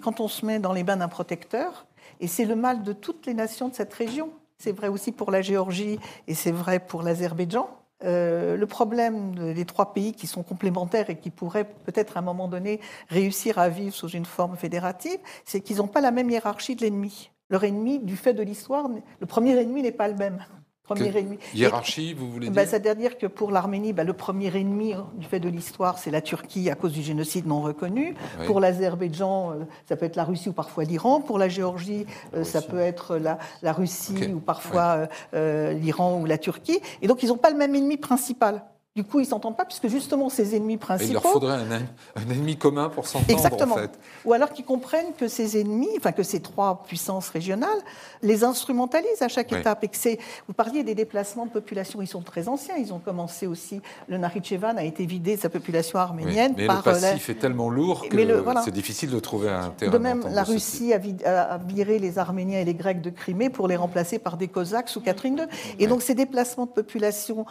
quand 0.03 0.21
on 0.21 0.29
se 0.29 0.45
met 0.45 0.59
dans 0.59 0.73
les 0.73 0.83
bains 0.83 0.97
d'un 0.97 1.09
protecteur, 1.09 1.87
et 2.19 2.27
c'est 2.27 2.45
le 2.45 2.57
mal 2.57 2.83
de 2.83 2.93
toutes 2.93 3.27
les 3.27 3.35
nations 3.35 3.69
de 3.69 3.75
cette 3.75 3.95
région, 3.95 4.31
c'est 4.59 4.73
vrai 4.73 4.89
aussi 4.89 5.13
pour 5.13 5.31
la 5.31 5.43
Géorgie 5.43 5.99
et 6.27 6.35
c'est 6.35 6.53
vrai 6.53 6.81
pour 6.81 7.03
l'Azerbaïdjan, 7.03 7.69
euh, 8.05 8.57
le 8.57 8.67
problème 8.67 9.55
des 9.55 9.65
trois 9.65 9.95
pays 9.95 10.13
qui 10.13 10.27
sont 10.27 10.43
complémentaires 10.43 11.09
et 11.09 11.19
qui 11.19 11.31
pourraient 11.31 11.65
peut-être 11.65 12.17
à 12.17 12.21
un 12.21 12.23
moment 12.23 12.49
donné 12.49 12.81
réussir 13.09 13.59
à 13.59 13.69
vivre 13.69 13.95
sous 13.95 14.09
une 14.09 14.27
forme 14.27 14.57
fédérative, 14.57 15.19
c'est 15.45 15.61
qu'ils 15.61 15.79
n'ont 15.79 15.89
pas 15.89 16.01
la 16.01 16.11
même 16.11 16.31
hiérarchie 16.31 16.77
de 16.77 16.83
l'ennemi. 16.83 17.31
Leur 17.49 17.65
ennemi, 17.65 18.01
du 18.01 18.17
fait 18.17 18.35
de 18.35 18.43
l'histoire, 18.43 18.89
le 19.21 19.27
premier 19.27 19.57
ennemi 19.57 19.83
n'est 19.83 19.93
pas 19.93 20.09
le 20.09 20.17
même. 20.17 20.45
Premier 20.87 21.17
ennemi. 21.19 21.39
Hiérarchie, 21.53 22.15
vous 22.15 22.31
voulez 22.31 22.49
bah, 22.49 22.63
dire 22.63 22.71
C'est-à-dire 22.71 23.19
que 23.19 23.27
pour 23.27 23.51
l'Arménie, 23.51 23.93
bah, 23.93 24.05
le 24.05 24.13
premier 24.13 24.57
ennemi 24.57 24.93
hein, 24.93 25.09
du 25.15 25.27
fait 25.27 25.41
de 25.41 25.49
l'histoire, 25.49 25.99
c'est 25.99 26.13
la 26.13 26.21
Turquie 26.21 26.71
à 26.71 26.77
cause 26.77 26.93
du 26.93 27.03
génocide 27.03 27.47
non 27.47 27.61
reconnu. 27.61 28.15
Pour 28.47 28.61
l'Azerbaïdjan, 28.61 29.51
euh, 29.51 29.55
ça 29.89 29.97
peut 29.97 30.07
être 30.07 30.15
la 30.15 30.25
Russie 30.25 30.49
ou 30.49 30.53
parfois 30.53 30.85
l'Iran. 30.85 31.21
Pour 31.21 31.39
la 31.39 31.49
Géorgie, 31.49 32.07
euh, 32.35 32.45
ça 32.45 32.63
peut 32.63 32.79
être 32.79 33.17
la, 33.17 33.39
la 33.63 33.73
Russie 33.73 34.33
ou 34.33 34.39
parfois 34.39 35.09
euh, 35.35 35.73
l'Iran 35.73 36.21
ou 36.21 36.25
la 36.25 36.39
Turquie. 36.39 36.81
Et 37.03 37.09
donc, 37.09 37.23
ils 37.25 37.29
n'ont 37.29 37.37
pas 37.37 37.51
le 37.51 37.57
même 37.57 37.75
ennemi 37.75 37.97
principal. 37.97 38.63
Du 38.97 39.05
coup, 39.05 39.21
ils 39.21 39.25
ne 39.25 39.29
s'entendent 39.29 39.59
pas, 39.59 39.67
puisque 39.67 39.89
justement, 39.89 40.31
ces 40.31 40.57
ennemis 40.57 40.79
principaux. 40.79 41.11
il 41.11 41.13
leur 41.13 41.23
faudrait 41.23 41.59
un, 41.59 42.31
ennemi 42.31 42.57
commun 42.57 42.89
pour 42.89 43.07
s'entendre, 43.07 43.31
Exactement. 43.31 43.75
en 43.75 43.79
fait. 43.79 43.91
Ou 44.25 44.33
alors 44.33 44.55
qu'ils 44.55 44.65
comprennent 44.65 45.13
que 45.19 45.29
ces 45.29 45.61
ennemis, 45.61 45.91
enfin 45.99 46.13
que 46.13 46.23
ces 46.23 46.41
trois 46.41 46.83
puissances 46.87 47.29
régionales, 47.29 47.79
les 48.23 48.43
instrumentalisent 48.43 49.21
à 49.21 49.29
chaque 49.29 49.53
étape. 49.53 49.85
Et 49.85 49.89
que 49.89 49.99
c'est. 49.99 50.19
Vous 50.49 50.55
parliez 50.55 50.83
des 50.83 50.95
déplacements 50.95 51.45
de 51.45 51.51
population, 51.51 52.01
ils 52.01 52.07
sont 52.07 52.23
très 52.23 52.49
anciens. 52.49 52.77
Ils 52.79 52.95
ont 52.95 52.99
commencé 52.99 53.47
aussi. 53.47 53.83
Le 54.09 54.17
Nakhitchevan 54.17 54.79
a 54.79 54.85
été 54.85 55.05
vidé 55.05 55.37
de 55.37 55.43
sa 55.43 55.51
population 55.51 55.99
arménienne 55.99 56.55
mais 56.57 56.67
par. 56.67 56.77
le 56.77 56.89
euh, 56.89 56.93
passif 56.95 57.29
est 57.29 57.35
tellement 57.35 57.69
lourd 57.69 58.09
que 58.09 58.17
c'est 58.65 58.71
difficile 58.71 59.11
de 59.11 59.21
trouver 59.21 59.51
un 59.51 59.69
terrain. 59.77 59.93
De 59.93 59.99
même, 59.99 60.25
la 60.31 60.43
Russie 60.43 60.95
a, 60.95 61.59
viré 61.59 61.99
les 61.99 62.19
Arméniens 62.19 62.61
et 62.61 62.65
les 62.65 62.73
Grecs 62.73 63.03
de 63.03 63.11
Crimée 63.11 63.51
pour 63.51 63.69
les 63.69 63.77
remplacer 63.77 64.19
par 64.19 64.39
des 64.39 64.49
Cosaques 64.49 64.89
sous 64.89 65.03
Catherine 65.03 65.37
II. 65.37 65.47
Et 65.79 65.87
donc, 65.87 66.01
ces 66.01 66.15
déplacements 66.15 66.65
de 66.65 66.71
population 66.71 67.45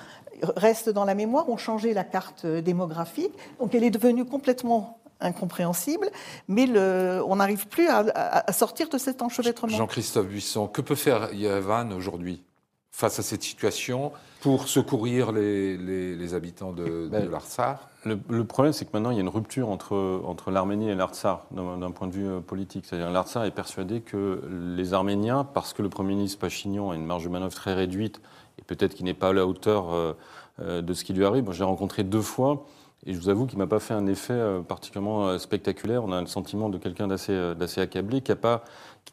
restent 0.55 0.89
dans 0.89 1.05
la 1.05 1.13
mémoire 1.13 1.35
ont 1.43 1.58
changé 1.58 1.93
la 1.93 2.04
carte 2.04 2.45
démographique. 2.45 3.34
Donc 3.60 3.76
elle 3.76 3.84
est 3.84 3.91
devenue 3.91 4.26
complètement 4.26 5.00
incompréhensible, 5.21 6.10
mais 6.48 6.65
le, 6.65 7.21
on 7.26 7.38
n'arrive 7.38 7.67
plus 7.67 7.88
à, 7.88 8.52
sortir 8.52 8.89
de 8.89 8.98
cet 8.98 9.21
enchevêtrement. 9.21 9.76
Jean-Christophe 9.76 10.28
Buisson, 10.28 10.67
que 10.67 10.82
peut 10.82 10.95
faire 10.95 11.34
Yavan 11.34 11.91
aujourd'hui 11.91 12.43
face 12.91 13.19
à 13.19 13.24
cette 13.24 13.43
situation 13.43 14.12
pour 14.41 14.67
secourir 14.67 15.32
les, 15.32 15.78
les, 15.78 16.34
habitants 16.34 16.71
de, 16.71 17.08
ben, 17.12 17.30
l'Artsar 17.30 17.89
le, 18.06 18.43
problème, 18.43 18.71
c'est 18.71 18.86
que 18.86 18.91
maintenant, 18.93 19.10
il 19.10 19.15
y 19.15 19.17
a 19.17 19.21
une 19.21 19.30
rupture 19.30 19.69
entre, 19.69 20.21
entre 20.26 20.52
l'Arménie 20.52 20.89
et 20.89 20.95
l'Artsar 20.95 21.48
d'un 21.52 21.91
point 21.91 22.08
de 22.08 22.13
vue 22.13 22.28
euh, 22.28 22.39
politique. 22.39 22.86
C'est-à-dire 22.86 23.10
l'Artsar 23.10 23.45
est 23.45 23.52
persuadé 23.52 24.02
que 24.02 24.41
les 24.76 24.93
Arméniens, 24.93 25.43
parce 25.43 25.74
que 25.74 25.82
le 25.82 25.89
Premier 25.89 26.13
ministre 26.13 26.39
Pachignan 26.39 26.91
a 26.91 26.95
une 26.95 27.06
marge 27.06 27.24
de 27.24 27.30
manœuvre 27.30 27.54
très 27.54 27.74
réduite, 27.74 28.21
et 28.60 28.62
peut-être 28.62 28.93
qu'il 28.93 29.06
n'est 29.06 29.15
pas 29.15 29.30
à 29.30 29.34
la 29.34 29.48
hauteur 29.48 29.91
euh, 29.91 30.13
euh, 30.13 30.13
de 30.59 30.93
ce 30.93 31.03
qui 31.03 31.13
lui 31.13 31.25
arrive. 31.25 31.43
Moi, 31.43 31.53
je 31.53 31.59
l'ai 31.59 31.65
rencontré 31.65 32.03
deux 32.03 32.21
fois. 32.21 32.65
Et 33.05 33.13
je 33.13 33.19
vous 33.19 33.29
avoue 33.29 33.45
qu'il 33.45 33.59
ne 33.59 33.63
m'a 33.63 33.67
pas 33.67 33.79
fait 33.79 33.93
un 33.93 34.07
effet 34.07 34.33
euh, 34.33 34.61
particulièrement 34.61 35.27
euh, 35.27 35.37
spectaculaire. 35.37 36.03
On 36.03 36.11
a 36.11 36.19
le 36.21 36.27
sentiment 36.27 36.69
de 36.69 36.79
quelqu'un 36.79 37.07
d'assez 37.07 37.81
accablé, 37.81 38.21
qui 38.21 38.31
ne 38.31 38.57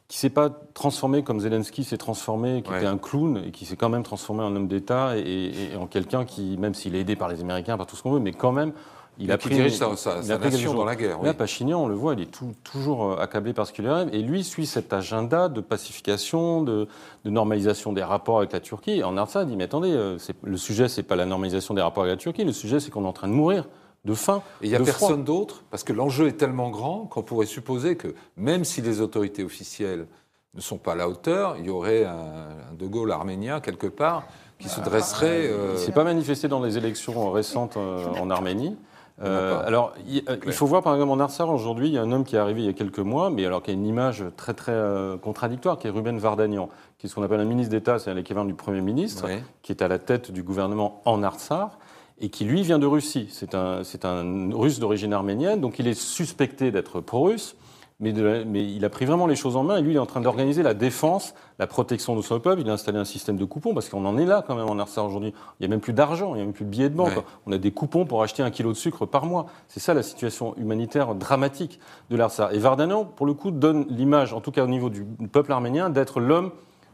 s'est 0.09 0.31
pas 0.31 0.49
transformé 0.73 1.23
comme 1.23 1.41
Zelensky 1.41 1.85
s'est 1.85 1.99
transformé, 1.99 2.63
qui 2.63 2.73
était 2.73 2.87
un 2.87 2.97
clown, 2.97 3.43
et 3.47 3.51
qui 3.51 3.67
s'est 3.67 3.77
quand 3.77 3.91
même 3.91 4.03
transformé 4.03 4.43
en 4.43 4.57
homme 4.57 4.67
d'État 4.67 5.19
et, 5.19 5.77
en 5.79 5.87
quelqu'un 5.87 6.25
qui, 6.25 6.57
même 6.57 6.75
s'il 6.75 6.95
est 6.97 7.01
aidé 7.01 7.17
par 7.17 7.29
les 7.29 7.43
Américains, 7.43 7.77
par 7.77 7.87
tout 7.87 7.97
ce 7.97 8.03
qu'on 8.03 8.13
veut, 8.13 8.21
mais 8.21 8.33
quand 8.33 8.53
même, 8.53 8.73
il 9.19 9.31
a 9.31 9.39
pris 9.39 9.71
sa, 9.71 9.97
sa, 9.97 10.39
nation 10.39 10.75
dans 10.75 10.85
la 10.85 10.97
guerre. 10.97 11.23
Là, 11.23 11.35
Pachinian, 11.35 11.83
on 11.83 11.87
le 11.87 11.95
voit, 11.95 12.15
il 12.15 12.21
est 12.23 12.31
toujours 12.65 13.13
euh, 13.13 13.17
accablé 13.19 13.53
par 13.53 13.67
ce 13.67 13.73
qu'il 13.73 13.87
arrive. 13.87 14.09
Et 14.15 14.23
lui 14.23 14.43
suit 14.43 14.67
cet 14.67 14.93
agenda 14.93 15.49
de 15.49 15.61
pacification, 15.61 16.63
de, 16.63 16.89
normalisation 17.25 17.93
des 17.93 18.03
rapports 18.03 18.39
avec 18.39 18.53
la 18.53 18.61
Turquie. 18.61 19.03
en 19.03 19.17
Artsakh, 19.17 19.45
il 19.45 19.51
dit 19.51 19.57
Mais 19.57 19.65
attendez, 19.65 19.93
euh, 19.93 20.17
le 20.43 20.57
sujet, 20.57 20.89
c'est 20.89 21.03
pas 21.03 21.17
la 21.17 21.27
normalisation 21.27 21.75
des 21.75 21.83
rapports 21.83 22.05
avec 22.05 22.15
la 22.15 22.21
Turquie, 22.21 22.45
le 22.45 22.53
sujet, 22.53 22.81
c'est 22.81 22.91
qu'on 22.91 23.05
est 23.05 23.09
en 23.09 23.13
train 23.13 23.29
de 23.29 23.35
mourir 23.35 23.67
de 24.05 24.15
faim. 24.15 24.43
Et 24.63 24.67
il 24.67 24.71
n'y 24.71 24.77
a 24.77 24.81
personne 24.81 25.25
d'autre, 25.25 25.63
parce 25.71 25.85
que 25.85 25.93
l'enjeu 25.93 26.27
est 26.29 26.39
tellement 26.39 26.71
grand 26.71 27.05
qu'on 27.05 27.23
pourrait 27.23 27.47
supposer 27.47 27.97
que 27.97 28.15
même 28.37 28.65
si 28.65 28.81
les 28.81 29.01
autorités 29.01 29.45
officielles 29.45 30.07
ne 30.55 30.61
sont 30.61 30.79
pas 30.79 30.93
à 30.93 30.97
la 30.97 31.09
hauteur, 31.09 31.57
il 31.59 31.67
y 31.67 31.71
aurait 31.71 32.05
un, 32.05 32.75
De 32.79 32.87
Gaulle 32.87 33.13
arménien 33.13 33.61
quelque 33.61 33.87
part 33.87 34.25
qui 34.59 34.69
se 34.69 34.81
dresserait. 34.81 35.47
Euh... 35.47 35.71
Il 35.71 35.73
ne 35.75 35.79
s'est 35.79 35.93
pas 35.93 36.05
manifesté 36.05 36.49
dans 36.49 36.63
les 36.63 36.79
élections 36.79 37.31
récentes 37.31 37.77
en 37.77 38.31
Arménie. 38.31 38.77
Euh, 39.23 39.63
alors, 39.65 39.95
il, 40.09 40.53
faut 40.53 40.67
voir 40.67 40.83
par 40.83 40.95
exemple 40.95 41.13
en 41.13 41.21
Artsar 41.21 41.49
aujourd'hui, 41.49 41.89
il 41.89 41.95
y 41.95 41.99
a 41.99 42.03
un 42.03 42.11
homme 42.11 42.25
qui 42.25 42.37
est 42.37 42.39
arrivé 42.39 42.63
il 42.63 42.67
y 42.67 42.69
a 42.69 42.73
quelques 42.73 42.99
mois, 42.99 43.31
mais 43.31 43.47
alors 43.47 43.63
qui 43.63 43.71
a 43.71 43.75
une 43.75 43.87
image 43.87 44.25
très 44.37 44.55
très 44.55 44.73
euh, 44.73 45.17
contradictoire, 45.17 45.79
qui 45.79 45.87
est 45.87 45.91
Ruben 45.91 46.19
Vardanian, 46.19 46.69
qui 46.99 47.07
est 47.07 47.09
ce 47.09 47.15
qu'on 47.15 47.23
appelle 47.23 47.41
un 47.41 47.45
ministre 47.45 47.71
d'État, 47.71 47.99
c'est 47.99 48.13
l'équivalent 48.15 48.47
du 48.47 48.55
Premier 48.55 48.81
ministre, 48.81 49.27
qui 49.63 49.73
est 49.73 49.83
à 49.83 49.89
la 49.89 49.99
tête 49.99 50.33
du 50.33 50.43
gouvernement 50.43 51.03
en 51.05 51.23
Artsar 51.23 51.79
et 52.21 52.31
qui 52.31 52.45
lui 52.45 52.63
vient 52.63 52.79
de 52.79 52.87
Russie. 52.87 53.29
C'est 53.31 53.55
un, 53.55 53.83
un 54.05 54.55
russe 54.55 54.79
d'origine 54.79 55.13
arménienne, 55.13 55.61
donc 55.61 55.79
il 55.79 55.87
est 55.87 55.95
suspecté 55.95 56.71
d'être 56.71 57.01
pro-russe 57.01 57.57
mais, 58.03 58.11
il 58.11 58.85
a 58.85 58.89
pris 58.89 59.05
vraiment 59.05 59.29
les 59.29 59.37
choses 59.37 59.57
en 59.57 59.63
main 59.63 59.77
et 59.77 59.83
lui, 59.83 59.93
il 59.93 59.97
est 59.97 60.01
en 60.01 60.07
train 60.07 60.21
d'organiser 60.21 60.65
la 60.65 60.75
défense, 60.75 61.35
la 61.61 61.69
protection 61.69 62.17
de 62.17 62.23
son 62.23 62.41
peuple. 62.41 62.63
Il 62.63 62.69
a 62.69 62.73
installé 62.73 62.99
un 62.99 63.05
système 63.05 63.37
de 63.37 63.45
coupons 63.45 63.75
parce 63.75 63.89
qu'on 63.89 64.05
en 64.05 64.19
est 64.19 64.27
là 64.27 64.43
quand 64.45 64.57
même 64.57 64.69
en 64.69 64.79
Arsa 64.81 65.05
aujourd'hui. 65.05 65.33
Il 65.61 65.63
n'y 65.63 65.67
a 65.67 65.69
même 65.69 65.81
plus 65.81 65.93
d'argent, 65.93 66.35
il 66.35 66.39
n'y 66.39 66.43
a 66.43 66.45
même 66.45 66.53
plus 66.53 66.65
de 66.65 66.71
billets 66.71 66.91
de 66.91 66.97
banque. 66.97 67.13
On 67.47 67.53
a 67.53 67.59
des 67.59 67.71
coupons 67.71 68.05
pour 68.05 68.25
acheter 68.25 68.43
un 68.43 68.51
kilo 68.51 68.73
de 68.73 68.77
sucre 68.77 69.07
par 69.07 69.25
mois. 69.25 69.47
C'est 69.69 69.79
ça 69.79 69.95
la 69.95 70.03
situation 70.03 70.57
humanitaire 70.57 71.15
dramatique 71.15 71.79
de 72.11 72.17
l'Arsa. 72.17 72.53
Et 72.53 72.59
Vardanyan, 72.59 73.05
pour 73.05 73.25
le 73.25 73.35
coup, 73.35 73.53
donne 73.53 73.87
l'image, 73.89 74.33
en 74.33 74.41
tout 74.41 74.51
cas 74.51 74.65
au 74.65 74.69
niveau 74.69 74.91
du 74.91 75.05
peuple 75.05 75.53
arménien, 75.53 75.89
d'être 75.89 76.19
l'homme 76.19 76.51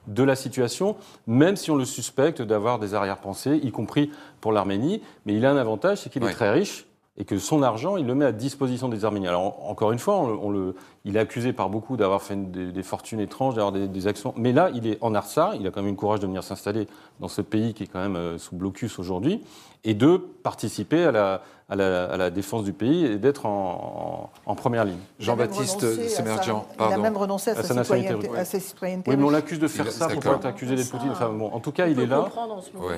de 0.08 0.22
la 0.22 0.36
situation, 0.36 0.96
même 1.26 1.56
si 1.56 1.70
on 1.70 1.76
le 1.76 1.84
suspecte 1.86 2.42
d'avoir 2.42 2.78
des 2.78 2.94
arrière-pensées, 2.94 3.60
y 3.62 3.70
compris 3.70 4.10
pour 4.42 4.52
l'Arménie. 4.52 5.02
Mais 5.24 5.34
il 5.34 5.46
a 5.46 5.50
un 5.50 5.56
avantage, 5.56 6.02
c'est 6.02 6.10
qu'il 6.10 6.22
est 6.24 6.32
très 6.32 6.50
riche 6.50 6.87
et 7.18 7.24
que 7.24 7.36
son 7.38 7.62
argent, 7.62 7.96
il 7.96 8.06
le 8.06 8.14
met 8.14 8.24
à 8.24 8.32
disposition 8.32 8.88
des 8.88 9.04
Arméniens. 9.04 9.30
Alors, 9.30 9.68
encore 9.68 9.90
une 9.90 9.98
fois, 9.98 10.18
on, 10.18 10.50
le, 10.50 10.76
il 11.04 11.16
est 11.16 11.20
accusé 11.20 11.52
par 11.52 11.68
beaucoup 11.68 11.96
d'avoir 11.96 12.22
fait 12.22 12.36
des, 12.36 12.82
fortunes 12.84 13.18
étranges, 13.18 13.56
d'avoir 13.56 13.72
des, 13.72 14.06
actions. 14.06 14.32
Mais 14.36 14.52
là, 14.52 14.70
il 14.72 14.86
est 14.86 14.98
en 15.00 15.14
Arsa, 15.16 15.50
il 15.58 15.66
a 15.66 15.70
quand 15.70 15.82
même 15.82 15.90
le 15.90 15.96
courage 15.96 16.20
de 16.20 16.28
venir 16.28 16.44
s'installer 16.44 16.86
dans 17.18 17.26
ce 17.26 17.42
pays 17.42 17.74
qui 17.74 17.82
est 17.82 17.86
quand 17.88 17.98
même 17.98 18.14
euh, 18.14 18.38
sous 18.38 18.54
blocus 18.54 19.00
aujourd'hui, 19.00 19.42
et 19.82 19.94
de 19.94 20.16
participer 20.16 21.04
à 21.04 21.10
la, 21.10 21.42
à 21.68 21.76
la, 21.76 22.30
défense 22.30 22.62
du 22.62 22.72
pays 22.72 23.04
et 23.04 23.18
d'être 23.18 23.46
en, 23.46 24.30
première 24.56 24.84
ligne. 24.84 24.98
Jean-Baptiste 25.18 26.08
Semerjian, 26.08 26.66
pardon. 26.76 26.94
Il 26.94 26.98
a 27.00 27.02
même 27.02 27.16
renoncé 27.16 27.50
à, 27.50 27.62
sa, 27.62 27.82
citoyenneté, 27.82 28.28
à 28.28 28.44
Oui, 28.82 29.16
mais 29.16 29.24
on 29.24 29.30
l'accuse 29.30 29.58
de 29.58 29.66
faire 29.66 29.90
ça 29.90 30.06
pour 30.08 30.20
pas 30.20 30.34
être 30.34 30.46
accusé 30.46 30.76
d'être 30.76 30.90
Poutine. 30.90 31.10
Enfin, 31.10 31.30
bon, 31.30 31.50
en 31.52 31.58
tout 31.58 31.72
cas, 31.72 31.88
il 31.88 31.98
est 31.98 32.06
là, 32.06 32.28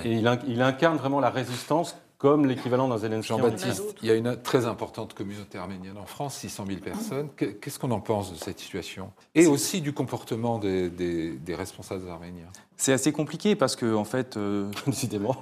et 0.04 0.12
il, 0.12 0.38
il 0.46 0.60
incarne 0.60 0.98
vraiment 0.98 1.20
la 1.20 1.30
résistance 1.30 1.96
comme 2.20 2.44
l'équivalent 2.44 2.86
d'un 2.86 2.98
Zelensky. 2.98 3.28
Jean-Baptiste, 3.28 3.96
il 4.02 4.08
y 4.08 4.10
a 4.10 4.14
une 4.14 4.36
très 4.42 4.66
importante 4.66 5.14
communauté 5.14 5.56
arménienne 5.56 5.96
en 5.96 6.04
France, 6.04 6.34
600 6.36 6.66
000 6.68 6.80
personnes. 6.80 7.30
Qu'est-ce 7.34 7.78
qu'on 7.78 7.90
en 7.92 8.00
pense 8.00 8.30
de 8.30 8.36
cette 8.36 8.60
situation? 8.60 9.10
Et 9.34 9.46
aussi 9.46 9.80
du 9.80 9.94
comportement 9.94 10.58
des, 10.58 10.90
des, 10.90 11.54
responsables 11.54 12.08
arméniens 12.08 12.48
c'est 12.76 12.94
assez 12.94 13.12
compliqué 13.12 13.56
parce 13.56 13.76
que, 13.76 13.94
en 13.94 14.04
fait. 14.04 14.38
Euh... 14.38 14.70
Décidément. 14.86 15.36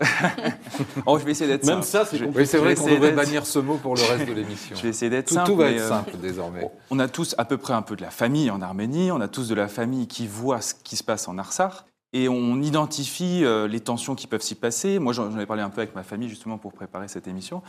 oh, 1.07 1.21
je 1.21 1.25
vais 1.25 1.31
essayer 1.31 1.49
d'être 1.49 1.65
Même 1.67 1.83
ça, 1.83 2.05
c'est 2.05 2.19
compliqué. 2.19 2.41
Oui, 2.41 2.47
c'est 2.49 2.59
vrai 2.59 2.75
qu'on 2.75 2.89
devrait 2.89 3.13
bannir 3.13 3.47
ce 3.47 3.61
mot 3.61 3.77
pour 3.77 3.95
le 3.95 4.03
reste 4.03 4.27
de 4.27 4.33
l'émission. 4.35 4.75
je 4.75 4.83
vais 4.83 4.89
essayer 4.89 5.09
d'être 5.09 5.29
simple. 5.29 5.47
Tout 5.47 5.57
va 5.57 5.71
être 5.71 5.81
euh, 5.81 5.89
simple 5.89 6.17
désormais. 6.21 6.69
On 6.91 6.99
a 6.99 7.07
tous 7.07 7.37
à 7.39 7.45
peu 7.45 7.57
près 7.57 7.75
un 7.75 7.83
peu 7.83 7.95
de 7.95 8.03
la 8.03 8.11
famille 8.11 8.51
en 8.51 8.61
Arménie, 8.61 9.13
on 9.13 9.21
a 9.21 9.29
tous 9.29 9.49
de 9.49 9.55
la 9.55 9.69
famille 9.69 10.09
qui 10.09 10.27
voit 10.27 10.61
ce 10.61 10.75
qui 10.75 10.97
se 10.97 11.05
passe 11.05 11.29
en 11.29 11.39
Arsar. 11.39 11.87
Et 12.13 12.29
on 12.29 12.63
identifie 12.63 13.45
euh, 13.45 13.69
les 13.69 13.81
tensions 13.81 14.15
qui 14.15 14.27
peuvent 14.27 14.43
s'y 14.43 14.55
passer. 14.55 14.99
Moi, 14.99 15.13
j'en 15.13 15.39
ai 15.39 15.47
parlé 15.47 15.63
un 15.63 15.71
peu 15.71 15.83
avec 15.83 15.95
ma 15.95 16.03
famille 16.03 16.29
justement 16.29 16.57
pour 16.57 16.73
préparer 16.73 17.09
cette 17.09 17.29
émission. 17.29 17.63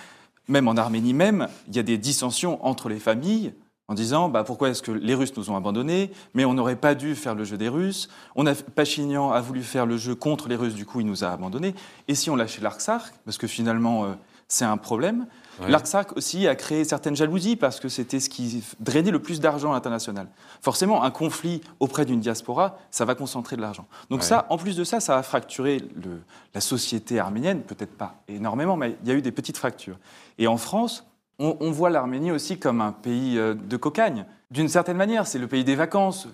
Même 0.47 0.67
en 0.67 0.77
Arménie 0.77 1.13
même, 1.13 1.47
il 1.67 1.75
y 1.75 1.79
a 1.79 1.83
des 1.83 1.97
dissensions 1.97 2.65
entre 2.65 2.89
les 2.89 2.99
familles 2.99 3.53
en 3.89 3.95
disant 3.95 4.29
bah, 4.29 4.43
pourquoi 4.43 4.69
est-ce 4.69 4.81
que 4.81 4.91
les 4.91 5.15
Russes 5.15 5.35
nous 5.35 5.49
ont 5.49 5.57
abandonnés, 5.57 6.11
mais 6.33 6.45
on 6.45 6.53
n'aurait 6.53 6.75
pas 6.75 6.95
dû 6.95 7.15
faire 7.15 7.35
le 7.35 7.43
jeu 7.43 7.57
des 7.57 7.67
Russes. 7.67 8.07
On 8.35 8.45
a, 8.45 8.53
Pachinian 8.53 9.31
a 9.31 9.41
voulu 9.41 9.63
faire 9.63 9.85
le 9.85 9.97
jeu 9.97 10.15
contre 10.15 10.47
les 10.47 10.55
Russes, 10.55 10.75
du 10.75 10.85
coup 10.85 11.01
il 11.01 11.07
nous 11.07 11.23
a 11.23 11.29
abandonnés. 11.29 11.73
Et 12.07 12.15
si 12.15 12.29
on 12.29 12.35
lâchait 12.35 12.61
l'Artsakh, 12.61 13.01
parce 13.25 13.39
que 13.39 13.47
finalement 13.47 14.05
euh, 14.05 14.13
c'est 14.47 14.65
un 14.65 14.77
problème, 14.77 15.25
L'Artsakh 15.67 16.15
aussi 16.15 16.47
a 16.47 16.55
créé 16.55 16.83
certaines 16.85 17.15
jalousies 17.15 17.55
parce 17.55 17.79
que 17.79 17.89
c'était 17.89 18.19
ce 18.19 18.29
qui 18.29 18.63
drainait 18.79 19.11
le 19.11 19.21
plus 19.21 19.39
d'argent 19.39 19.71
à 19.71 19.75
l'international. 19.75 20.27
Forcément, 20.61 21.03
un 21.03 21.11
conflit 21.11 21.61
auprès 21.79 22.05
d'une 22.05 22.19
diaspora, 22.19 22.77
ça 22.91 23.05
va 23.05 23.15
concentrer 23.15 23.55
de 23.55 23.61
l'argent. 23.61 23.87
Donc 24.09 24.23
ça, 24.23 24.45
en 24.49 24.57
plus 24.57 24.75
de 24.75 24.83
ça, 24.83 24.99
ça 24.99 25.17
a 25.17 25.23
fracturé 25.23 25.79
le, 25.95 26.21
la 26.53 26.61
société 26.61 27.19
arménienne, 27.19 27.61
peut-être 27.61 27.95
pas 27.95 28.21
énormément, 28.27 28.77
mais 28.77 28.97
il 29.03 29.09
y 29.09 29.11
a 29.11 29.15
eu 29.15 29.21
des 29.21 29.31
petites 29.31 29.57
fractures. 29.57 29.97
Et 30.37 30.47
en 30.47 30.57
France, 30.57 31.05
on, 31.39 31.71
voit 31.71 31.89
l'Arménie 31.89 32.31
aussi 32.31 32.59
comme 32.59 32.81
un 32.81 32.91
pays 32.91 33.37
euh, 33.37 33.53
de 33.53 33.77
cocagne. 33.77 34.25
D'une 34.51 34.67
certaine 34.67 34.97
manière, 34.97 35.25
c'est 35.25 35.39
le 35.39 35.47
pays 35.47 35.63
des 35.63 35.75
vacances. 35.75 36.27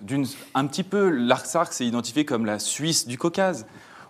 Un 0.54 0.66
petit 0.66 0.82
peu, 0.82 1.08
l'Artsakh 1.10 1.72
s'est 1.72 1.86
identifié 1.86 2.24
comme 2.24 2.44
la 2.44 2.58
Suisse 2.58 3.06
du 3.06 3.16
Caucase. 3.16 3.66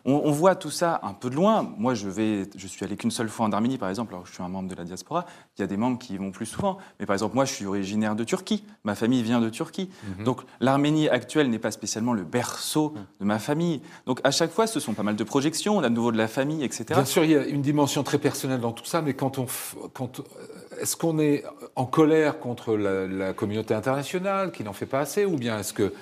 On, 0.09 0.31
voit 0.31 0.55
tout 0.55 0.71
ça 0.71 1.01
un 1.03 1.13
peu 1.15 1.31
de 1.31 1.35
loin. 1.35 1.75
Moi, 1.79 1.95
je 1.95 2.09
vais, 2.09 2.49
je 2.57 2.67
suis 2.69 2.85
allé 2.85 2.97
qu'une 2.97 3.11
seule 3.11 3.29
fois 3.29 3.47
en 3.47 3.53
Arménie, 3.53 3.77
par 3.77 3.89
exemple, 3.89 4.15
alors 4.15 4.23
que 4.23 4.29
je 4.29 4.35
suis 4.35 4.43
un 4.43 4.49
membre 4.49 4.69
de 4.69 4.75
la 4.77 4.85
diaspora. 4.85 5.27
Il 5.59 5.63
y 5.63 5.65
a 5.65 5.67
des 5.67 5.77
membres 5.77 5.99
qui 5.99 6.15
y 6.15 6.17
vont 6.17 6.31
plus 6.31 6.47
souvent. 6.47 6.79
Mais 7.01 7.07
par 7.07 7.15
exemple, 7.15 7.35
moi, 7.35 7.45
je 7.45 7.53
suis 7.53 7.67
originaire 7.67 8.15
de 8.15 8.23
Turquie. 8.23 8.63
Ma 8.85 8.95
famille 8.95 9.25
vient 9.25 9.41
de 9.41 9.49
Turquie. 9.49 9.91
Mhm. 10.19 10.25
Donc, 10.25 10.43
l'Arménie 10.61 11.09
actuelle 11.09 11.51
n'est 11.51 11.59
pas 11.59 11.73
spécialement 11.73 12.13
le 12.13 12.23
berceau 12.23 12.95
de 13.21 13.25
ma 13.25 13.41
famille. 13.41 13.83
Donc, 14.07 14.21
à 14.23 14.31
chaque 14.31 14.53
fois, 14.53 14.69
ce 14.69 14.79
sont 14.79 14.95
pas 14.95 15.03
mal 15.03 15.17
de 15.17 15.25
projections. 15.25 15.77
On 15.77 15.83
a 15.83 15.89
de 15.89 15.95
nouveau 15.95 16.13
de 16.13 16.19
la 16.19 16.29
famille, 16.29 16.63
etc. 16.63 16.85
Bien 16.91 17.05
sûr, 17.05 17.25
il 17.25 17.33
y 17.33 17.37
a 17.37 17.45
une 17.45 17.63
dimension 17.63 18.05
très 18.05 18.19
personnelle 18.19 18.61
dans 18.61 18.73
tout 18.73 18.85
ça, 18.87 19.03
mais 19.03 19.15
quand 19.15 19.39
on, 19.39 19.47
quand, 19.93 20.23
est-ce 20.81 20.97
qu'on 20.97 21.19
est 21.19 21.43
en 21.75 21.85
colère 21.85 22.39
contre 22.39 22.77
la, 22.77 23.09
la 23.09 23.33
communauté 23.33 23.75
internationale 23.75 24.53
qui 24.53 24.63
n'en 24.63 24.73
fait 24.73 24.87
pas 24.87 25.01
assez, 25.01 25.25
ou 25.25 25.37
bien 25.37 25.59
est-ce 25.59 25.73
que 25.73 25.83
euh, 25.83 25.93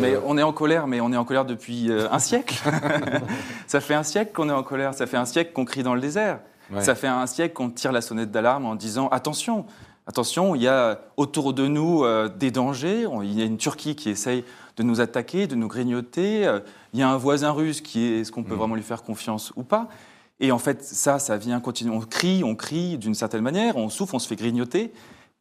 mais 0.00 0.16
on 0.24 0.38
est 0.38 0.42
en 0.42 0.52
colère, 0.52 0.86
mais 0.86 1.00
on 1.00 1.12
est 1.12 1.16
en 1.16 1.24
colère 1.24 1.44
depuis 1.44 1.90
euh, 1.90 2.08
un 2.10 2.18
siècle. 2.18 2.62
ça 3.66 3.80
fait 3.80 3.94
un 3.94 4.02
siècle 4.02 4.32
qu'on 4.32 4.48
est 4.48 4.52
en 4.52 4.62
colère, 4.62 4.94
ça 4.94 5.06
fait 5.06 5.16
un 5.16 5.24
siècle 5.24 5.52
qu'on 5.52 5.64
crie 5.64 5.82
dans 5.82 5.94
le 5.94 6.00
désert. 6.00 6.40
Ça 6.80 6.94
fait 6.94 7.08
un 7.08 7.26
siècle 7.26 7.52
qu'on 7.52 7.68
tire 7.68 7.92
la 7.92 8.00
sonnette 8.00 8.30
d'alarme 8.30 8.64
en 8.64 8.74
disant 8.74 9.08
attention, 9.08 9.66
attention, 10.06 10.54
il 10.54 10.62
y 10.62 10.68
a 10.68 11.00
autour 11.18 11.52
de 11.52 11.66
nous 11.66 12.02
euh, 12.02 12.30
des 12.30 12.50
dangers. 12.50 13.06
Il 13.22 13.38
y 13.38 13.42
a 13.42 13.44
une 13.44 13.58
Turquie 13.58 13.94
qui 13.94 14.08
essaye 14.08 14.42
de 14.78 14.82
nous 14.82 15.02
attaquer, 15.02 15.46
de 15.46 15.54
nous 15.54 15.68
grignoter. 15.68 16.50
il 16.94 17.00
y 17.00 17.02
a 17.02 17.10
un 17.10 17.18
voisin 17.18 17.50
russe 17.50 17.82
qui 17.82 18.04
est, 18.04 18.20
est-ce 18.20 18.32
qu'on 18.32 18.42
peut 18.42 18.54
mm. 18.54 18.58
vraiment 18.58 18.74
lui 18.74 18.82
faire 18.82 19.02
confiance 19.02 19.52
ou 19.56 19.64
pas? 19.64 19.88
Et 20.40 20.50
en 20.50 20.58
fait, 20.58 20.82
ça, 20.82 21.18
ça 21.18 21.36
vient 21.36 21.60
continuer. 21.60 21.94
On 21.94 22.00
crie, 22.00 22.42
on 22.42 22.54
crie 22.54 22.96
d'une 22.96 23.14
certaine 23.14 23.42
manière, 23.42 23.76
on 23.76 23.90
souffre, 23.90 24.14
on 24.14 24.18
se 24.18 24.26
fait 24.26 24.36
grignoter. 24.36 24.92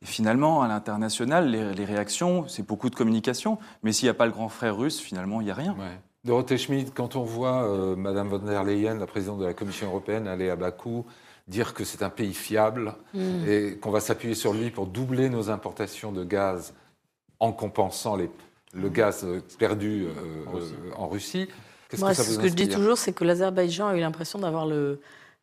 Et 0.01 0.05
finalement, 0.05 0.61
à 0.61 0.67
l'international, 0.67 1.49
les, 1.49 1.85
réactions, 1.85 2.47
c'est 2.47 2.65
beaucoup 2.65 2.89
de 2.89 2.95
communication. 2.95 3.57
Mais 3.83 3.91
s'il 3.93 4.07
n'y 4.07 4.11
a 4.11 4.15
pas 4.15 4.25
le 4.25 4.31
grand 4.31 4.49
frère 4.49 4.77
russe, 4.77 4.99
finalement, 4.99 5.41
il 5.41 5.45
n'y 5.45 5.51
a 5.51 5.55
rien. 5.55 5.73
Ouais. 5.73 5.99
Dorothée 6.23 6.57
Schmidt, 6.57 6.91
quand 6.93 7.15
on 7.15 7.23
voit 7.23 7.63
euh, 7.63 7.95
Madame 7.95 8.29
von 8.29 8.39
der 8.39 8.63
Leyen, 8.63 8.95
la 8.95 9.07
présidente 9.07 9.39
de 9.39 9.45
la 9.45 9.53
Commission 9.53 9.87
européenne, 9.87 10.27
aller 10.27 10.49
à 10.49 10.55
Bakou, 10.55 11.05
dire 11.47 11.73
que 11.73 11.83
c'est 11.83 12.03
un 12.03 12.09
pays 12.09 12.33
fiable 12.33 12.93
mm. 13.13 13.47
et 13.47 13.77
qu'on 13.81 13.91
va 13.91 13.99
s'appuyer 13.99 14.35
sur 14.35 14.53
lui 14.53 14.69
pour 14.69 14.85
doubler 14.85 15.29
nos 15.29 15.49
importations 15.49 16.11
de 16.11 16.23
gaz 16.23 16.73
en 17.39 17.51
compensant 17.51 18.15
les, 18.15 18.29
le 18.73 18.89
gaz 18.89 19.25
perdu 19.57 20.05
euh, 20.05 20.91
en 20.95 21.07
Russie, 21.07 21.47
qu'est-ce 21.89 22.05
que 22.05 22.13
ça 22.13 22.23
vous 22.23 22.33
Ce 22.33 22.39
que 22.39 22.47
je 22.47 22.53
dis 22.53 22.69
toujours, 22.69 22.97
c'est 22.97 23.13
que 23.13 23.23
l'Azerbaïdjan 23.23 23.87
a 23.87 23.97
eu 23.97 23.99
l'impression 23.99 24.37
d'avoir 24.37 24.67
le, 24.67 25.01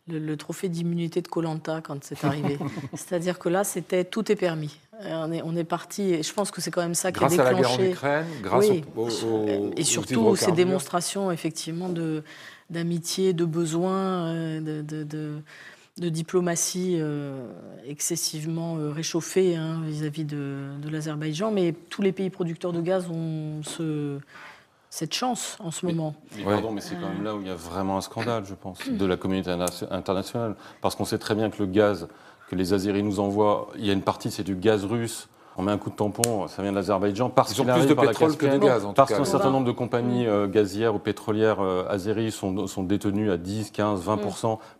le, 0.08 0.36
trophée 0.36 0.68
d'immunité 0.68 1.22
de 1.22 1.28
Colanta 1.28 1.80
quand 1.80 2.02
c'est 2.02 2.24
arrivé. 2.24 2.58
C'est-à-dire 2.94 3.38
que 3.38 3.48
là, 3.48 3.64
c'était 3.64 4.04
tout 4.04 4.30
est 4.30 4.36
permis. 4.36 4.78
On 5.04 5.30
est, 5.30 5.42
on 5.42 5.54
est 5.54 5.64
parti, 5.64 6.14
et 6.14 6.22
je 6.22 6.32
pense 6.32 6.50
que 6.50 6.60
c'est 6.60 6.72
quand 6.72 6.82
même 6.82 6.94
ça 6.94 7.12
qui 7.12 7.22
a 7.22 7.28
déclenché. 7.28 7.36
Grâce 7.36 7.52
à 7.52 7.52
la 7.52 7.60
guerre 7.60 7.80
en 7.80 7.92
Ukraine, 7.92 8.26
grâce 8.42 9.22
au, 9.24 9.70
Et 9.76 9.84
surtout 9.84 10.34
ces 10.34 10.52
démonstrations, 10.52 11.30
effectivement, 11.30 11.88
d'amitié, 12.68 13.32
de, 13.32 13.44
besoin, 13.44 14.34
euh, 14.34 14.82
de, 14.82 15.04
de, 15.04 15.42
de 15.98 16.08
diplomatie 16.08 16.96
euh, 16.98 17.46
excessivement 17.86 18.76
euh, 18.78 18.90
réchauffée 18.90 19.56
hein, 19.56 19.80
vis-à-vis 19.84 20.24
de, 20.24 20.70
l'Azerbaïdjan. 20.90 21.50
Mais 21.50 21.74
tous 21.90 22.02
les 22.02 22.12
pays 22.12 22.30
producteurs 22.30 22.72
de 22.72 22.80
gaz 22.80 23.08
ont 23.10 23.62
ce 23.62 24.18
cette 24.98 25.14
chance 25.14 25.56
en 25.60 25.70
ce 25.70 25.86
moment. 25.86 26.16
Mais, 26.36 26.42
pardon, 26.42 26.72
mais 26.72 26.80
c'est 26.80 26.96
quand 26.96 27.08
même 27.08 27.22
là 27.22 27.36
où 27.36 27.40
il 27.40 27.46
y 27.46 27.50
a 27.50 27.54
vraiment 27.54 27.98
un 27.98 28.00
scandale, 28.00 28.44
je 28.44 28.54
pense, 28.54 28.78
de 28.90 29.06
la 29.06 29.16
communauté 29.16 29.50
internationale. 29.92 30.56
Parce 30.80 30.96
qu'on 30.96 31.04
sait 31.04 31.18
très 31.18 31.36
bien 31.36 31.50
que 31.50 31.58
le 31.60 31.66
gaz 31.66 32.08
que 32.50 32.56
les 32.56 32.72
Azeris 32.72 33.04
nous 33.04 33.20
envoient, 33.20 33.68
il 33.76 33.86
y 33.86 33.90
a 33.90 33.92
une 33.92 34.02
partie, 34.02 34.32
c'est 34.32 34.42
du 34.42 34.56
gaz 34.56 34.84
russe. 34.84 35.28
On 35.56 35.62
met 35.62 35.70
un 35.70 35.78
coup 35.78 35.90
de 35.90 35.94
tampon, 35.94 36.48
ça 36.48 36.62
vient 36.62 36.72
de 36.72 36.76
l'Azerbaïdjan. 36.76 37.30
Parce 37.30 37.52
qu'ils 37.52 37.62
ont 37.62 37.72
plus 37.72 37.86
de 37.86 37.94
pétrole 37.94 38.36
que 38.36 38.46
de 38.46 38.58
gaz, 38.58 38.84
en 38.84 38.92
Parce 38.92 39.12
qu'un 39.12 39.24
certain 39.24 39.50
nombre 39.50 39.66
de 39.66 39.72
compagnies 39.72 40.26
euh, 40.26 40.48
gazières 40.48 40.94
ou 40.94 40.98
pétrolières 40.98 41.60
euh, 41.60 41.84
azéries 41.88 42.32
sont, 42.32 42.66
sont, 42.66 42.82
détenues 42.82 43.30
à 43.30 43.36
10, 43.36 43.70
15, 43.70 44.02
20 44.02 44.18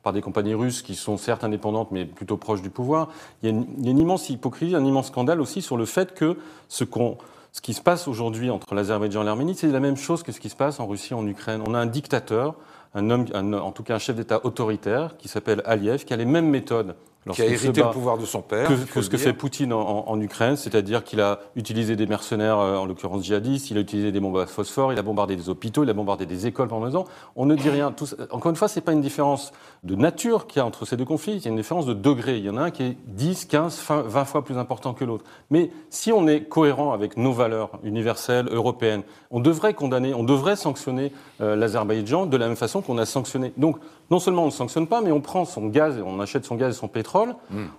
par 0.03 0.12
des 0.12 0.21
compagnies 0.21 0.55
russes 0.55 0.83
qui 0.83 0.97
sont 0.97 1.16
certes 1.16 1.45
indépendantes, 1.45 1.93
mais 1.93 2.05
plutôt 2.05 2.37
proches 2.37 2.62
du 2.62 2.71
pouvoir. 2.71 3.09
Il 3.43 3.47
y 3.47 3.53
a 3.53 3.55
une, 3.55 3.66
il 3.79 3.85
y 3.85 3.89
a 3.89 3.91
une 3.93 3.99
immense 3.99 4.31
hypocrisie, 4.31 4.75
un 4.75 4.85
immense 4.85 5.09
scandale 5.09 5.41
aussi 5.41 5.62
sur 5.62 5.77
le 5.77 5.85
fait 5.85 6.14
que 6.14 6.39
ce 6.69 6.83
qu'on 6.83 7.19
ce 7.53 7.61
qui 7.61 7.75
se 7.75 7.81
passe 7.81 8.09
aujourd'hui 8.09 8.51
entre 8.51 8.75
l'Azerbaïdjan 8.75 9.23
et 9.23 9.25
l'Arménie, 9.25 9.55
c'est 9.55 9.69
la 9.69 9.81
même 9.81 9.97
chose 9.97 10.23
que 10.23 10.33
ce 10.33 10.41
qui 10.41 10.49
se 10.49 10.57
passe 10.57 10.81
en 10.81 10.87
Russie, 10.87 11.15
en 11.15 11.27
Ukraine. 11.27 11.63
On 11.67 11.75
a 11.75 11.79
un 11.79 11.87
dictateur, 11.87 12.55
un 12.95 13.11
homme, 13.11 13.27
en 13.35 13.73
tout 13.73 13.83
cas 13.83 13.95
un 13.95 13.99
chef 13.99 14.17
d'État 14.17 14.45
autoritaire, 14.45 15.17
qui 15.17 15.29
s'appelle 15.29 15.63
Aliyev, 15.65 16.05
qui 16.05 16.13
a 16.13 16.17
les 16.17 16.25
mêmes 16.25 16.49
méthodes 16.49 16.95
qui 17.33 17.43
a 17.43 17.47
hérité 17.47 17.83
le 17.83 17.91
pouvoir 17.91 18.19
de 18.19 18.25
son 18.25 18.43
père. 18.43 18.69
Que, 18.93 19.03
ce 19.03 19.11
que 19.11 19.16
fait 19.16 19.33
Poutine 19.33 19.73
en, 19.73 20.21
Ukraine, 20.21 20.57
c'est-à-dire 20.57 21.05
qu'il 21.05 21.21
a 21.21 21.41
utilisé 21.57 21.97
des 21.97 22.07
mercenaires, 22.07 22.59
euh, 22.59 22.77
en 22.77 22.87
l'occurrence 22.87 23.25
djihadistes, 23.25 23.71
il 23.71 23.77
a 23.77 23.81
utilisé 23.81 24.12
des 24.12 24.21
bombes 24.21 24.39
à 24.39 24.47
phosphore, 24.47 24.93
il 24.93 24.99
a 24.99 25.03
bombardé 25.03 25.37
des 25.37 25.49
hôpitaux, 25.49 25.85
il 25.85 25.91
a 25.91 25.93
bombardé 25.93 26.27
des 26.27 26.47
écoles 26.47 26.69
pendant 26.69 26.87
deux 26.87 26.97
ans. 26.97 27.05
On 27.37 27.47
ne 27.47 27.55
dit 27.55 27.71
rien. 27.71 27.95
encore 28.31 28.51
une 28.51 28.57
fois, 28.57 28.69
ce 28.69 28.79
n'est 28.79 28.85
pas 28.85 28.93
une 28.93 29.01
différence 29.01 29.53
de 29.85 29.95
nature 29.95 30.47
qu'il 30.47 30.61
y 30.61 30.62
a 30.62 30.66
entre 30.66 30.87
ces 30.87 30.97
deux 30.97 31.05
conflits, 31.05 31.35
il 31.37 31.45
y 31.45 31.49
a 31.49 31.51
une 31.51 31.57
différence 31.57 31.87
de 31.87 31.95
degré. 31.95 32.39
Il 32.39 32.45
y 32.45 32.51
en 32.51 32.57
a 32.57 32.62
un 32.62 32.71
qui 32.71 32.83
est 32.83 32.97
10, 33.07 33.45
15, 33.47 33.83
20 33.89 34.25
fois 34.25 34.45
plus 34.45 34.57
important 34.57 34.95
que 34.95 35.05
l'autre. 35.05 35.25
Mais 35.51 35.71
si 35.91 36.12
on 36.12 36.27
est 36.27 36.45
cohérent 36.45 36.93
avec 36.93 37.16
nos 37.16 37.33
valeurs 37.33 37.71
universelles, 37.83 38.49
européennes, 38.51 39.03
on 39.31 39.41
devrait 39.41 39.75
condamner, 39.75 40.14
on 40.14 40.25
devrait 40.25 40.57
sanctionner 40.57 41.12
euh, 41.41 41.57
l'Azerbaïdjan 41.57 42.27
de 42.27 42.37
la 42.37 42.47
même 42.47 42.57
façon 42.57 42.83
qu'on 42.83 42.99
a 42.99 43.07
sanctionné. 43.07 43.53
Donc, 43.57 43.79
non 44.11 44.19
seulement 44.19 44.45
on 44.45 44.47
ne 44.47 44.51
sanctionne 44.51 44.87
pas, 44.87 45.03
mais 45.03 45.12
on 45.12 45.21
prend 45.21 45.45
son 45.45 45.66
gaz, 45.66 46.01
on 46.05 46.19
achète 46.21 46.47
son 46.47 46.55
gaz 46.55 46.75
et 46.75 46.79
son 46.79 46.89
pétrole 46.89 47.08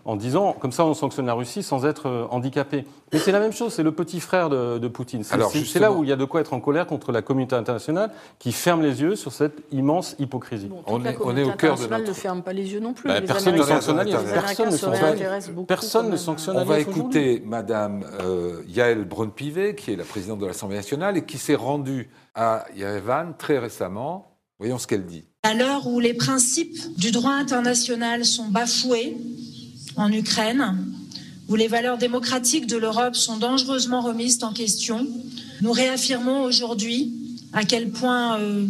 en 0.06 0.16
disant, 0.16 0.54
comme 0.54 0.72
ça 0.72 0.86
on 0.86 0.94
sanctionne 0.94 1.26
la 1.26 1.34
Russie 1.34 1.64
sans 1.64 1.86
être 1.86 2.08
euh, 2.08 2.26
handicapé. 2.32 2.86
Mais 3.12 3.20
c'est 3.20 3.32
la 3.32 3.40
même 3.40 3.54
chose, 3.54 3.74
c'est 3.74 3.84
le 3.84 3.92
petit 3.92 4.20
frère 4.20 4.50
de, 4.50 4.88
Poutine. 4.88 5.24
C'est 5.24 5.80
là 5.80 5.92
où 5.92 6.04
il 6.04 6.10
y 6.10 6.14
a 6.14 6.16
de 6.16 6.26
quoi 6.26 6.42
être 6.42 6.54
en 6.54 6.60
colère 6.60 6.88
contre 6.88 7.12
la 7.12 7.22
communauté 7.22 7.56
internationale 7.56 8.12
qui 8.38 8.52
ferme 8.52 8.82
les 8.82 9.02
yeux 9.02 9.16
sur 9.16 9.32
cette 9.32 9.64
immense 9.72 10.16
hypocrisie. 10.20 10.70
on, 10.86 11.04
est, 11.06 11.18
on 11.22 11.36
est, 11.36 11.44
au 11.44 11.52
cœur 11.52 11.78
de 11.78 11.88
notre... 11.88 12.08
ne 12.08 12.14
ferme 12.14 12.42
pas 12.42 12.54
les 12.54 12.74
yeux 12.74 12.80
non 12.80 12.94
plus. 12.94 13.08
Bah, 13.08 13.22
personne 13.22 13.56
ne 13.56 13.64
sanctionne 13.64 15.66
Personne 15.68 16.10
ne 16.10 16.18
sanctionne 16.18 16.58
On 16.58 16.66
va 16.66 16.80
écouter 16.80 17.42
Madame 17.46 18.04
euh, 18.22 18.62
Yael 18.68 19.06
Braun-Pivet, 19.06 19.76
qui 19.76 19.94
est 19.94 19.96
la 19.96 20.04
présidente 20.04 20.40
de 20.40 20.46
l'Assemblée 20.46 20.78
nationale 20.78 21.18
et 21.18 21.26
qui 21.26 21.38
s'est 21.38 21.56
rendue 21.56 22.10
à 22.36 22.66
Yerevan 22.76 23.34
très 23.38 23.58
récemment. 23.58 24.36
Voyons 24.60 24.78
ce 24.78 24.88
qu'elle 24.88 25.06
dit. 25.06 25.29
À 25.44 25.54
l'heure 25.54 25.88
où 25.88 26.02
les 26.02 26.14
principes 26.14 26.98
du 26.98 27.12
droit 27.12 27.32
international 27.32 28.26
sont 28.26 28.50
bafoués 28.50 29.16
en 29.96 30.12
Ukraine, 30.12 30.86
où 31.48 31.56
les 31.56 31.70
valeurs 31.70 31.98
démocratiques 31.98 32.68
de 32.68 32.76
l'Europe 32.76 33.16
sont 33.16 33.38
dangereusement 33.38 34.02
remises 34.02 34.44
en 34.44 34.52
question, 34.52 35.08
nous 35.62 35.72
réaffirmons 35.72 36.44
aujourd'hui 36.44 37.14
à 37.54 37.64
quel 37.64 37.90
point 37.90 38.38
euh, 38.38 38.66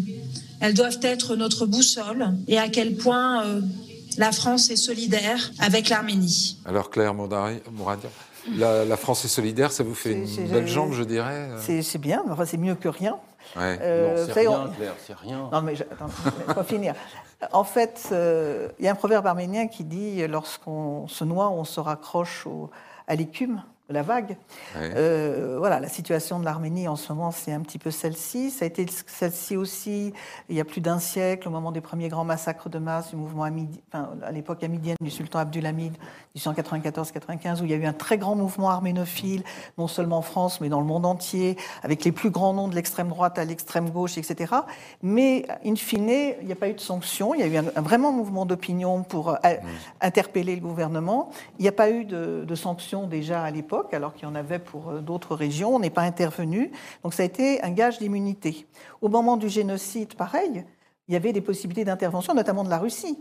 elles 0.59 0.76
doivent 0.76 0.99
être 1.01 1.36
notre 1.36 1.65
boussole 1.65 2.36
et 2.47 2.59
à 2.59 2.70
quel 2.70 2.95
point 2.95 3.43
euh, 3.45 3.61
la 4.20 4.32
France 4.32 4.70
est 4.70 4.76
solidaire 4.76 5.51
avec 5.57 5.89
l'Arménie. 5.89 6.57
Alors 6.65 6.91
Claire 6.91 7.15
Mouradian, 7.15 8.11
la, 8.55 8.95
France 8.95 9.26
est 9.26 9.30
solidaire, 9.30 9.72
ça 9.72 9.84
vous 9.84 9.95
fait 9.95 10.11
une 10.11 10.47
belle 10.47 10.67
jambe, 10.67 10.93
je 10.93 11.03
dirais 11.03 11.49
C'est 11.61 11.97
bien, 11.97 12.22
enfin, 12.30 12.45
c'est 12.45 12.57
mieux 12.57 12.76
que 12.76 12.89
rien. 12.89 13.15
Euh, 13.57 14.25
c'est 14.25 14.47
rien, 14.47 14.69
Claire, 14.75 14.93
c'est 15.05 15.15
rien. 15.15 15.49
Non, 15.51 15.61
mais 15.61 15.73
attends, 15.81 16.07
laisse 16.55 16.67
finir. 16.67 16.93
En 17.51 17.63
fait, 17.63 18.09
euh, 18.11 18.69
il 18.79 18.85
y 18.85 18.87
a 18.87 18.91
un 18.91 18.95
proverbe 18.95 19.25
arménien 19.27 19.67
qui 19.67 19.83
dit 19.83 20.25
lorsqu'on 20.27 21.07
se 21.07 21.23
noie, 21.23 21.49
on 21.49 21.63
se 21.63 21.79
raccroche 21.79 22.47
à 23.07 23.15
l'écume 23.15 23.61
la 23.89 24.03
vague. 24.03 24.37
Euh, 24.75 25.55
voilà, 25.57 25.79
la 25.79 25.87
situation 25.87 26.39
de 26.39 26.45
l'Arménie 26.45 26.87
en 26.87 26.95
ce 26.95 27.11
moment, 27.11 27.31
c'est 27.31 27.51
un 27.51 27.61
petit 27.61 27.79
peu 27.79 27.91
celle-ci. 27.91 28.51
Ça 28.51 28.65
a 28.65 28.67
été 28.67 28.85
celle-ci 29.07 29.57
aussi 29.57 30.13
il 30.47 30.55
y 30.55 30.59
a 30.59 30.65
plus 30.65 30.81
d'un 30.81 30.99
siècle, 30.99 31.47
au 31.47 31.51
moment 31.51 31.71
des 31.71 31.81
premiers 31.81 32.07
grands 32.07 32.23
massacres 32.23 32.69
de 32.69 32.77
masse 32.77 33.09
du 33.09 33.15
mouvement 33.15 33.47
enfin, 33.91 34.11
à 34.23 34.31
l'époque 34.31 34.63
amidienne 34.63 34.97
du 35.01 35.09
sultan 35.09 35.39
Abdulhamid, 35.39 35.95
1894-95, 36.38 37.61
où 37.61 37.65
il 37.65 37.71
y 37.71 37.73
a 37.73 37.77
eu 37.77 37.86
un 37.86 37.93
très 37.93 38.17
grand 38.17 38.36
mouvement 38.36 38.69
arménophile, 38.69 39.43
non 39.77 39.88
seulement 39.88 40.17
en 40.17 40.21
France, 40.21 40.61
mais 40.61 40.69
dans 40.69 40.80
le 40.80 40.86
monde 40.86 41.05
entier, 41.05 41.57
avec 41.84 42.03
les 42.03 42.11
plus 42.11 42.30
grands 42.30 42.53
noms 42.53 42.67
de 42.67 42.75
l'extrême 42.75 43.09
droite 43.09 43.39
à 43.39 43.45
l'extrême 43.45 43.89
gauche, 43.89 44.17
etc. 44.17 44.53
Mais, 45.01 45.45
in 45.65 45.75
fine, 45.75 46.09
il 46.09 46.45
n'y 46.45 46.51
a 46.51 46.55
pas 46.55 46.69
eu 46.69 46.73
de 46.73 46.80
sanctions. 46.80 47.34
Il 47.34 47.41
y 47.41 47.43
a 47.43 47.47
eu 47.47 47.57
un, 47.57 47.82
vraiment 47.82 48.11
mouvement 48.11 48.45
d'opinion 48.45 49.03
pour 49.03 49.30
euh, 49.30 49.36
mm. 49.43 49.67
interpeller 50.01 50.55
le 50.55 50.61
gouvernement. 50.61 51.30
Il 51.57 51.63
n'y 51.63 51.67
a 51.67 51.73
pas 51.73 51.89
eu 51.89 52.05
de, 52.05 52.45
de 52.47 52.55
sanctions 52.55 53.07
déjà 53.07 53.43
à 53.43 53.51
l'époque 53.51 53.93
alors 53.93 54.13
qu'il 54.13 54.23
y 54.23 54.32
en 54.32 54.36
avait 54.36 54.59
pour 54.59 54.89
euh, 54.89 54.99
d'autres 54.99 55.36
régions. 55.36 55.75
On 55.75 55.80
n'est 55.80 55.89
pas 55.89 56.03
intervenu. 56.03 56.71
Donc 57.03 57.13
ça 57.13 57.23
a 57.23 57.25
été 57.25 57.61
un 57.63 57.71
gage 57.71 57.99
d'immunité. 57.99 58.67
Au 59.01 59.09
moment 59.09 59.38
du 59.38 59.49
génocide, 59.49 60.15
pareil, 60.15 60.63
il 61.07 61.13
y 61.13 61.15
avait 61.15 61.34
des 61.34 61.41
possibilités 61.41 61.86
d'intervention, 61.86 62.34
notamment 62.34 62.63
de 62.63 62.69
la 62.69 62.77
Russie. 62.77 63.17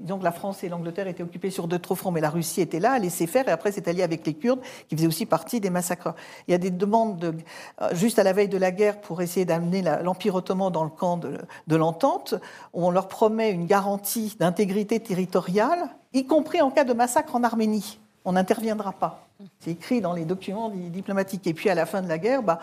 Disons 0.00 0.18
que 0.18 0.24
la 0.24 0.32
France 0.32 0.62
et 0.62 0.68
l'Angleterre 0.68 1.08
étaient 1.08 1.22
occupées 1.22 1.50
sur 1.50 1.66
deux 1.66 1.78
trop 1.78 1.94
fronts, 1.94 2.12
mais 2.12 2.20
la 2.20 2.30
Russie 2.30 2.60
était 2.60 2.80
là, 2.80 2.92
a 2.92 2.98
laissé 2.98 3.26
faire, 3.26 3.48
et 3.48 3.50
après 3.50 3.72
s'est 3.72 3.88
alliée 3.88 4.02
avec 4.02 4.26
les 4.26 4.34
Kurdes, 4.34 4.60
qui 4.88 4.96
faisaient 4.96 5.06
aussi 5.06 5.26
partie 5.26 5.60
des 5.60 5.70
massacres. 5.70 6.14
Il 6.46 6.52
y 6.52 6.54
a 6.54 6.58
des 6.58 6.70
demandes 6.70 7.18
de, 7.18 7.34
euh, 7.82 7.94
juste 7.94 8.18
à 8.18 8.22
la 8.22 8.32
veille 8.32 8.48
de 8.48 8.58
la 8.58 8.70
guerre 8.70 9.00
pour 9.00 9.20
essayer 9.20 9.44
d'amener 9.44 9.82
l'Empire 9.82 10.34
ottoman 10.34 10.70
dans 10.70 10.84
le 10.84 10.90
camp 10.90 11.16
de, 11.16 11.38
de 11.66 11.76
l'entente, 11.76 12.34
on 12.72 12.90
leur 12.90 13.08
promet 13.08 13.50
une 13.50 13.66
garantie 13.66 14.36
d'intégrité 14.38 15.00
territoriale, 15.00 15.88
y 16.12 16.26
compris 16.26 16.62
en 16.62 16.70
cas 16.70 16.84
de 16.84 16.92
massacre 16.92 17.34
en 17.34 17.42
Arménie 17.42 17.98
on 18.24 18.32
n'interviendra 18.32 18.92
pas. 18.92 19.26
C'est 19.60 19.72
écrit 19.72 20.00
dans 20.00 20.12
les 20.12 20.24
documents 20.24 20.70
diplomatiques. 20.70 21.46
Et 21.46 21.54
puis 21.54 21.68
à 21.68 21.74
la 21.74 21.86
fin 21.86 22.00
de 22.02 22.08
la 22.08 22.18
guerre, 22.18 22.42
bah, 22.42 22.60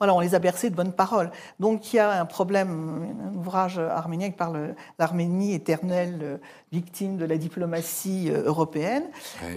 voilà, 0.00 0.14
on 0.14 0.20
les 0.20 0.34
a 0.34 0.38
bercés 0.38 0.70
de 0.70 0.74
bonnes 0.74 0.94
paroles. 0.94 1.30
Donc 1.60 1.92
il 1.92 1.96
y 1.96 1.98
a 1.98 2.22
un 2.22 2.24
problème, 2.24 3.14
un 3.22 3.36
ouvrage 3.36 3.78
arménien 3.78 4.30
qui 4.30 4.36
parle 4.36 4.74
l'Arménie 4.98 5.52
éternelle 5.52 6.18
euh, 6.22 6.36
victime 6.72 7.18
de 7.18 7.26
la 7.26 7.36
diplomatie 7.36 8.30
euh, 8.30 8.44
européenne. 8.46 9.04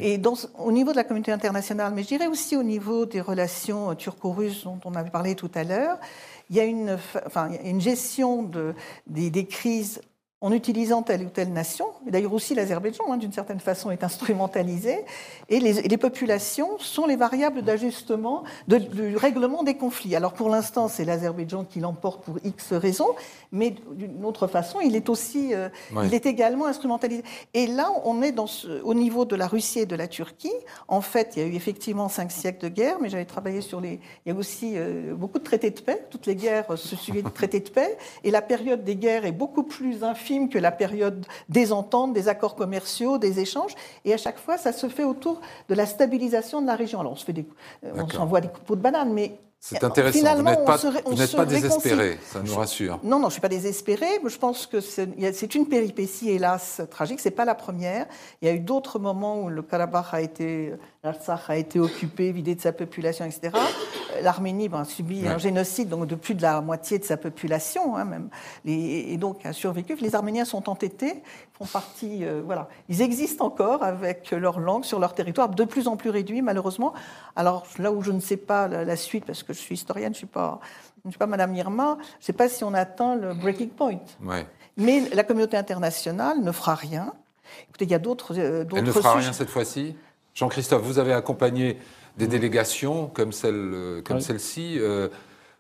Et 0.02 0.22
au 0.60 0.72
niveau 0.74 0.92
de 0.92 0.98
la 0.98 1.06
communauté 1.06 1.32
internationale, 1.32 1.94
mais 1.96 2.04
je 2.04 2.10
dirais 2.10 2.28
aussi 2.28 2.58
au 2.58 2.64
niveau 2.64 3.06
des 3.06 3.22
relations 3.22 3.92
euh, 3.92 3.94
turco-russes 3.96 4.66
dont 4.66 4.80
on 4.84 4.96
avait 4.96 5.12
parlé 5.12 5.36
tout 5.36 5.52
à 5.56 5.64
l'heure, 5.64 5.98
il 6.50 6.58
y 6.58 6.60
a 6.60 6.66
une, 6.66 6.98
enfin, 7.26 7.48
une 7.64 7.80
gestion 7.80 8.44
de, 8.44 8.76
des 9.08 9.46
crises 9.46 10.02
en 10.44 10.52
utilisant 10.52 11.04
telle 11.04 11.24
ou 11.24 11.30
telle 11.30 11.54
nation. 11.54 11.86
D'ailleurs 12.06 12.34
aussi 12.34 12.54
l'Azerbaïdjan, 12.54 13.06
hein, 13.10 13.16
d'une 13.16 13.32
certaine 13.32 13.62
façon, 13.62 13.92
est 13.92 14.04
instrumentalisé. 14.04 15.06
Et 15.48 15.62
les, 15.62 15.98
populations 15.98 16.78
sont 16.80 17.08
les 17.08 17.16
variables 17.16 17.62
d'ajustement 17.62 18.44
du 18.68 19.16
règlement 19.16 19.64
des 19.64 19.76
conflits. 19.76 20.18
Alors 20.18 20.34
pour 20.34 20.50
l'instant, 20.50 20.90
c'est 20.90 21.06
l'Azerbaïdjan 21.06 21.64
qui 21.64 21.80
l'emporte 21.80 22.26
pour 22.26 22.40
X 22.44 22.74
raisons, 22.74 23.16
mais 23.54 23.74
d'une 23.94 24.26
autre 24.26 24.48
façon, 24.48 24.82
il 24.82 24.98
est 24.98 25.08
aussi, 25.08 25.54
euh, 25.54 25.70
il 26.04 26.14
est 26.14 26.26
également 26.26 26.66
instrumentalisé. 26.66 27.24
Et 27.54 27.66
là, 27.66 27.90
on 28.04 28.22
est 28.22 28.34
dans 28.34 28.48
ce, 28.48 28.82
au 28.82 28.94
niveau 28.94 29.24
de 29.24 29.38
la 29.38 29.48
Russie 29.48 29.80
et 29.80 29.86
de 29.86 29.96
la 29.96 30.10
Turquie. 30.10 30.52
En 30.90 31.00
fait, 31.00 31.34
il 31.36 31.42
y 31.42 31.46
a 31.46 31.48
eu 31.48 31.56
effectivement 31.56 32.10
cinq 32.10 32.34
siècles 32.34 32.66
de 32.66 32.68
guerre, 32.68 32.98
mais 33.00 33.08
j'avais 33.08 33.24
travaillé 33.24 33.62
sur 33.62 33.80
les. 33.80 34.02
Il 34.26 34.34
y 34.34 34.36
a 34.36 34.38
aussi 34.38 34.74
euh, 34.76 35.14
beaucoup 35.16 35.40
de 35.40 35.46
traités 35.46 35.72
de 35.72 35.80
paix. 35.80 36.06
Toutes 36.10 36.26
les 36.26 36.36
guerres 36.36 36.78
se 36.78 36.98
suivaient 36.98 37.22
de 37.22 37.30
traités 37.30 37.62
de 37.62 37.70
paix, 37.70 37.98
et 38.26 38.32
la 38.32 38.42
période 38.42 38.84
des 38.84 38.98
guerres 38.98 39.24
est 39.24 39.32
beaucoup 39.32 39.64
plus 39.64 40.04
infime 40.04 40.33
que 40.50 40.60
la 40.60 40.72
période 40.72 41.26
des 41.50 41.72
ententes, 41.72 42.14
des 42.14 42.28
accords 42.28 42.56
commerciaux, 42.56 43.18
des 43.18 43.40
échanges. 43.40 43.74
Et 44.06 44.14
à 44.14 44.18
chaque 44.18 44.40
fois, 44.40 44.58
ça 44.58 44.74
se 44.74 44.88
fait 44.90 45.04
autour 45.04 45.42
de 45.70 45.76
la 45.76 45.86
stabilisation 45.86 46.62
de 46.62 46.68
la 46.68 46.76
région. 46.76 47.00
Alors, 47.00 47.14
on 47.14 47.16
se 47.16 47.26
fait 47.26 47.34
des, 47.34 47.46
euh, 47.86 47.92
on 47.96 48.10
s'envoie 48.10 48.42
des 48.42 48.50
coupeaux 48.50 48.76
de 48.76 48.82
bananes, 48.82 49.14
mais 49.14 49.38
c'est 49.66 49.82
intéressant. 49.82 50.20
Finalement, 50.20 50.52
vous 51.06 51.16
n'êtes 51.16 51.36
pas, 51.38 51.46
désespéré, 51.46 52.20
ça 52.22 52.42
nous 52.42 52.54
rassure. 52.54 53.00
Non, 53.02 53.12
non, 53.12 53.22
je 53.22 53.26
ne 53.28 53.32
suis 53.32 53.42
pas 53.42 53.48
désespéré. 53.48 54.08
Je 54.28 54.38
pense 54.38 54.68
que 54.68 54.82
c'est 54.82 55.56
une 55.56 55.68
péripétie, 55.68 56.32
hélas, 56.32 56.82
tragique. 56.92 57.22
Ce 57.22 57.30
n'est 57.30 57.36
pas 57.36 57.46
la 57.46 57.56
première. 57.56 58.06
Il 58.42 58.50
y 58.50 58.52
a 58.52 58.54
eu 58.54 58.60
d'autres 58.60 59.00
moments 59.00 59.42
où 59.42 59.48
le 59.48 59.62
Karabakh 59.62 60.08
a 60.12 60.20
été, 60.20 60.74
l'Artsakh 61.04 61.50
a 61.50 61.58
été 61.58 61.82
occupé, 61.82 62.32
vidé 62.32 62.56
de 62.56 62.62
sa 62.62 62.72
population, 62.72 63.26
etc. 63.26 63.52
L'Arménie 64.22 64.70
ben, 64.70 64.82
a 64.82 64.86
subi 64.86 65.28
un 65.28 65.38
génocide 65.38 65.90
donc 65.90 66.08
de 66.08 66.16
plus 66.16 66.34
de 66.34 66.42
la 66.42 66.62
moitié 66.62 66.98
de 66.98 67.04
sa 67.04 67.18
population, 67.18 67.98
hein, 67.98 68.06
même. 68.06 68.30
et 68.66 69.18
donc 69.18 69.46
a 69.46 69.52
survécu. 69.52 69.98
Les 70.00 70.16
Arméniens 70.16 70.46
sont 70.46 70.70
entêtés, 70.70 71.22
font 71.52 71.66
partie, 71.66 72.24
euh, 72.24 72.42
voilà, 72.46 72.70
ils 72.88 73.02
existent 73.02 73.46
encore 73.46 73.84
avec 73.84 74.32
leur 74.32 74.62
langue 74.62 74.86
sur 74.86 74.98
leur 74.98 75.14
territoire, 75.14 75.50
de 75.50 75.66
plus 75.66 75.90
en 75.90 75.98
plus 75.98 76.10
réduit, 76.10 76.42
malheureusement. 76.42 76.94
Alors 77.36 77.66
là 77.80 77.92
où 77.92 78.02
je 78.02 78.12
ne 78.12 78.22
sais 78.22 78.38
pas 78.38 78.70
la 78.70 78.96
suite, 78.96 79.26
parce 79.26 79.44
que 79.44 79.52
je 79.52 79.60
suis 79.60 79.76
historienne, 79.76 80.14
je 80.14 80.20
ne 80.20 80.20
suis, 80.20 80.28
pas, 80.28 80.62
je 81.04 81.10
suis 81.10 81.20
pas 81.20 81.28
Madame 81.28 81.54
Irma, 81.54 81.98
je 82.00 82.04
ne 82.04 82.24
sais 82.24 82.34
pas 82.34 82.48
si 82.48 82.64
on 82.64 82.74
atteint 82.74 83.16
le 83.16 83.34
breaking 83.34 83.70
point. 83.70 84.00
Mais 84.78 85.02
la 85.14 85.24
communauté 85.26 85.58
internationale 85.58 86.40
ne 86.42 86.52
fera 86.54 86.76
rien. 86.76 87.14
Écoutez, 87.68 87.86
il 87.86 87.92
y 87.92 87.96
a 87.96 88.00
d'autres. 88.00 88.34
Euh, 88.40 88.64
Elle 88.74 88.86
ne 88.86 88.92
fera 88.92 89.16
rien 89.16 89.34
cette 89.34 89.50
fois-ci? 89.50 89.96
Jean-Christophe, 90.34 90.82
vous 90.82 91.00
avez 91.00 91.14
accompagné 91.14 91.78
des 92.18 92.28
délégations 92.28 93.08
comme 93.08 93.32
celle, 93.32 93.56
euh, 93.56 94.20
celle-ci. 94.20 94.78
Euh, 94.80 95.10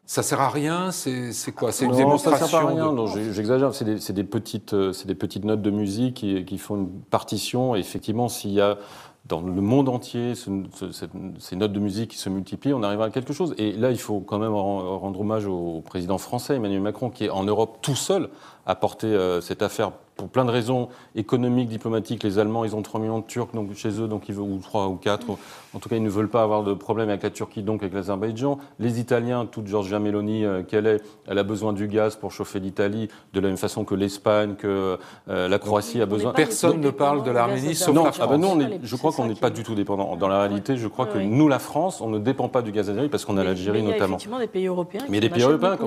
ça 0.05 0.21
sert 0.21 0.41
à 0.41 0.49
rien 0.49 0.91
C'est 0.91 1.32
quoi? 1.55 1.71
C'est 1.71 1.86
une 1.86 1.95
démonstration 1.95 2.45
Ça 2.45 2.51
sert 2.51 2.67
à 2.67 2.67
rien. 2.67 2.93
J'exagère. 3.32 3.74
C'est 3.74 3.86
des, 3.86 4.13
des, 4.13 4.24
petites, 4.24 4.76
des 4.76 5.15
petites 5.15 5.45
notes 5.45 5.61
de 5.61 5.71
musique 5.71 6.15
qui, 6.15 6.43
qui 6.43 6.57
font 6.57 6.76
une 6.76 7.01
partition. 7.03 7.76
Et 7.76 7.80
effectivement, 7.80 8.28
s'il 8.28 8.51
y 8.51 8.61
a 8.61 8.78
dans 9.26 9.41
le 9.41 9.61
monde 9.61 9.88
entier, 9.88 10.34
ces 10.36 11.55
notes 11.55 11.71
de 11.71 11.80
musique 11.80 12.11
qui 12.11 12.17
se 12.17 12.30
multiplient, 12.30 12.74
on 12.74 12.84
arrive 12.84 13.01
à 13.01 13.09
quelque 13.09 13.32
chose. 13.32 13.55
Et 13.57 13.71
là, 13.71 13.91
il 13.91 13.99
faut 13.99 14.19
quand 14.19 14.38
même 14.38 14.53
rendre 14.53 15.21
hommage 15.21 15.45
au 15.45 15.82
président 15.82 16.17
français, 16.17 16.55
Emmanuel 16.55 16.82
Macron, 16.82 17.09
qui 17.09 17.26
est 17.26 17.30
en 17.30 17.43
Europe 17.43 17.78
tout 17.82 17.95
seul 17.95 18.30
à 18.65 18.76
porter 18.76 19.07
euh, 19.07 19.39
cette 19.39 19.61
affaire 19.61 19.93
pour 20.16 20.30
plein 20.30 20.45
de 20.45 20.51
raisons 20.51 20.89
économiques, 21.16 21.70
diplomatiques. 21.70 22.24
Les 22.24 22.39
Allemands, 22.39 22.66
ils 22.66 22.76
ont 22.76 22.82
3 22.82 22.99
millions 22.99 23.20
de 23.20 23.26
Turcs 23.26 23.49
donc, 23.53 23.74
chez 23.76 23.99
eux, 24.01 24.07
donc 24.07 24.30
ils 24.30 24.36
veulent, 24.36 24.45
ou 24.45 24.59
3 24.59 24.88
ou 24.88 24.95
4. 24.95 25.26
En 25.74 25.80
tout 25.80 25.89
cas, 25.89 25.95
ils 25.95 26.03
ne 26.03 26.09
veulent 26.09 26.30
pas 26.30 26.43
avoir 26.43 26.64
de 26.64 26.74
problème 26.74 27.09
avec 27.09 27.24
la 27.24 27.30
Turquie, 27.30 27.64
donc 27.64 27.82
avec 27.82 27.93
l'Azerbaïdjan. 27.93 28.59
Les 28.80 28.99
Italiens, 28.99 29.45
toute 29.45 29.68
Giorgia 29.68 29.99
Meloni 29.99 30.45
euh, 30.45 30.64
qu'elle 30.64 30.86
est, 30.86 31.01
elle 31.28 31.38
a 31.38 31.43
besoin 31.43 31.74
du 31.74 31.88
gaz 31.88 32.16
pour 32.16 32.32
chauffer 32.32 32.59
l'Italie, 32.59 33.09
de 33.34 33.39
la 33.39 33.47
même 33.47 33.57
façon 33.57 33.86
que 33.86 33.95
l'Espagne, 33.95 34.55
que 34.55 34.97
euh, 35.30 35.47
la 35.47 35.59
Croatie 35.59 36.01
a 36.01 36.05
besoin. 36.05 36.32
Personne 36.34 36.80
ne 36.80 36.89
parle 36.89 37.24
de 37.24 37.32
l'Arménie 37.32 37.76
sauf 37.76 37.95
la 37.95 38.11
France. 38.11 38.20
Ah 38.22 38.28
ben 38.28 38.38
non, 38.38 38.57
je 38.82 38.95
crois 38.95 39.11
qu'on 39.11 39.26
n'est 39.26 39.36
pas 39.36 39.49
du 39.49 39.64
tout 39.64 39.76
dépendant. 39.76 40.16
Dans 40.16 40.28
la 40.28 40.39
réalité, 40.39 40.78
je 40.78 40.88
crois 40.88 41.07
que 41.07 41.18
nous, 41.18 41.47
la 41.47 41.59
France, 41.59 42.01
on 42.01 42.09
ne 42.09 42.20
dépend 42.20 42.49
pas 42.49 42.61
du 42.61 42.72
gaz 42.72 42.89
azéri 42.89 43.09
parce 43.09 43.26
qu'on 43.26 43.38
a 43.38 43.43
l'Algérie 43.43 43.82
notamment. 43.82 43.93
Il 43.93 43.99
y 43.99 44.03
a 44.03 44.05
effectivement 44.05 44.39
des 44.39 44.47
pays 44.47 44.68
européens. 44.68 45.01
Mais 45.09 45.18
il 45.18 45.24
y 45.24 45.26
a 45.26 45.30
des 45.30 45.34
pays 45.34 45.43
européens 45.43 45.78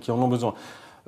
qui 0.00 0.10
en 0.10 0.20
ont 0.20 0.28
besoin. 0.28 0.54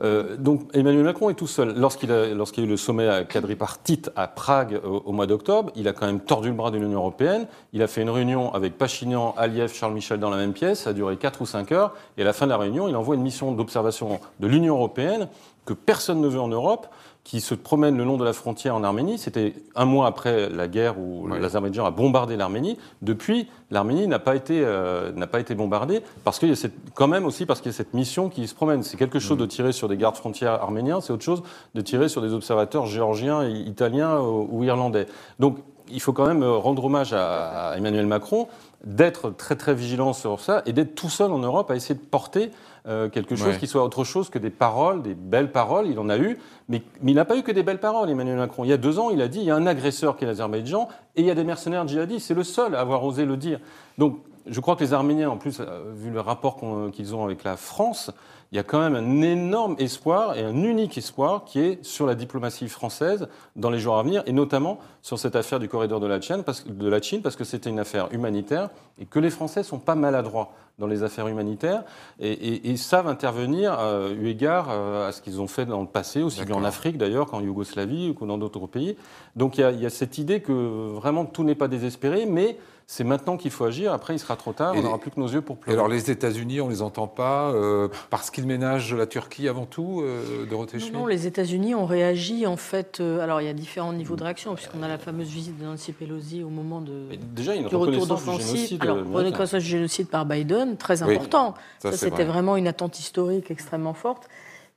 Euh, 0.02 0.36
donc 0.36 0.68
Emmanuel 0.74 1.04
Macron 1.04 1.30
est 1.30 1.34
tout 1.34 1.46
seul. 1.46 1.74
Lorsqu'il 1.76 2.12
a, 2.12 2.28
lorsqu'il 2.34 2.64
y 2.64 2.66
a 2.66 2.68
eu 2.68 2.70
le 2.70 2.76
sommet 2.76 3.08
à 3.08 3.24
quadripartite 3.24 4.10
à 4.14 4.28
Prague 4.28 4.80
au, 4.84 5.12
mois 5.12 5.26
d'octobre, 5.26 5.72
il 5.74 5.88
a 5.88 5.92
quand 5.92 6.06
même 6.06 6.20
tordu 6.20 6.48
le 6.48 6.54
bras 6.54 6.70
de 6.70 6.78
l'Union 6.78 6.98
européenne. 6.98 7.46
Il 7.72 7.82
a 7.82 7.86
fait 7.86 8.02
une 8.02 8.10
réunion 8.10 8.52
avec 8.52 8.76
Pachinian, 8.76 9.34
Aliyev, 9.36 9.72
Charles 9.72 9.94
Michel 9.94 10.20
dans 10.20 10.30
la 10.30 10.36
même 10.36 10.52
pièce. 10.52 10.80
Ça 10.80 10.90
a 10.90 10.92
duré 10.92 11.16
4 11.16 11.40
ou 11.42 11.46
5 11.46 11.72
heures. 11.72 11.94
Et 12.18 12.22
à 12.22 12.24
la 12.24 12.32
fin 12.32 12.46
de 12.46 12.50
la 12.50 12.58
réunion, 12.58 12.88
il 12.88 12.96
envoie 12.96 13.14
une 13.14 13.22
mission 13.22 13.52
d'observation 13.52 14.20
de 14.40 14.46
l'Union 14.46 14.74
européenne 14.74 15.28
que 15.64 15.72
personne 15.72 16.20
ne 16.20 16.28
veut 16.28 16.40
en 16.40 16.48
Europe 16.48 16.86
qui 17.26 17.40
se 17.40 17.56
promènent 17.56 17.96
le 17.96 18.04
long 18.04 18.16
de 18.16 18.24
la 18.24 18.32
frontière 18.32 18.76
en 18.76 18.84
Arménie. 18.84 19.18
C'était 19.18 19.54
un 19.74 19.84
mois 19.84 20.06
après 20.06 20.48
la 20.48 20.68
guerre 20.68 20.96
où 20.96 21.26
l'Azerbaïdjan 21.26 21.84
a 21.84 21.90
bombardé 21.90 22.36
l'Arménie. 22.36 22.78
Depuis, 23.02 23.48
l'Arménie 23.72 24.06
n'a 24.06 24.20
pas 24.20 24.36
été 24.36 24.62
euh, 24.64 25.10
n'a 25.10 25.26
pas 25.26 25.40
été 25.40 25.56
bombardée 25.56 26.02
parce 26.22 26.38
qu'il 26.38 26.50
y 26.50 26.52
a 26.52 26.54
cette, 26.54 26.76
quand 26.94 27.08
même 27.08 27.24
aussi 27.24 27.44
parce 27.44 27.60
qu'il 27.60 27.72
y 27.72 27.74
a 27.74 27.76
cette 27.76 27.94
mission 27.94 28.28
qui 28.28 28.46
se 28.46 28.54
promène. 28.54 28.84
C'est 28.84 28.96
quelque 28.96 29.18
chose 29.18 29.38
mm. 29.38 29.40
de 29.40 29.46
tirer 29.46 29.72
sur 29.72 29.88
des 29.88 29.96
gardes 29.96 30.14
frontières 30.14 30.52
arméniens, 30.52 31.00
c'est 31.00 31.12
autre 31.12 31.24
chose 31.24 31.42
de 31.74 31.80
tirer 31.80 32.08
sur 32.08 32.22
des 32.22 32.32
observateurs 32.32 32.86
géorgiens, 32.86 33.44
italiens 33.44 34.20
ou, 34.20 34.62
irlandais. 34.62 35.08
Donc 35.40 35.58
il 35.90 36.00
faut 36.00 36.12
quand 36.12 36.26
même 36.26 36.44
rendre 36.44 36.84
hommage 36.84 37.12
à, 37.12 37.70
à 37.70 37.76
Emmanuel 37.76 38.06
Macron 38.06 38.46
d'être 38.84 39.30
très 39.30 39.56
très 39.56 39.74
vigilant 39.74 40.12
sur 40.12 40.38
ça 40.38 40.62
et 40.64 40.72
d'être 40.72 40.94
tout 40.94 41.10
seul 41.10 41.32
en 41.32 41.40
Europe 41.40 41.72
à 41.72 41.74
essayer 41.74 41.96
de 41.96 42.04
porter 42.04 42.52
euh, 42.86 43.08
quelque 43.08 43.34
chose 43.34 43.58
qui 43.58 43.66
soit 43.66 43.82
autre 43.82 44.04
chose 44.04 44.30
que 44.30 44.38
des 44.38 44.50
paroles, 44.50 45.02
des 45.02 45.14
belles 45.14 45.50
paroles. 45.50 45.86
Il 45.88 45.98
en 45.98 46.08
a 46.08 46.18
eu, 46.18 46.38
mais, 46.68 46.82
il 47.04 47.14
n'a 47.14 47.24
pas 47.24 47.36
eu 47.36 47.42
que 47.42 47.50
des 47.50 47.62
belles 47.62 47.80
paroles, 47.80 48.08
Emmanuel 48.08 48.36
Macron. 48.36 48.64
Il 48.64 48.68
y 48.68 48.72
a 48.72 48.76
deux 48.76 48.98
ans, 48.98 49.10
il 49.10 49.20
a 49.20 49.28
dit 49.28 49.40
il 49.40 49.44
y 49.44 49.50
a 49.50 49.56
un 49.56 49.66
agresseur 49.66 50.16
qui 50.16 50.24
est 50.24 50.26
l'Azerbaïdjan 50.26 50.88
et 51.16 51.22
il 51.22 51.26
y 51.26 51.30
a 51.30 51.34
des 51.34 51.44
mercenaires 51.44 51.86
djihadistes. 51.88 52.26
C'est 52.26 52.34
le 52.34 52.44
seul 52.44 52.74
à 52.74 52.80
avoir 52.80 53.04
osé 53.04 53.24
le 53.24 53.36
dire. 53.36 53.58
Donc 53.98 54.20
je 54.46 54.60
crois 54.60 54.76
que 54.76 54.84
les 54.84 54.92
Arméniens, 54.92 55.30
en 55.30 55.36
plus, 55.36 55.60
euh, 55.60 55.92
vu 55.94 56.10
le 56.10 56.20
rapport 56.20 56.60
qu'ils 56.92 57.14
ont 57.14 57.24
avec 57.24 57.42
la 57.42 57.56
France, 57.56 58.12
il 58.52 58.56
y 58.56 58.58
a 58.58 58.62
quand 58.62 58.78
même 58.78 58.94
un 58.94 59.22
énorme 59.22 59.76
espoir 59.78 60.36
et 60.36 60.42
un 60.42 60.62
unique 60.62 60.96
espoir 60.98 61.44
qui 61.44 61.60
est 61.60 61.84
sur 61.84 62.06
la 62.06 62.14
diplomatie 62.14 62.68
française 62.68 63.28
dans 63.56 63.70
les 63.70 63.78
jours 63.78 63.98
à 63.98 64.02
venir, 64.02 64.22
et 64.26 64.32
notamment 64.32 64.78
sur 65.02 65.18
cette 65.18 65.36
affaire 65.36 65.58
du 65.58 65.68
corridor 65.68 66.00
de 66.00 66.06
la 66.06 66.20
Chine, 66.20 66.42
parce, 66.44 66.66
de 66.66 66.88
la 66.88 67.00
Chine, 67.00 67.22
parce 67.22 67.36
que 67.36 67.44
c'était 67.44 67.70
une 67.70 67.78
affaire 67.78 68.08
humanitaire 68.12 68.70
et 68.98 69.06
que 69.06 69.18
les 69.18 69.30
Français 69.30 69.62
sont 69.62 69.78
pas 69.78 69.94
maladroits 69.94 70.52
dans 70.78 70.86
les 70.86 71.02
affaires 71.02 71.26
humanitaires 71.26 71.84
et, 72.20 72.76
savent 72.76 73.08
intervenir 73.08 73.78
euh, 73.80 74.14
eu 74.14 74.28
égard 74.28 74.68
euh, 74.70 75.08
à 75.08 75.12
ce 75.12 75.22
qu'ils 75.22 75.40
ont 75.40 75.46
fait 75.46 75.64
dans 75.64 75.80
le 75.80 75.86
passé, 75.86 76.22
aussi 76.22 76.44
bien 76.44 76.54
en 76.54 76.64
Afrique 76.64 76.98
d'ailleurs 76.98 77.26
qu'en 77.26 77.40
Yougoslavie 77.40 78.14
ou 78.20 78.26
dans 78.26 78.36
d'autres 78.36 78.66
pays. 78.66 78.96
Donc 79.36 79.56
il 79.56 79.62
y, 79.62 79.64
a, 79.64 79.70
il 79.70 79.80
y, 79.80 79.86
a, 79.86 79.90
cette 79.90 80.18
idée 80.18 80.40
que 80.40 80.52
vraiment 80.52 81.24
tout 81.24 81.44
n'est 81.44 81.54
pas 81.54 81.68
désespéré, 81.68 82.26
mais 82.26 82.58
c'est 82.88 83.02
maintenant 83.02 83.36
qu'il 83.36 83.50
faut 83.50 83.64
agir. 83.64 83.92
Après, 83.92 84.14
il 84.14 84.18
sera 84.20 84.36
trop 84.36 84.52
tard. 84.52 84.74
on 84.76 84.82
n'aura 84.82 84.98
plus 84.98 85.10
que 85.10 85.18
nos 85.18 85.26
yeux 85.26 85.40
pour 85.40 85.56
pleurer. 85.56 85.76
alors, 85.76 85.88
les 85.88 86.08
États-Unis, 86.08 86.60
on 86.60 86.68
les 86.68 86.82
entend 86.82 87.08
pas 87.08 87.50
euh, 87.50 87.88
parce 88.10 88.30
qu'ils 88.30 88.46
ménagent 88.46 88.94
la 88.94 89.06
Turquie 89.06 89.48
avant 89.48 89.66
tout, 89.66 90.02
euh, 90.04 90.46
Dorothée 90.46 90.78
non, 90.78 91.00
non, 91.00 91.06
les 91.06 91.26
États-Unis 91.26 91.74
ont 91.74 91.84
réagi 91.84 92.46
en 92.46 92.56
fait. 92.56 93.00
Euh, 93.00 93.18
alors, 93.20 93.40
il 93.40 93.46
y 93.46 93.50
a 93.50 93.52
différents 93.52 93.92
niveaux 93.92 94.14
de 94.14 94.22
réaction 94.22 94.54
puisqu'on 94.54 94.84
a 94.84 94.88
la 94.88 94.98
fameuse 94.98 95.28
visite 95.28 95.58
de 95.58 95.64
Nancy 95.64 95.92
Pelosi 95.92 96.44
au 96.44 96.48
moment 96.48 96.80
de 96.80 97.08
déjà, 97.34 97.54
il 97.54 97.56
y 97.56 97.58
a 97.58 97.62
une 97.62 97.68
du 97.68 97.74
retour 97.74 98.06
d'offensive. 98.06 98.78
Alors, 98.80 98.98
reconnaissance 98.98 99.62
du 99.62 99.68
génocide 99.68 100.08
par 100.08 100.24
Biden, 100.24 100.76
très 100.76 101.02
important. 101.02 101.54
Ça, 101.80 101.90
c'était 101.92 102.24
vraiment 102.24 102.56
une 102.56 102.68
attente 102.68 103.00
historique 103.00 103.50
extrêmement 103.50 103.94
forte. 103.94 104.28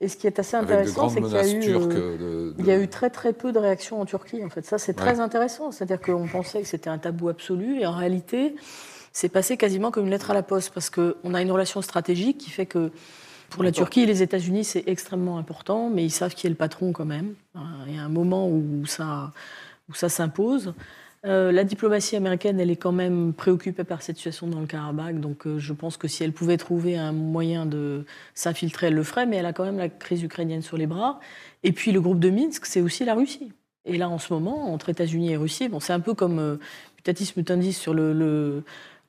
Et 0.01 0.07
ce 0.07 0.15
qui 0.15 0.27
est 0.27 0.39
assez 0.39 0.55
intéressant, 0.55 1.09
c'est 1.09 1.21
qu'il 1.21 1.31
y, 1.31 1.35
a 1.35 1.47
eu, 1.47 1.75
euh, 1.75 2.53
il 2.57 2.65
y 2.65 2.71
a 2.71 2.79
eu 2.79 2.87
très 2.87 3.09
très 3.09 3.33
peu 3.33 3.51
de 3.51 3.59
réactions 3.59 3.99
en 3.99 4.05
Turquie. 4.05 4.43
En 4.45 4.49
fait, 4.49 4.65
ça 4.65 4.77
c'est 4.77 4.93
très 4.93 5.19
intéressant. 5.19 5.71
C'est-à-dire 5.71 5.99
qu'on 5.99 6.25
pensait 6.27 6.61
que 6.61 6.67
c'était 6.67 6.89
un 6.89 6.97
tabou 6.97 7.27
absolu, 7.27 7.81
et 7.81 7.85
en 7.85 7.91
réalité, 7.91 8.55
c'est 9.11 9.27
passé 9.27 9.57
quasiment 9.57 9.91
comme 9.91 10.05
une 10.05 10.11
lettre 10.11 10.31
à 10.31 10.33
la 10.33 10.43
poste, 10.43 10.73
parce 10.73 10.89
qu'on 10.89 11.33
a 11.33 11.41
une 11.41 11.51
relation 11.51 11.81
stratégique 11.81 12.37
qui 12.37 12.49
fait 12.49 12.65
que 12.65 12.91
pour 13.49 13.63
la 13.63 13.71
Turquie 13.71 14.01
et 14.01 14.05
les 14.05 14.21
États-Unis, 14.21 14.63
c'est 14.63 14.83
extrêmement 14.87 15.37
important, 15.37 15.89
mais 15.89 16.05
ils 16.05 16.11
savent 16.11 16.33
qui 16.33 16.47
est 16.47 16.51
le 16.51 16.55
patron 16.55 16.93
quand 16.93 17.05
même. 17.05 17.33
Il 17.87 17.95
y 17.95 17.97
a 17.97 18.03
un 18.03 18.09
moment 18.09 18.47
où 18.47 18.85
ça, 18.85 19.31
où 19.89 19.93
ça 19.93 20.07
s'impose. 20.07 20.73
Euh, 21.26 21.51
la 21.51 21.65
diplomatie 21.65 22.15
américaine, 22.15 22.59
elle 22.61 22.72
est 22.72 22.78
quand 22.78 22.93
même 22.93 23.34
préoccupée 23.34 23.84
par 23.84 24.01
cette 24.01 24.15
situation 24.17 24.47
dans 24.47 24.61
le 24.61 24.67
Karabakh. 24.67 25.20
Donc 25.20 25.47
euh, 25.47 25.59
je 25.59 25.74
pense 25.74 25.97
que 25.97 26.07
si 26.07 26.24
elle 26.24 26.32
pouvait 26.32 26.57
trouver 26.57 26.97
un 26.97 27.11
moyen 27.11 27.65
de 27.65 28.05
s'infiltrer, 28.34 28.88
elle 28.88 28.95
le 28.95 29.03
ferait. 29.03 29.26
Mais 29.26 29.36
elle 29.38 29.45
a 29.45 29.53
quand 29.53 29.65
même 29.65 29.78
la 29.78 29.89
crise 29.89 30.24
ukrainienne 30.24 30.61
sur 30.61 30.78
les 30.78 30.88
bras. 30.88 31.20
Et 31.63 31.74
puis 31.74 31.91
le 31.91 31.99
groupe 31.99 32.20
de 32.20 32.30
Minsk, 32.30 32.65
c'est 32.65 32.82
aussi 32.82 33.03
la 33.03 33.15
Russie. 33.15 33.51
Et 33.86 33.97
là, 33.97 34.09
en 34.09 34.17
ce 34.17 34.34
moment, 34.34 34.72
entre 34.74 34.89
États-Unis 34.89 35.32
et 35.32 35.38
Russie, 35.38 35.67
bon, 35.67 35.80
c'est 35.80 35.93
un 35.93 35.99
peu 35.99 36.13
comme 36.13 36.39
euh, 36.39 36.57
Mutandis 37.36 37.74
sur 37.74 37.93
le 37.93 38.63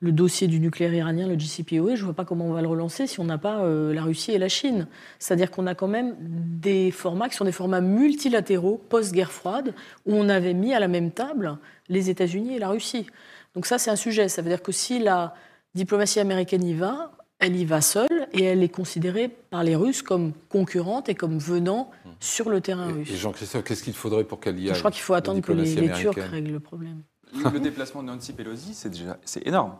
dossier 0.09 0.47
du 0.47 0.59
nucléaire 0.59 0.93
iranien, 0.93 1.27
le 1.27 1.37
JCPOA, 1.37 1.95
je 1.95 2.01
ne 2.01 2.05
vois 2.05 2.15
pas 2.15 2.25
comment 2.25 2.45
on 2.45 2.53
va 2.53 2.61
le 2.61 2.67
relancer 2.67 3.05
si 3.05 3.19
on 3.19 3.23
n'a 3.23 3.37
pas 3.37 3.59
euh, 3.59 3.93
la 3.93 4.01
Russie 4.01 4.31
et 4.31 4.39
la 4.39 4.49
Chine. 4.49 4.87
C'est-à-dire 5.19 5.51
qu'on 5.51 5.67
a 5.67 5.75
quand 5.75 5.87
même 5.87 6.15
des 6.19 6.89
formats 6.89 7.29
qui 7.29 7.35
sont 7.35 7.45
des 7.45 7.51
formats 7.51 7.81
multilatéraux 7.81 8.83
post-guerre 8.89 9.31
froide, 9.31 9.75
où 10.07 10.15
on 10.15 10.27
avait 10.27 10.55
mis 10.55 10.73
à 10.73 10.79
la 10.79 10.87
même 10.87 11.11
table 11.11 11.57
les 11.87 12.09
États-Unis 12.09 12.55
et 12.55 12.59
la 12.59 12.69
Russie. 12.69 13.05
Donc 13.53 13.67
ça, 13.67 13.77
c'est 13.77 13.91
un 13.91 13.95
sujet. 13.95 14.27
Ça 14.27 14.41
veut 14.41 14.49
dire 14.49 14.63
que 14.63 14.71
si 14.71 14.97
la 14.97 15.35
diplomatie 15.75 16.19
américaine 16.19 16.63
y 16.63 16.73
va, 16.73 17.11
elle 17.37 17.55
y 17.55 17.65
va 17.65 17.81
seule 17.81 18.27
et 18.33 18.43
elle 18.43 18.63
est 18.63 18.69
considérée 18.69 19.27
par 19.27 19.63
les 19.63 19.75
Russes 19.75 20.01
comme 20.01 20.33
concurrente 20.49 21.09
et 21.09 21.15
comme 21.15 21.37
venant 21.37 21.91
sur 22.19 22.49
le 22.49 22.61
terrain 22.61 22.87
russe. 22.87 23.09
Et 23.11 23.17
Jean-Christophe, 23.17 23.63
qu'est-ce 23.63 23.83
qu'il 23.83 23.93
faudrait 23.93 24.23
pour 24.23 24.39
qu'elle 24.39 24.59
y 24.59 24.69
aille 24.69 24.75
Je 24.75 24.79
crois 24.79 24.91
qu'il 24.91 25.01
faut 25.01 25.15
attendre 25.15 25.41
que 25.41 25.51
les, 25.51 25.75
les 25.75 25.91
Turcs 25.91 26.15
règlent 26.17 26.53
le 26.53 26.59
problème. 26.59 27.01
Le 27.33 27.59
déplacement 27.59 28.03
de 28.03 28.07
Nancy 28.07 28.33
Pelosi, 28.33 28.73
c'est 28.73 28.89
déjà 28.89 29.17
c'est 29.25 29.45
énorme 29.47 29.73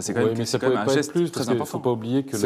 c'est 0.00 0.14
quand 0.14 0.24
même, 0.24 0.44
ça 0.44 0.58
quand 0.58 0.68
même 0.68 0.78
un 0.78 0.88
geste 0.88 1.12
plus, 1.12 1.30
très 1.30 1.42
important. 1.42 1.56
Il 1.56 1.60
ne 1.60 1.64
faut 1.64 1.78
pas 1.78 1.90
oublier 1.90 2.24
que 2.24 2.36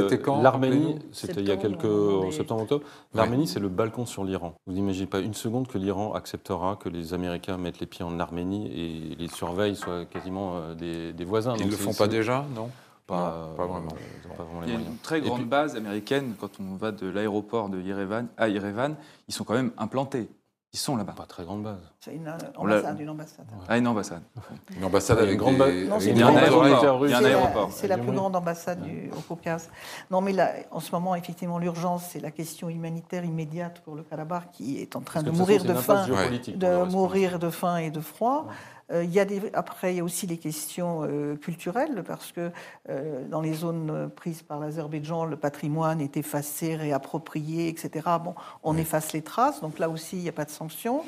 l'Arménie, 0.42 0.96
c'était 1.12 1.40
il 1.40 1.48
y 1.48 1.52
a 1.52 1.56
quelques 1.56 1.84
en 1.84 2.30
septembre 2.30 2.62
octobre, 2.62 2.84
l'Arménie 3.14 3.46
c'est 3.46 3.60
le 3.60 3.68
balcon 3.68 4.06
sur 4.06 4.24
l'Iran. 4.24 4.54
Vous 4.66 4.72
n'imaginez 4.72 5.06
pas 5.06 5.20
une 5.20 5.34
seconde 5.34 5.68
que 5.68 5.78
l'Iran 5.78 6.12
acceptera 6.14 6.76
que 6.76 6.88
les 6.88 7.14
Américains 7.14 7.56
mettent 7.56 7.80
les 7.80 7.86
pieds 7.86 8.04
en 8.04 8.18
Arménie 8.20 8.66
et 8.68 9.16
les 9.16 9.28
surveillent 9.28 9.76
soient 9.76 10.04
quasiment 10.04 10.52
euh, 10.56 11.12
des, 11.12 11.24
voisins. 11.24 11.54
Ils 11.58 11.66
ne 11.66 11.70
le 11.70 11.76
font 11.76 11.94
pas 11.94 12.08
déjà, 12.08 12.44
non? 12.54 12.70
pas, 13.10 13.54
pas, 13.56 13.66
vraiment. 13.66 13.92
Euh, 14.38 14.62
il 14.66 14.72
y 14.72 14.76
a 14.76 14.78
une 14.78 14.96
très 15.02 15.20
grande 15.20 15.46
base 15.46 15.76
américaine 15.76 16.34
quand 16.40 16.50
on 16.60 16.76
va 16.76 16.92
de 16.92 17.08
l'aéroport 17.08 17.68
de 17.68 17.80
Yerevan 17.80 18.28
à 18.36 18.48
Yerevan. 18.48 18.94
Ils 19.28 19.34
sont 19.34 19.44
quand 19.44 19.54
même 19.54 19.72
implantés. 19.78 20.28
Ils 20.72 20.78
sont 20.78 20.96
là-bas. 20.96 21.14
Pas 21.16 21.26
très 21.26 21.44
grande 21.44 21.64
base. 21.64 21.80
C'est 21.98 22.14
une 22.14 22.32
ambassade, 22.56 23.00
une 23.00 23.08
ambassade. 23.08 23.46
Ah, 23.68 23.76
une 23.76 23.88
ambassade. 23.88 24.22
Une 24.76 24.84
ambassade 24.84 25.18
avec 25.18 25.36
grande 25.36 25.58
base. 25.58 25.72
il 26.06 26.16
y 26.16 26.22
a 26.22 26.28
un 26.28 26.36
aéroport. 26.36 27.06
Il 27.06 27.10
y 27.10 27.14
a 27.14 27.18
un 27.18 27.24
aéroport. 27.24 27.72
C'est 27.72 27.88
la, 27.88 27.98
plus 27.98 28.12
grande 28.12 28.36
ambassade 28.36 28.80
du, 28.82 29.10
au 29.10 29.20
Caucase. 29.20 29.68
Non, 30.12 30.20
mais 30.20 30.32
là, 30.32 30.52
en 30.70 30.78
ce 30.78 30.92
moment, 30.92 31.16
effectivement, 31.16 31.58
l'urgence, 31.58 32.04
c'est 32.10 32.20
la 32.20 32.30
question 32.30 32.68
humanitaire 32.68 33.24
immédiate 33.24 33.80
pour 33.80 33.96
le 33.96 34.04
Karabakh 34.04 34.52
qui 34.52 34.80
est 34.80 34.94
en 34.94 35.00
train 35.00 35.24
de 35.24 35.30
mourir 35.32 35.64
de 35.64 35.74
faim, 35.74 36.06
de 36.06 36.84
mourir 36.84 37.40
de 37.40 37.50
faim 37.50 37.78
et 37.78 37.90
de 37.90 38.00
froid. 38.00 38.46
Euh, 38.92 39.04
il 39.04 39.12
y 39.12 39.20
a 39.20 39.24
des, 39.24 39.40
après, 39.52 39.94
il 39.94 39.96
y 39.98 40.00
a 40.00 40.04
aussi 40.04 40.26
les 40.26 40.38
questions 40.38 41.02
euh, 41.04 41.36
culturelles, 41.36 42.02
parce 42.06 42.32
que 42.32 42.50
euh, 42.88 43.24
dans 43.28 43.40
les 43.40 43.54
zones 43.54 44.10
prises 44.14 44.42
par 44.42 44.58
l'Azerbaïdjan, 44.58 45.24
le 45.24 45.36
patrimoine 45.36 46.00
est 46.00 46.16
effacé, 46.16 46.76
réapproprié, 46.76 47.68
etc. 47.68 48.08
Bon, 48.22 48.34
on 48.62 48.76
efface 48.76 49.12
les 49.12 49.22
traces, 49.22 49.60
donc 49.60 49.78
là 49.78 49.88
aussi, 49.88 50.16
il 50.16 50.22
n'y 50.22 50.28
a 50.28 50.32
pas 50.32 50.44
de 50.44 50.50
sanctions. 50.50 51.04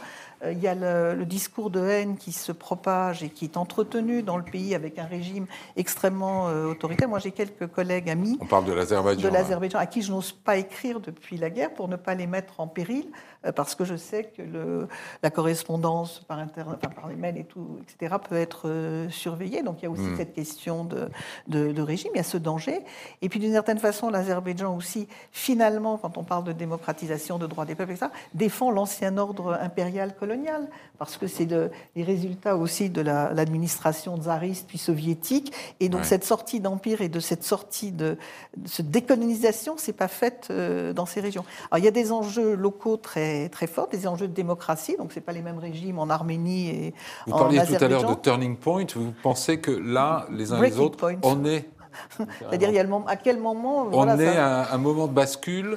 Il 0.51 0.59
y 0.61 0.67
a 0.67 0.75
le, 0.75 1.25
discours 1.25 1.71
de 1.71 1.81
haine 1.81 2.17
qui 2.17 2.33
se 2.33 2.53
propage 2.53 3.23
et 3.23 3.29
qui 3.29 3.45
est 3.45 3.57
entretenu 3.57 4.23
dans 4.23 4.37
le 4.37 4.43
pays 4.43 4.75
avec 4.75 4.99
un 4.99 5.05
régime 5.05 5.47
extrêmement 5.77 6.47
autoritaire. 6.47 7.09
Moi, 7.09 7.21
j'ai 7.21 7.31
quelques 7.31 7.69
collègues 7.69 8.11
amis. 8.11 8.39
On 8.41 8.47
parle 8.47 8.65
de 8.65 8.73
l'Azerbaïdjan. 8.73 9.29
De 9.29 9.33
l'Azerbaïdjan, 9.33 9.79
à 9.79 9.87
qui 9.87 10.03
je 10.03 10.11
n'ose 10.11 10.33
pas 10.33 10.57
écrire 10.57 11.01
depuis 11.01 11.37
la 11.37 11.51
guerre 11.51 11.73
pour 11.73 11.89
ne 11.89 11.97
pas 11.97 12.15
les 12.15 12.27
mettre 12.27 12.61
en 12.61 12.67
péril, 12.67 13.07
parce 13.55 13.75
que 13.75 13.85
je 13.85 13.97
sais 13.97 14.25
que 14.37 14.43
le, 14.43 14.89
la 15.23 15.31
correspondance 15.31 16.21
par, 16.21 16.39
internet, 16.39 16.79
par 16.95 17.09
les 17.09 17.17
mails 17.17 17.39
et 17.39 17.45
tout, 17.45 17.79
etc., 17.83 18.17
peut 18.29 18.37
être 18.37 18.69
euh, 18.69 19.11
surveillé. 19.11 19.63
Donc 19.63 19.79
il 19.81 19.85
y 19.85 19.87
a 19.87 19.91
aussi 19.91 20.03
hmm. 20.03 20.17
cette 20.17 20.33
question 20.33 20.85
de, 20.85 21.09
de, 21.49 21.83
régime, 21.83 22.13
il 22.15 22.19
y 22.19 22.21
a 22.21 22.25
ce 22.25 22.37
danger. 22.37 22.81
Et 23.21 23.29
puis 23.29 23.41
d'une 23.41 23.53
certaine 23.53 23.79
façon, 23.79 24.11
l'Azerbaïdjan 24.11 24.77
aussi, 24.77 25.09
finalement, 25.33 25.99
quand 25.99 26.19
on 26.19 26.25
parle 26.25 26.45
de 26.45 26.53
démocratisation, 26.53 27.39
de 27.39 27.47
droits 27.47 27.65
des 27.65 27.75
peuples, 27.75 27.93
etc., 27.93 28.11
défend 28.35 28.71
l'ancien 28.71 29.17
ordre 29.19 29.59
impérial 29.61 30.15
colonial, 30.15 30.32
parce 30.99 31.17
que 31.17 31.27
c'est 31.27 31.49
les 31.97 32.05
résultats 32.05 32.57
aussi 32.57 32.91
de 32.91 33.01
l'administration 33.01 34.17
tsariste 34.17 34.67
puis 34.69 34.79
soviétique. 34.79 35.53
Et 35.81 35.89
donc 35.89 36.05
cette 36.05 36.25
sortie 36.25 36.61
d'empire 36.61 37.01
et 37.01 37.09
de 37.09 37.21
cette 37.21 37.45
sortie 37.45 37.93
de, 37.93 38.17
cette 38.65 38.91
décolonisation, 38.91 39.75
c'est 39.77 39.93
pas 39.93 40.09
faite 40.09 40.49
euh, 40.51 40.93
dans 40.93 41.07
ces 41.07 41.21
régions. 41.21 41.45
Alors 41.71 41.83
il 41.83 41.85
y 41.85 41.89
a 41.89 41.93
des 41.93 42.13
enjeux 42.13 42.55
locaux 42.55 42.97
très, 42.97 43.49
très 43.49 43.67
forts, 43.67 43.89
des 43.89 44.07
enjeux 44.07 44.29
de 44.29 44.35
démocratie, 44.35 44.97
donc 44.97 45.13
c'est 45.13 45.21
pas 45.21 45.33
les 45.33 45.43
mêmes 45.43 45.59
régimes 45.59 45.99
en 45.99 46.09
Arménie 46.09 46.69
et 46.69 46.95
Vous 47.27 47.37
parliez 47.37 47.61
tout 47.67 47.85
à 47.85 47.89
l'heure 47.89 48.09
de 48.09 48.21
turning 48.21 48.57
point. 48.57 48.87
Vous 48.95 49.13
pensez 49.23 49.59
que 49.59 49.71
là, 49.71 50.27
les 50.31 50.53
uns 50.53 50.63
et 50.63 50.71
les 50.71 50.79
autres, 50.79 50.99
on 51.23 51.45
est. 51.45 51.69
C'est-à-dire, 52.51 52.71
à 53.07 53.17
quel 53.17 53.39
moment. 53.39 53.89
On 53.93 54.19
est 54.19 54.37
à 54.39 54.73
un 54.73 54.79
moment 54.79 55.07
de 55.07 55.13
bascule 55.13 55.77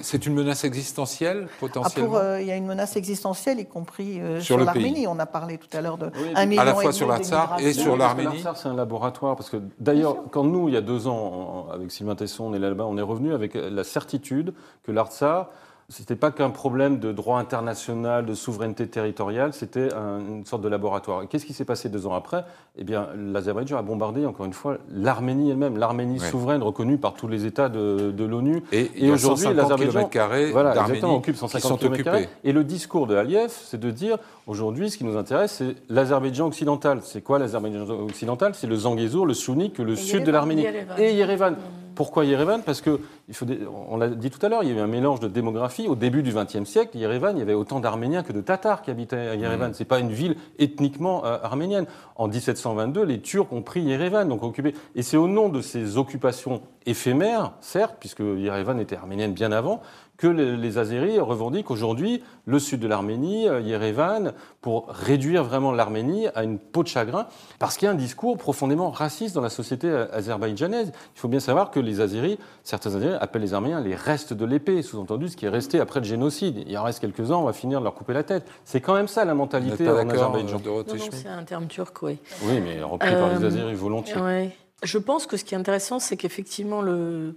c'est 0.00 0.26
une 0.26 0.34
menace 0.34 0.64
existentielle, 0.64 1.46
ah, 1.48 1.56
potentiellement 1.60 2.16
euh, 2.16 2.40
Il 2.40 2.48
y 2.48 2.50
a 2.50 2.56
une 2.56 2.66
menace 2.66 2.96
existentielle, 2.96 3.60
y 3.60 3.66
compris 3.66 4.20
euh, 4.20 4.40
sur, 4.40 4.58
l'Arménie. 4.58 5.06
On 5.06 5.18
a 5.18 5.26
parlé 5.26 5.58
tout 5.58 5.74
à 5.76 5.80
l'heure 5.80 5.98
de 5.98 6.10
un 6.34 6.46
million 6.46 6.62
À 6.62 6.64
la 6.64 6.74
fois 6.74 6.92
sur 6.92 7.06
la 7.06 7.18
Tsar 7.18 7.58
et 7.60 7.72
sur 7.72 7.96
l'Arménie. 7.96 8.40
Tsar, 8.40 8.56
c'est 8.56 8.68
un 8.68 8.74
laboratoire. 8.74 9.36
Parce 9.36 9.50
que 9.50 9.58
d'ailleurs, 9.78 10.16
quand 10.30 10.44
nous, 10.44 10.68
il 10.68 10.74
y 10.74 10.76
a 10.76 10.80
deux 10.80 11.06
ans, 11.06 11.68
avec 11.72 11.90
Sylvain 11.92 12.16
Tesson, 12.16 12.44
on 12.44 12.54
est 12.54 12.58
là-bas, 12.58 12.84
on 12.84 12.98
est 12.98 13.02
revenu 13.02 13.32
avec 13.32 13.54
la 13.54 13.84
certitude 13.84 14.52
que 14.82 14.90
l'Artsar 14.90 15.50
c'était 15.92 16.16
pas 16.16 16.30
qu'un 16.30 16.50
problème 16.50 16.98
de 16.98 17.12
droit 17.12 17.38
international, 17.38 18.24
de 18.24 18.34
souveraineté 18.34 18.86
territoriale, 18.86 19.52
c'était 19.52 19.88
une 19.92 20.46
sorte 20.46 20.62
de 20.62 20.68
laboratoire. 20.68 21.28
Qu'est-ce 21.28 21.44
qui 21.44 21.52
s'est 21.52 21.66
passé 21.66 21.90
deux 21.90 22.06
ans 22.06 22.14
après? 22.14 22.44
Eh 22.76 22.84
bien, 22.84 23.08
l'Azerbaïdjan 23.14 23.76
a 23.76 23.82
bombardé, 23.82 24.24
encore 24.24 24.46
une 24.46 24.54
fois, 24.54 24.78
l'Arménie 24.90 25.50
elle-même, 25.50 25.76
l'Arménie 25.76 26.18
souveraine 26.18 26.62
reconnue 26.62 26.96
par 26.96 27.12
tous 27.12 27.28
les 27.28 27.44
États 27.44 27.68
de, 27.68 28.24
l'ONU. 28.24 28.62
Et, 28.72 28.90
et 28.96 29.10
aujourd'hui, 29.10 29.52
l'Azerbaïdjan 29.52 30.08
voilà, 30.52 30.74
occupe 31.02 31.36
150 31.36 31.80
km. 31.80 32.28
Et 32.42 32.52
le 32.52 32.64
discours 32.64 33.06
de 33.06 33.14
Aliyev, 33.14 33.50
c'est 33.50 33.80
de 33.80 33.90
dire, 33.90 34.16
aujourd'hui, 34.46 34.90
ce 34.90 34.96
qui 34.96 35.04
nous 35.04 35.18
intéresse, 35.18 35.52
c'est 35.58 35.76
l'Azerbaïdjan 35.90 36.46
occidental. 36.46 37.00
C'est 37.02 37.22
quoi 37.22 37.38
l'Azerbaïdjan 37.38 37.88
occidental? 37.90 38.54
C'est 38.54 38.66
le 38.66 38.76
Zangezur, 38.76 39.26
le 39.26 39.34
Sounik, 39.34 39.78
le 39.78 39.94
sud 39.94 40.24
de 40.24 40.30
l'Arménie. 40.30 40.66
Et 40.96 41.14
Yerevan. 41.14 41.56
Pourquoi 41.94 42.24
Yerevan? 42.24 42.62
Parce 42.62 42.80
que, 42.80 43.00
il 43.28 43.34
faut, 43.34 43.46
on 43.88 43.96
l'a 43.96 44.08
dit 44.08 44.30
tout 44.30 44.44
à 44.44 44.48
l'heure, 44.48 44.62
il 44.62 44.70
y 44.70 44.72
a 44.72 44.76
eu 44.76 44.80
un 44.80 44.86
mélange 44.86 45.20
de 45.20 45.28
démographie. 45.28 45.88
Au 45.88 45.94
début 45.94 46.22
du 46.22 46.32
XXe 46.32 46.64
siècle, 46.64 46.96
Yerevan, 46.96 47.36
il 47.36 47.40
y 47.40 47.42
avait 47.42 47.54
autant 47.54 47.80
d'Arméniens 47.80 48.22
que 48.22 48.32
de 48.32 48.40
Tatars 48.40 48.82
qui 48.82 48.90
habitaient 48.90 49.16
à 49.16 49.34
Yerevan. 49.34 49.70
Mmh. 49.70 49.74
Ce 49.74 49.78
n'est 49.80 49.88
pas 49.88 49.98
une 49.98 50.12
ville 50.12 50.36
ethniquement 50.58 51.24
euh, 51.24 51.38
arménienne. 51.42 51.86
En 52.16 52.28
1722, 52.28 53.04
les 53.04 53.20
Turcs 53.20 53.52
ont 53.52 53.62
pris 53.62 53.82
Yerevan, 53.82 54.28
donc 54.28 54.42
occupé. 54.42 54.74
Et 54.94 55.02
c'est 55.02 55.16
au 55.16 55.28
nom 55.28 55.48
de 55.48 55.60
ces 55.60 55.96
occupations 55.96 56.62
éphémères, 56.86 57.52
certes, 57.60 57.96
puisque 58.00 58.20
Yerevan 58.20 58.78
était 58.80 58.96
arménienne 58.96 59.32
bien 59.32 59.52
avant, 59.52 59.82
que 60.16 60.26
les, 60.26 60.56
les 60.56 60.78
Azéris 60.78 61.18
revendiquent 61.18 61.70
aujourd'hui 61.70 62.22
le 62.46 62.58
sud 62.58 62.80
de 62.80 62.86
l'Arménie, 62.86 63.48
euh, 63.48 63.60
Yerevan, 63.60 64.32
pour 64.60 64.88
réduire 64.88 65.44
vraiment 65.44 65.72
l'Arménie 65.72 66.28
à 66.34 66.44
une 66.44 66.58
peau 66.58 66.82
de 66.82 66.88
chagrin, 66.88 67.26
parce 67.58 67.76
qu'il 67.76 67.86
y 67.86 67.88
a 67.88 67.92
un 67.92 67.96
discours 67.96 68.36
profondément 68.38 68.90
raciste 68.90 69.34
dans 69.34 69.40
la 69.40 69.50
société 69.50 69.88
euh, 69.88 70.06
azerbaïdjanaise. 70.12 70.92
Il 71.16 71.18
faut 71.18 71.28
bien 71.28 71.40
savoir 71.40 71.70
que 71.70 71.80
les 71.80 72.00
Azéris, 72.00 72.38
certains 72.62 72.94
Azéris 72.94 73.16
appellent 73.20 73.42
les 73.42 73.54
Arméniens 73.54 73.80
les 73.80 73.94
restes 73.94 74.32
de 74.32 74.44
l'épée, 74.44 74.82
sous-entendu 74.82 75.28
ce 75.28 75.36
qui 75.36 75.46
est 75.46 75.50
resté 75.50 75.80
après 75.80 76.00
le 76.00 76.06
génocide. 76.06 76.64
Il 76.66 76.76
en 76.78 76.84
reste 76.84 77.00
quelques-uns, 77.00 77.36
on 77.36 77.44
va 77.44 77.52
finir 77.52 77.80
de 77.80 77.84
leur 77.84 77.94
couper 77.94 78.12
la 78.12 78.22
tête. 78.22 78.46
C'est 78.64 78.80
quand 78.80 78.94
même 78.94 79.08
ça 79.08 79.24
la 79.24 79.34
mentalité 79.34 79.88
en 79.88 80.08
Azerbaïdjan. 80.08 80.60
Non, 80.64 80.78
non, 80.78 80.84
c'est 81.10 81.28
un 81.28 81.44
terme 81.44 81.66
turc, 81.66 82.00
oui. 82.02 82.18
Oui, 82.44 82.60
mais 82.60 82.82
repris 82.82 83.10
par 83.10 83.38
les 83.38 83.44
Azéris 83.44 83.74
volontiers. 83.74 84.20
Ouais. 84.20 84.56
Je 84.82 84.98
pense 84.98 85.26
que 85.26 85.36
ce 85.36 85.44
qui 85.44 85.54
est 85.54 85.58
intéressant, 85.58 86.00
c'est 86.00 86.16
qu'effectivement, 86.16 86.82
le, 86.82 87.36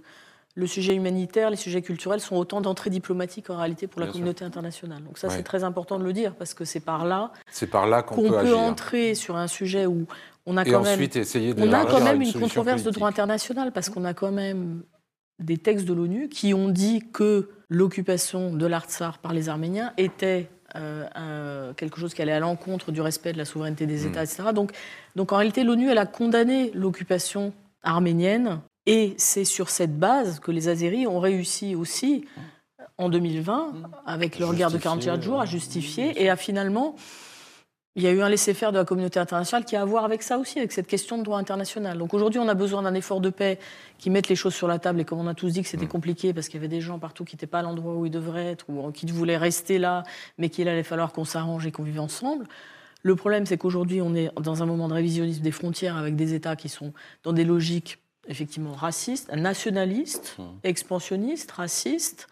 le 0.58 0.66
sujet 0.66 0.94
humanitaire, 0.94 1.50
les 1.50 1.56
sujets 1.56 1.82
culturels 1.82 2.20
sont 2.20 2.34
autant 2.36 2.60
d'entrées 2.62 2.88
diplomatiques 2.90 3.50
en 3.50 3.58
réalité 3.58 3.86
pour 3.86 4.00
la 4.00 4.06
Bien 4.06 4.12
communauté 4.14 4.44
internationale. 4.44 5.02
Donc 5.04 5.18
ça, 5.18 5.28
Ouais. 5.28 5.34
c'est 5.36 5.42
très 5.42 5.62
important 5.64 5.98
de 5.98 6.04
le 6.04 6.12
dire 6.14 6.34
parce 6.34 6.54
que 6.54 6.64
c'est 6.64 6.80
par 6.80 7.04
là 7.04 7.30
C'est 7.50 7.66
par 7.68 7.86
là 7.86 8.02
qu'on 8.02 8.16
qu'on 8.16 8.30
peut, 8.30 8.54
entrer 8.54 9.14
sur 9.14 9.36
un 9.36 9.46
sujet 9.48 9.84
où 9.86 10.06
on 10.46 10.56
a 10.56 10.62
Et 10.66 10.70
quand 10.70 10.82
même, 10.82 10.94
ensuite 10.94 11.16
essayer 11.16 11.52
de 11.54 11.60
on 11.60 11.62
a 11.64 11.66
l'élargir 11.66 11.90
quand 11.90 12.00
à 12.00 12.04
même 12.12 12.22
une 12.22 12.32
controverse 12.32 12.82
de 12.82 12.90
droit 12.90 13.08
international 13.08 13.70
parce 13.72 13.90
qu'on 13.90 14.04
a 14.06 14.14
quand 14.14 14.32
même 14.32 14.82
des 15.38 15.58
textes 15.58 15.84
de 15.86 15.92
l'ONU 15.92 16.28
qui 16.30 16.54
ont 16.54 16.70
dit 16.70 17.02
que 17.12 17.50
l'occupation 17.68 18.54
de 18.54 18.64
l'Artsar 18.66 19.18
par 19.18 19.32
les 19.34 19.48
Arméniens 19.50 19.92
était 19.98 20.48
euh, 20.74 21.06
un- 21.14 21.74
quelque 21.74 21.98
chose 22.00 22.12
qui 22.12 22.20
allait 22.22 22.32
à 22.32 22.40
l'encontre 22.40 22.92
du 22.92 23.00
respect 23.00 23.32
de 23.32 23.38
la 23.38 23.44
souveraineté 23.44 23.86
des 23.86 24.04
Mm. 24.04 24.08
États, 24.08 24.24
etc. 24.24 24.42
Donc, 24.54 24.72
donc 25.14 25.32
en 25.32 25.36
réalité, 25.36 25.64
l'ONU, 25.64 25.88
elle 25.90 25.96
a 25.98 26.06
condamné 26.06 26.70
l'occupation 26.74 27.52
arménienne 27.82 28.60
et 28.86 29.14
c'est 29.18 29.44
sur 29.44 29.70
cette 29.70 29.98
base 29.98 30.40
que 30.40 30.50
les 30.50 30.68
Azéris 30.68 31.06
ont 31.06 31.20
réussi 31.20 31.74
aussi 31.74 32.24
en 32.98 33.08
2020, 33.08 33.74
avec 34.06 34.38
leur 34.38 34.54
guerre 34.54 34.70
de 34.70 34.76
Justifier, 34.76 34.90
44 34.90 35.22
jours, 35.22 35.40
à 35.40 35.44
justifier 35.44 36.22
et 36.22 36.30
à 36.30 36.36
finalement 36.36 36.96
il 37.96 38.02
y 38.02 38.06
a 38.06 38.10
eu 38.10 38.20
un 38.20 38.28
laisser-faire 38.28 38.72
de 38.72 38.78
la 38.78 38.84
communauté 38.84 39.18
internationale 39.18 39.64
qui 39.64 39.74
a 39.74 39.80
à 39.80 39.84
voir 39.86 40.04
avec 40.04 40.22
ça 40.22 40.36
aussi, 40.36 40.58
avec 40.58 40.70
cette 40.70 40.86
question 40.86 41.16
de 41.16 41.22
droit 41.22 41.38
international. 41.38 41.96
Donc 41.96 42.12
aujourd'hui, 42.12 42.38
on 42.38 42.46
a 42.46 42.52
besoin 42.52 42.82
d'un 42.82 42.92
effort 42.92 43.22
de 43.22 43.30
paix 43.30 43.58
qui 43.96 44.10
mette 44.10 44.28
les 44.28 44.36
choses 44.36 44.54
sur 44.54 44.68
la 44.68 44.78
table. 44.78 45.00
Et 45.00 45.06
comme 45.06 45.18
on 45.18 45.26
a 45.26 45.32
tous 45.32 45.54
dit 45.54 45.62
que 45.62 45.68
c'était 45.68 45.86
compliqué 45.86 46.34
parce 46.34 46.48
qu'il 46.48 46.56
y 46.56 46.62
avait 46.62 46.68
des 46.68 46.82
gens 46.82 46.98
partout 46.98 47.24
qui 47.24 47.36
n'étaient 47.36 47.46
pas 47.46 47.60
à 47.60 47.62
l'endroit 47.62 47.94
où 47.94 48.04
ils 48.04 48.12
devraient 48.12 48.48
être 48.48 48.68
ou 48.68 48.92
qui 48.92 49.06
voulaient 49.06 49.38
rester 49.38 49.78
là, 49.78 50.02
mais 50.36 50.50
qu'il 50.50 50.68
allait 50.68 50.82
falloir 50.82 51.10
qu'on 51.10 51.24
s'arrange 51.24 51.66
et 51.66 51.72
qu'on 51.72 51.84
vive 51.84 51.98
ensemble. 51.98 52.46
Le 53.02 53.16
problème, 53.16 53.46
c'est 53.46 53.56
qu'aujourd'hui, 53.56 54.02
on 54.02 54.14
est 54.14 54.30
dans 54.38 54.62
un 54.62 54.66
moment 54.66 54.88
de 54.88 54.94
révisionnisme 54.94 55.40
des 55.40 55.50
frontières 55.50 55.96
avec 55.96 56.16
des 56.16 56.34
États 56.34 56.54
qui 56.54 56.68
sont 56.68 56.92
dans 57.22 57.32
des 57.32 57.44
logiques 57.44 57.98
effectivement 58.28 58.72
racistes, 58.72 59.32
nationalistes, 59.32 60.36
expansionnistes, 60.64 61.50
racistes, 61.50 62.28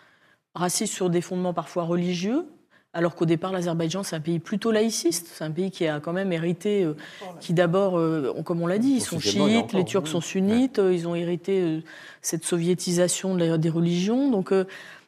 racistes 0.55 0.95
sur 0.95 1.11
des 1.11 1.21
fondements 1.21 1.55
parfois 1.55 1.85
religieux, 1.85 2.47
alors 2.95 3.17
qu'au 3.17 3.27
départ, 3.27 3.51
l'Azerbaïdjan, 3.51 4.05
c'est 4.05 4.15
un 4.15 4.21
pays 4.21 4.39
plutôt 4.39 4.71
laïciste. 4.71 5.29
C'est 5.35 5.43
un 5.43 5.51
pays 5.51 5.73
qui 5.73 5.87
a 5.87 5.99
quand 5.99 6.13
même 6.13 6.33
hérité, 6.33 6.85
euh, 6.85 6.95
qui 7.41 7.53
d'abord, 7.53 7.99
euh, 7.99 8.33
comme 8.45 8.63
on 8.63 8.69
l'a 8.69 8.79
dit, 8.79 8.93
ils 8.93 9.01
sont 9.01 9.19
chiites, 9.19 9.73
les 9.73 9.85
Turcs 9.85 10.07
sont 10.07 10.21
sunnites, 10.21 10.79
euh, 10.79 10.95
ils 10.95 11.09
ont 11.09 11.17
hérité 11.17 11.83
cette 12.23 12.45
soviétisation 12.45 13.35
des 13.35 13.69
religions. 13.69 14.31
Donc, 14.31 14.55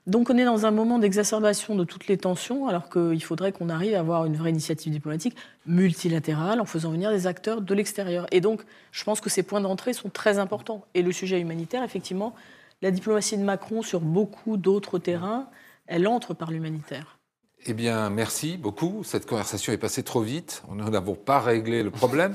donc 0.07 0.31
on 0.31 0.39
est 0.39 0.45
dans 0.45 0.67
un 0.67 0.71
moment 0.71 0.99
d'exacerbation 0.99 1.75
de 1.75 1.83
toutes 1.85 2.07
les 2.07 2.17
tensions, 2.17 2.69
alors 2.69 2.89
qu'il 2.89 3.23
faudrait 3.23 3.51
qu'on 3.51 3.69
arrive 3.69 3.95
à 3.95 4.01
avoir 4.01 4.25
une 4.25 4.37
vraie 4.37 4.51
initiative 4.51 4.93
diplomatique 4.93 5.37
multilatérale 5.67 6.61
en 6.61 6.65
faisant 6.65 6.93
venir 6.93 7.11
des 7.11 7.27
acteurs 7.27 7.61
de 7.61 7.75
l'extérieur. 7.75 8.27
Et 8.31 8.41
donc, 8.41 8.63
je 8.93 9.03
pense 9.03 9.21
que 9.21 9.31
ces 9.31 9.43
points 9.43 9.61
d'entrée 9.61 9.93
sont 9.93 10.09
très 10.09 10.39
importants. 10.39 10.85
Et 10.95 11.03
le 11.03 11.11
sujet 11.11 11.41
humanitaire, 11.41 11.83
effectivement, 11.83 12.35
la 12.83 12.93
diplomatie 12.93 13.37
de 13.37 13.43
Macron 13.43 13.83
sur 13.83 14.01
beaucoup 14.01 14.57
d'autres 14.57 14.99
terrains, 14.99 15.49
elle 15.89 16.07
entre 16.07 16.35
par 16.35 16.53
l'humanitaire. 16.53 17.19
Eh 17.67 17.75
bien, 17.75 18.11
merci 18.11 18.57
beaucoup. 18.57 19.03
Cette 19.03 19.27
conversation 19.27 19.73
est 19.73 19.79
passée 19.79 20.05
trop 20.05 20.21
vite. 20.21 20.63
Nous 20.71 20.89
n'avons 20.89 21.17
pas 21.17 21.41
réglé 21.41 21.83
le 21.83 21.91
problème. 21.91 22.35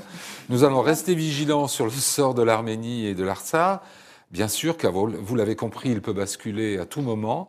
Nous 0.50 0.64
allons 0.64 0.82
rester 0.82 1.14
vigilants 1.14 1.68
sur 1.68 1.86
le 1.86 1.90
sort 1.90 2.34
de 2.34 2.42
l'Arménie 2.42 3.06
et 3.06 3.14
de 3.14 3.24
l'Artsar. 3.24 3.82
Bien 4.30 4.48
sûr, 4.48 4.76
car 4.76 4.92
vous 4.92 5.10
vous 5.20 5.36
l'avez 5.36 5.56
compris, 5.56 5.90
il 5.90 6.00
peut 6.00 6.12
basculer 6.12 6.78
à 6.78 6.86
tout 6.86 7.02
moment. 7.02 7.40